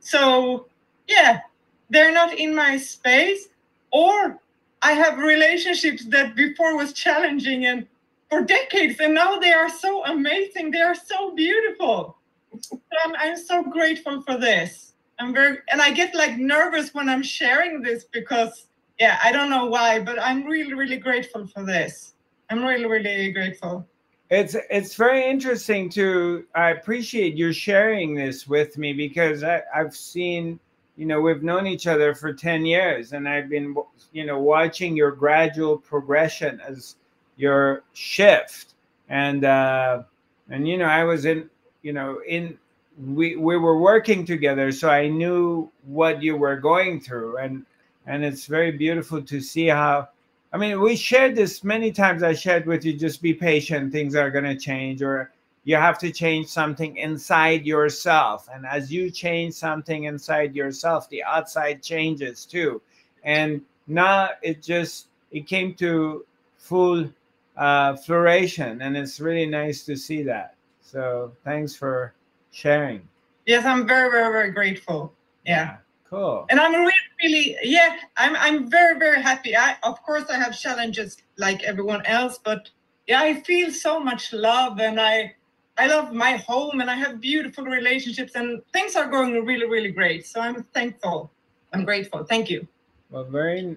So 0.01 0.67
yeah 1.09 1.41
they're 1.91 2.15
not 2.21 2.33
in 2.39 2.55
my 2.55 2.79
space. 2.79 3.49
Or 3.91 4.39
i 4.81 4.93
have 4.93 5.19
relationships 5.19 6.07
that 6.07 6.35
before 6.35 6.75
was 6.75 6.95
challenging 6.95 7.67
and 7.67 7.87
for 8.31 8.41
decades 8.41 8.99
and 8.99 9.13
now 9.13 9.39
they 9.39 9.53
are 9.53 9.69
so 9.69 10.07
amazing. 10.07 10.71
They 10.71 10.81
are 10.81 10.95
so 11.13 11.35
beautiful. 11.35 12.17
I'm, 13.05 13.15
I'm 13.19 13.37
so 13.37 13.63
grateful 13.63 14.23
for 14.23 14.39
this 14.39 14.92
i'm 15.23 15.33
very 15.33 15.59
and 15.71 15.81
i 15.81 15.91
get 15.91 16.15
like 16.15 16.37
nervous 16.37 16.93
when 16.95 17.09
i'm 17.09 17.23
sharing 17.23 17.81
this 17.81 18.05
because 18.05 18.67
yeah 18.99 19.19
i 19.23 19.31
don't 19.31 19.51
know 19.51 19.67
why 19.67 20.01
but 20.01 20.21
i'm 20.21 20.45
really 20.45 20.75
really 20.75 20.97
grateful 20.97 21.47
for 21.47 21.65
this. 21.65 22.15
I'm 22.51 22.63
really 22.65 22.85
really 22.85 23.33
grateful. 23.33 23.87
It's 24.29 24.57
it's 24.69 24.95
very 24.95 25.25
interesting 25.25 25.89
to 25.91 26.45
i 26.55 26.71
appreciate 26.71 27.35
you 27.35 27.53
sharing 27.53 28.15
this 28.15 28.47
with 28.47 28.77
me 28.77 28.93
because 28.93 29.43
I, 29.43 29.63
i've 29.75 29.95
seen 29.95 30.59
you 30.97 31.07
know 31.07 31.21
we've 31.21 31.43
known 31.43 31.67
each 31.67 31.87
other 31.87 32.15
for 32.15 32.33
10 32.35 32.67
years 32.67 33.13
and 33.13 33.29
i've 33.29 33.49
been 33.49 33.75
you 34.13 34.27
know 34.27 34.39
watching 34.39 34.97
your 34.97 35.13
gradual 35.13 35.79
progression 35.79 36.61
as 36.61 36.97
your 37.37 37.85
shift. 37.93 38.75
And 39.09 39.45
uh 39.45 40.03
and 40.51 40.67
you 40.67 40.77
know 40.79 40.87
i 40.87 41.05
was 41.05 41.25
in 41.25 41.49
you 41.83 41.93
know 41.93 42.21
in 42.27 42.59
we 42.99 43.37
we 43.37 43.57
were 43.57 43.79
working 43.79 44.25
together 44.25 44.71
so 44.71 44.89
i 44.89 45.09
knew 45.09 45.71
what 45.85 46.23
you 46.23 46.37
were 46.37 46.57
going 46.57 47.01
through. 47.01 47.39
And 47.39 47.65
and 48.07 48.25
it's 48.25 48.47
very 48.47 48.73
beautiful 48.73 49.23
to 49.23 49.41
see 49.41 49.67
how 49.67 50.09
i 50.53 50.57
mean 50.57 50.81
we 50.81 50.97
shared 50.97 51.35
this 51.35 51.65
many 51.65 51.93
times. 51.93 52.23
I 52.23 52.35
shared 52.35 52.67
with 52.67 52.85
you 52.85 52.93
just 52.93 53.23
be 53.23 53.33
patient 53.35 53.93
things 53.93 54.15
are 54.15 54.31
going 54.31 54.45
to 54.45 54.57
change 54.57 55.03
or 55.03 55.33
you 55.65 55.77
have 55.77 55.99
to 56.01 56.11
change 56.11 56.49
something 56.49 56.97
inside 56.97 57.65
yourself. 57.65 58.49
And 58.53 58.67
as 58.67 58.93
you 58.93 59.11
change 59.11 59.55
something 59.55 60.05
inside 60.05 60.55
yourself 60.57 61.09
the 61.09 61.23
outside 61.23 61.83
changes 61.83 62.45
too. 62.45 62.83
And 63.25 63.63
now 63.87 64.31
it 64.43 64.63
just 64.63 65.07
it 65.31 65.47
came 65.47 65.75
to 65.75 66.27
full 66.59 67.09
uh, 67.57 67.97
floration 67.97 68.83
and 68.83 68.97
it's 68.97 69.21
really 69.21 69.47
nice 69.47 69.85
to 69.85 69.97
see 69.97 70.23
that. 70.25 70.57
So 70.83 71.33
thanks 71.45 71.75
for 71.75 72.13
sharing 72.53 73.07
yes 73.47 73.65
i'm 73.65 73.87
very 73.87 74.11
very 74.11 74.33
very 74.33 74.51
grateful 74.51 75.13
yeah 75.45 75.77
cool 76.09 76.47
and 76.51 76.61
i'm 76.61 76.73
really 76.73 76.93
really 77.23 77.57
yeah 77.65 77.97
i'm 78.17 78.37
i'm 78.37 78.71
very 78.71 78.99
very 78.99 79.21
happy 79.21 79.57
i 79.57 79.77
of 79.83 80.01
course 80.03 80.25
i 80.31 80.37
have 80.37 80.57
challenges 80.59 81.17
like 81.37 81.63
everyone 81.65 82.05
else 82.07 82.39
but 82.39 82.71
yeah 83.09 83.21
i 83.21 83.35
feel 83.43 83.71
so 83.71 83.99
much 83.99 84.33
love 84.33 84.79
and 84.79 85.01
i 85.01 85.35
I 85.79 85.87
love 85.87 86.13
my 86.13 86.37
home 86.37 86.81
and 86.81 86.91
I 86.91 86.95
have 86.95 87.21
beautiful 87.21 87.65
relationships 87.65 88.33
and 88.35 88.61
things 88.73 88.95
are 88.95 89.07
going 89.07 89.45
really, 89.45 89.67
really 89.67 89.91
great. 89.91 90.27
So 90.27 90.41
I'm 90.41 90.65
thankful. 90.75 91.31
I'm 91.73 91.85
grateful. 91.85 92.25
Thank 92.25 92.51
you. 92.51 92.67
Well, 93.11 93.25
very, 93.25 93.77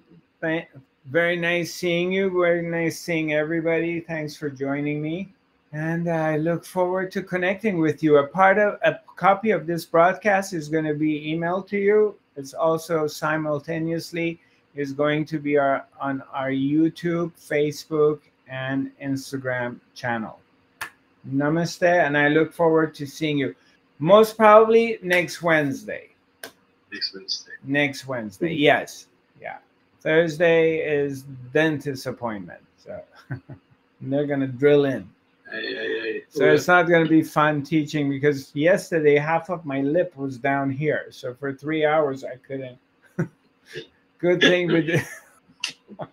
very 1.05 1.35
nice 1.37 1.73
seeing 1.73 2.11
you. 2.11 2.29
Very 2.29 2.61
nice 2.61 2.99
seeing 2.99 3.33
everybody. 3.33 4.01
Thanks 4.01 4.35
for 4.35 4.49
joining 4.49 5.01
me. 5.01 5.33
And 5.75 6.07
I 6.09 6.37
look 6.37 6.63
forward 6.63 7.11
to 7.11 7.21
connecting 7.21 7.79
with 7.79 8.01
you. 8.01 8.19
A 8.19 8.27
part 8.27 8.57
of 8.57 8.79
a 8.85 8.97
copy 9.17 9.51
of 9.51 9.67
this 9.67 9.83
broadcast 9.83 10.53
is 10.53 10.69
going 10.69 10.85
to 10.85 10.93
be 10.93 11.35
emailed 11.35 11.67
to 11.67 11.77
you. 11.77 12.15
It's 12.37 12.53
also 12.53 13.07
simultaneously 13.07 14.39
is 14.73 14.93
going 14.93 15.25
to 15.25 15.37
be 15.37 15.57
our, 15.57 15.85
on 15.99 16.23
our 16.31 16.49
YouTube, 16.49 17.33
Facebook, 17.37 18.21
and 18.47 18.89
Instagram 19.03 19.81
channel. 19.93 20.39
Namaste, 21.29 22.05
and 22.05 22.17
I 22.17 22.29
look 22.29 22.53
forward 22.53 22.95
to 22.95 23.05
seeing 23.05 23.37
you. 23.37 23.53
Most 23.99 24.37
probably 24.37 24.97
next 25.01 25.41
Wednesday. 25.41 26.07
Next 26.89 27.13
Wednesday. 27.13 27.51
Next 27.65 28.07
Wednesday, 28.07 28.53
yes. 28.53 29.07
Yeah. 29.41 29.57
Thursday 29.99 30.77
is 30.77 31.23
dentist 31.51 32.05
appointment. 32.05 32.61
So 32.77 33.01
they're 33.99 34.25
gonna 34.25 34.47
drill 34.47 34.85
in. 34.85 35.09
So 36.29 36.51
it's 36.51 36.67
not 36.67 36.89
gonna 36.89 37.07
be 37.07 37.23
fun 37.23 37.63
teaching 37.63 38.09
because 38.09 38.53
yesterday 38.55 39.17
half 39.17 39.49
of 39.49 39.65
my 39.65 39.81
lip 39.81 40.15
was 40.15 40.37
down 40.37 40.69
here. 40.69 41.07
So 41.11 41.33
for 41.33 41.53
three 41.53 41.85
hours 41.85 42.23
I 42.23 42.35
couldn't. 42.37 42.77
Good 44.19 44.41
thing 44.41 44.67
we 44.67 44.81
did. 44.81 45.05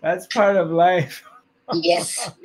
That's 0.00 0.26
part 0.28 0.56
of 0.56 0.70
life. 0.70 1.22
Yes. 1.74 2.30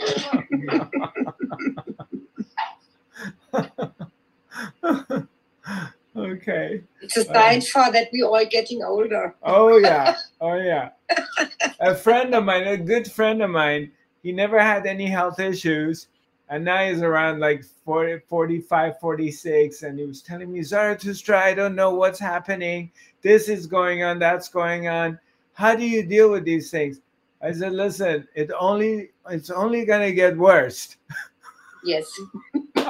okay. 6.15 6.83
It's 7.01 7.17
a 7.17 7.25
sign 7.25 7.61
for 7.61 7.91
that 7.91 8.09
we're 8.11 8.25
all 8.25 8.45
getting 8.45 8.83
older. 8.83 9.35
Oh 9.43 9.77
yeah. 9.77 10.17
Oh 10.41 10.55
yeah. 10.55 10.89
A 11.79 11.95
friend 11.95 12.35
of 12.35 12.43
mine, 12.43 12.67
a 12.67 12.77
good 12.77 13.09
friend 13.11 13.41
of 13.41 13.49
mine, 13.49 13.91
he 14.23 14.31
never 14.31 14.59
had 14.59 14.87
any 14.87 15.05
health 15.05 15.39
issues. 15.39 16.07
And 16.49 16.65
now 16.65 16.85
he's 16.85 17.01
around 17.01 17.39
like 17.39 17.63
40, 17.63 18.19
45, 18.27 18.99
46. 18.99 19.83
And 19.83 19.99
he 19.99 20.05
was 20.05 20.21
telling 20.21 20.51
me, 20.51 20.63
Zarathustra, 20.63 21.39
I 21.39 21.53
don't 21.53 21.75
know 21.75 21.93
what's 21.93 22.19
happening. 22.19 22.91
This 23.21 23.49
is 23.49 23.67
going 23.67 24.03
on, 24.03 24.19
that's 24.19 24.49
going 24.49 24.87
on. 24.87 25.19
How 25.53 25.75
do 25.75 25.85
you 25.85 26.03
deal 26.03 26.31
with 26.31 26.45
these 26.45 26.71
things? 26.71 27.01
I 27.41 27.51
said, 27.51 27.73
listen, 27.73 28.27
it 28.35 28.51
only 28.57 29.09
it's 29.29 29.49
only 29.49 29.85
gonna 29.85 30.11
get 30.11 30.37
worse. 30.37 30.95
Yes. 31.83 32.09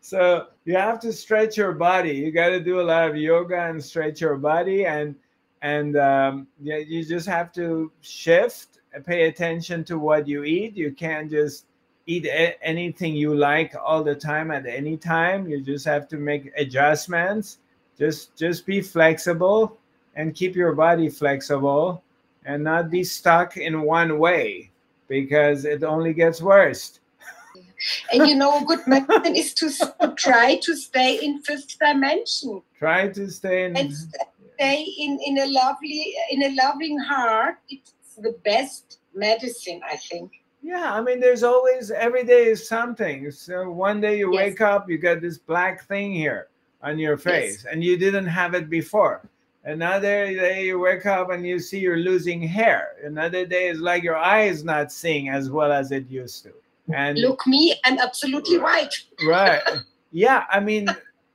so 0.00 0.48
you 0.64 0.76
have 0.76 0.98
to 1.00 1.12
stretch 1.12 1.56
your 1.56 1.72
body. 1.72 2.12
You 2.12 2.32
got 2.32 2.48
to 2.48 2.60
do 2.60 2.80
a 2.80 2.82
lot 2.82 3.08
of 3.08 3.16
yoga 3.16 3.66
and 3.66 3.82
stretch 3.82 4.20
your 4.20 4.36
body, 4.36 4.86
and 4.86 5.14
and 5.62 5.96
um, 5.96 6.46
yeah, 6.60 6.76
you 6.76 7.04
just 7.04 7.26
have 7.26 7.52
to 7.52 7.90
shift, 8.00 8.78
pay 9.04 9.28
attention 9.28 9.84
to 9.84 9.98
what 9.98 10.26
you 10.26 10.44
eat. 10.44 10.76
You 10.76 10.92
can't 10.92 11.30
just 11.30 11.66
eat 12.06 12.26
a- 12.26 12.62
anything 12.62 13.14
you 13.14 13.34
like 13.34 13.74
all 13.84 14.02
the 14.02 14.14
time 14.14 14.50
at 14.50 14.66
any 14.66 14.96
time. 14.96 15.48
You 15.48 15.60
just 15.60 15.84
have 15.84 16.08
to 16.08 16.16
make 16.16 16.52
adjustments. 16.56 17.58
Just 17.98 18.36
just 18.36 18.66
be 18.66 18.80
flexible 18.80 19.78
and 20.14 20.34
keep 20.34 20.54
your 20.54 20.72
body 20.72 21.08
flexible 21.08 22.02
and 22.44 22.62
not 22.62 22.90
be 22.90 23.02
stuck 23.02 23.56
in 23.56 23.82
one 23.82 24.18
way 24.18 24.70
because 25.08 25.64
it 25.64 25.82
only 25.82 26.12
gets 26.12 26.40
worse. 26.40 27.00
And 28.12 28.26
you 28.26 28.34
know, 28.34 28.62
a 28.62 28.64
good 28.64 28.86
medicine 28.86 29.36
is 29.36 29.54
to, 29.54 30.14
try 30.16 30.58
to 30.62 30.76
stay 30.76 31.18
in 31.24 31.42
fifth 31.42 31.78
dimension 31.78 32.62
Try 32.78 33.08
to 33.08 33.28
stay 33.28 33.64
in 33.64 33.76
and 33.76 33.92
stay 34.58 34.82
in, 34.82 35.18
in 35.24 35.38
a 35.38 35.46
lovely, 35.46 36.14
in 36.30 36.42
a 36.42 36.54
loving 36.54 36.98
heart. 36.98 37.56
It's 37.68 37.92
the 38.16 38.36
best 38.44 38.98
medicine, 39.14 39.80
I 39.88 39.96
think. 39.96 40.32
Yeah, 40.62 40.92
I 40.92 41.00
mean, 41.00 41.20
there's 41.20 41.44
always 41.44 41.90
every 41.90 42.24
day 42.24 42.46
is 42.46 42.68
something. 42.68 43.30
So 43.30 43.70
one 43.70 44.00
day 44.00 44.18
you 44.18 44.32
Yes. 44.32 44.42
wake 44.42 44.60
up, 44.60 44.90
you 44.90 44.98
got 44.98 45.20
this 45.20 45.38
black 45.38 45.86
thing 45.86 46.12
here 46.12 46.48
on 46.82 46.98
your 46.98 47.16
face, 47.16 47.64
and 47.70 47.82
you 47.82 47.96
didn't 47.96 48.26
have 48.26 48.54
it 48.54 48.68
before. 48.68 49.22
Another 49.64 50.32
day 50.34 50.66
you 50.66 50.78
wake 50.78 51.06
up 51.06 51.30
and 51.30 51.46
you 51.46 51.58
see 51.58 51.78
you're 51.78 51.98
losing 51.98 52.40
hair. 52.42 52.96
Another 53.04 53.44
day 53.44 53.68
is 53.68 53.80
like 53.80 54.02
your 54.02 54.16
eye 54.16 54.44
is 54.44 54.64
not 54.64 54.90
seeing 54.90 55.28
as 55.28 55.50
well 55.50 55.72
as 55.72 55.92
it 55.92 56.08
used 56.08 56.42
to. 56.44 56.52
And 56.94 57.18
Look 57.18 57.46
me, 57.46 57.74
I'm 57.84 57.98
absolutely 57.98 58.58
right. 58.58 58.94
right, 59.26 59.62
yeah, 60.12 60.44
I 60.50 60.58
mean, 60.60 60.88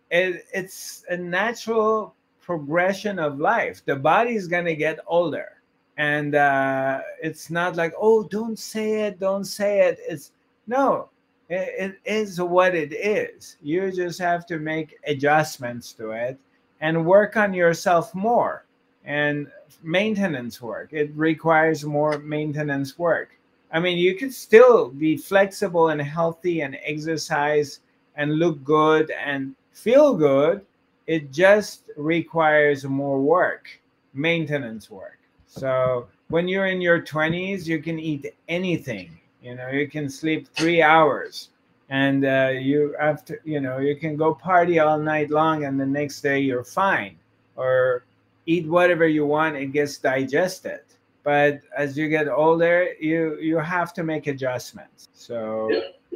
it, 0.10 0.46
it's 0.54 1.06
a 1.10 1.18
natural 1.18 2.16
progression 2.44 3.18
of 3.18 3.40
life. 3.40 3.82
The 3.86 3.96
body 3.96 4.36
is 4.36 4.48
gonna 4.48 4.76
get 4.76 5.00
older, 5.08 5.62
and 5.98 6.36
uh, 6.36 7.02
it's 7.22 7.50
not 7.50 7.76
like 7.76 7.94
oh, 8.00 8.24
don't 8.24 8.60
say 8.60 9.08
it, 9.08 9.20
don't 9.20 9.46
say 9.46 9.88
it. 9.88 10.00
It's 10.08 10.32
no, 10.68 11.10
it, 11.50 11.74
it 11.78 12.00
is 12.06 12.40
what 12.40 12.76
it 12.76 12.94
is. 12.94 13.58
You 13.62 13.92
just 13.92 14.20
have 14.20 14.46
to 14.48 14.60
make 14.60 15.00
adjustments 15.08 15.94
to 15.94 16.12
it 16.12 16.38
and 16.82 17.06
work 17.06 17.38
on 17.38 17.54
yourself 17.54 18.14
more. 18.14 18.66
And 19.06 19.48
maintenance 19.82 20.62
work 20.62 20.94
it 20.94 21.12
requires 21.14 21.84
more 21.84 22.18
maintenance 22.20 22.98
work. 22.98 23.38
I 23.72 23.80
mean, 23.80 23.98
you 23.98 24.16
could 24.16 24.34
still 24.34 24.90
be 24.90 25.18
flexible 25.18 25.90
and 25.90 26.02
healthy 26.02 26.62
and 26.62 26.78
exercise 26.86 27.80
and 28.16 28.36
look 28.36 28.64
good 28.64 29.12
and 29.12 29.56
feel 29.72 30.14
good. 30.14 30.66
It 31.08 31.32
just 31.32 31.90
requires 31.98 32.86
more 32.86 33.20
work, 33.20 33.68
maintenance 34.14 34.90
work. 34.90 35.20
So 35.48 36.08
when 36.30 36.48
you're 36.48 36.68
in 36.68 36.82
your 36.82 37.02
20s, 37.02 37.66
you 37.68 37.82
can 37.82 38.00
eat 38.00 38.34
anything. 38.48 39.20
You 39.42 39.56
know, 39.56 39.70
you 39.70 39.88
can 39.88 40.10
sleep 40.10 40.48
three 40.56 40.82
hours 40.82 41.50
and 41.90 42.26
uh, 42.26 42.52
you 42.54 42.96
after 43.00 43.42
you 43.44 43.60
know 43.60 43.78
you 43.78 43.96
can 43.96 44.16
go 44.16 44.34
party 44.34 44.80
all 44.80 44.98
night 44.98 45.30
long 45.30 45.66
and 45.66 45.80
the 45.80 45.86
next 45.86 46.22
day 46.22 46.40
you're 46.40 46.64
fine 46.64 47.16
or 47.56 48.04
eat 48.46 48.66
whatever 48.68 49.08
you 49.08 49.26
want 49.26 49.56
it 49.56 49.68
gets 49.68 49.98
digested 49.98 50.82
but 51.24 51.60
as 51.78 51.98
you 51.98 52.10
get 52.10 52.28
older 52.28 52.94
you 53.00 53.38
you 53.40 53.58
have 53.58 53.94
to 53.94 54.04
make 54.04 54.28
adjustments 54.28 55.08
so 55.14 55.70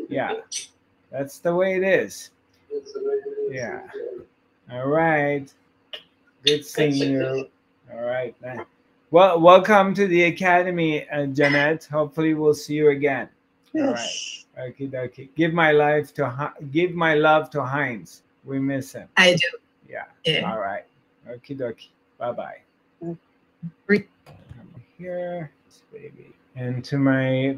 yeah 0.10 0.34
that's 1.12 1.40
the 1.40 1.54
way 1.54 1.76
it 1.76 1.84
is 1.84 2.32
Yeah. 3.52 3.88
All 4.72 4.88
right. 4.88 5.52
Good 6.44 6.66
seeing 6.66 6.96
you. 6.96 7.50
all 7.94 8.02
right 8.02 8.36
well 9.12 9.40
welcome 9.40 9.94
to 9.94 10.08
the 10.08 10.24
academy 10.24 11.08
uh, 11.10 11.26
jeanette. 11.28 11.86
Hopefully 11.86 12.34
we'll 12.34 12.54
see 12.54 12.76
you 12.76 12.90
again. 12.90 13.30
All 13.76 13.94
right. 13.94 14.46
Okay 14.60 14.88
dokie. 14.88 15.30
Give 15.36 15.54
my 15.54 15.72
life 15.72 16.14
to 16.16 16.54
give 16.72 16.92
my 16.92 17.14
love 17.14 17.50
to 17.52 17.64
heinz. 17.64 18.24
We 18.44 18.60
miss 18.60 18.92
him. 18.94 19.08
I 19.18 19.34
do. 19.36 19.48
yeah. 19.90 20.06
Yeah. 20.26 20.52
all 20.52 20.60
right. 20.60 20.84
Okie 21.30 21.58
dokie. 21.58 21.90
Bye 22.18 22.32
bye 22.32 23.18
Re- 23.88 24.08
here. 24.98 25.52
Baby. 25.94 26.34
And 26.56 26.84
to 26.86 26.98
my 26.98 27.58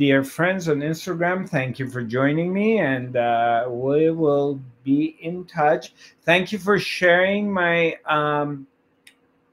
dear 0.00 0.24
friends 0.24 0.66
on 0.66 0.80
instagram 0.80 1.46
thank 1.46 1.78
you 1.78 1.86
for 1.86 2.02
joining 2.02 2.52
me 2.52 2.78
and 2.78 3.16
uh, 3.16 3.66
we 3.68 4.10
will 4.10 4.58
be 4.82 5.16
in 5.20 5.44
touch. 5.44 5.92
Thank 6.24 6.52
you 6.52 6.58
for 6.58 6.78
sharing 6.78 7.52
my 7.52 7.96
um, 8.06 8.66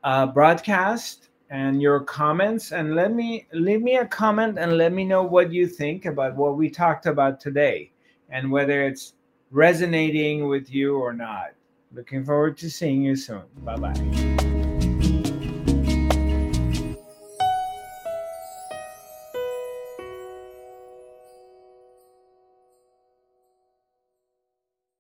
uh, 0.04 0.28
broadcast 0.28 1.30
and 1.50 1.82
your 1.82 2.02
comments 2.02 2.72
and 2.72 2.96
let 2.96 3.14
me 3.14 3.48
leave 3.54 3.82
me 3.82 3.98
a 3.98 4.06
comment 4.06 4.58
and 4.60 4.78
let 4.78 4.92
me 4.94 5.04
know 5.04 5.24
what 5.24 5.52
you 5.52 5.68
think 5.68 6.06
about 6.06 6.36
what 6.36 6.58
we 6.58 6.70
talked 6.70 7.06
about 7.06 7.40
today 7.40 7.92
and 8.30 8.52
whether 8.52 8.86
it's 8.86 9.14
resonating 9.52 10.48
with 10.48 10.70
you 10.70 10.98
or 10.98 11.14
not. 11.14 11.52
Looking 11.94 12.26
forward 12.26 12.58
to 12.58 12.70
seeing 12.70 13.02
you 13.02 13.16
soon. 13.16 13.44
Bye 13.64 13.78
bye 13.78 14.37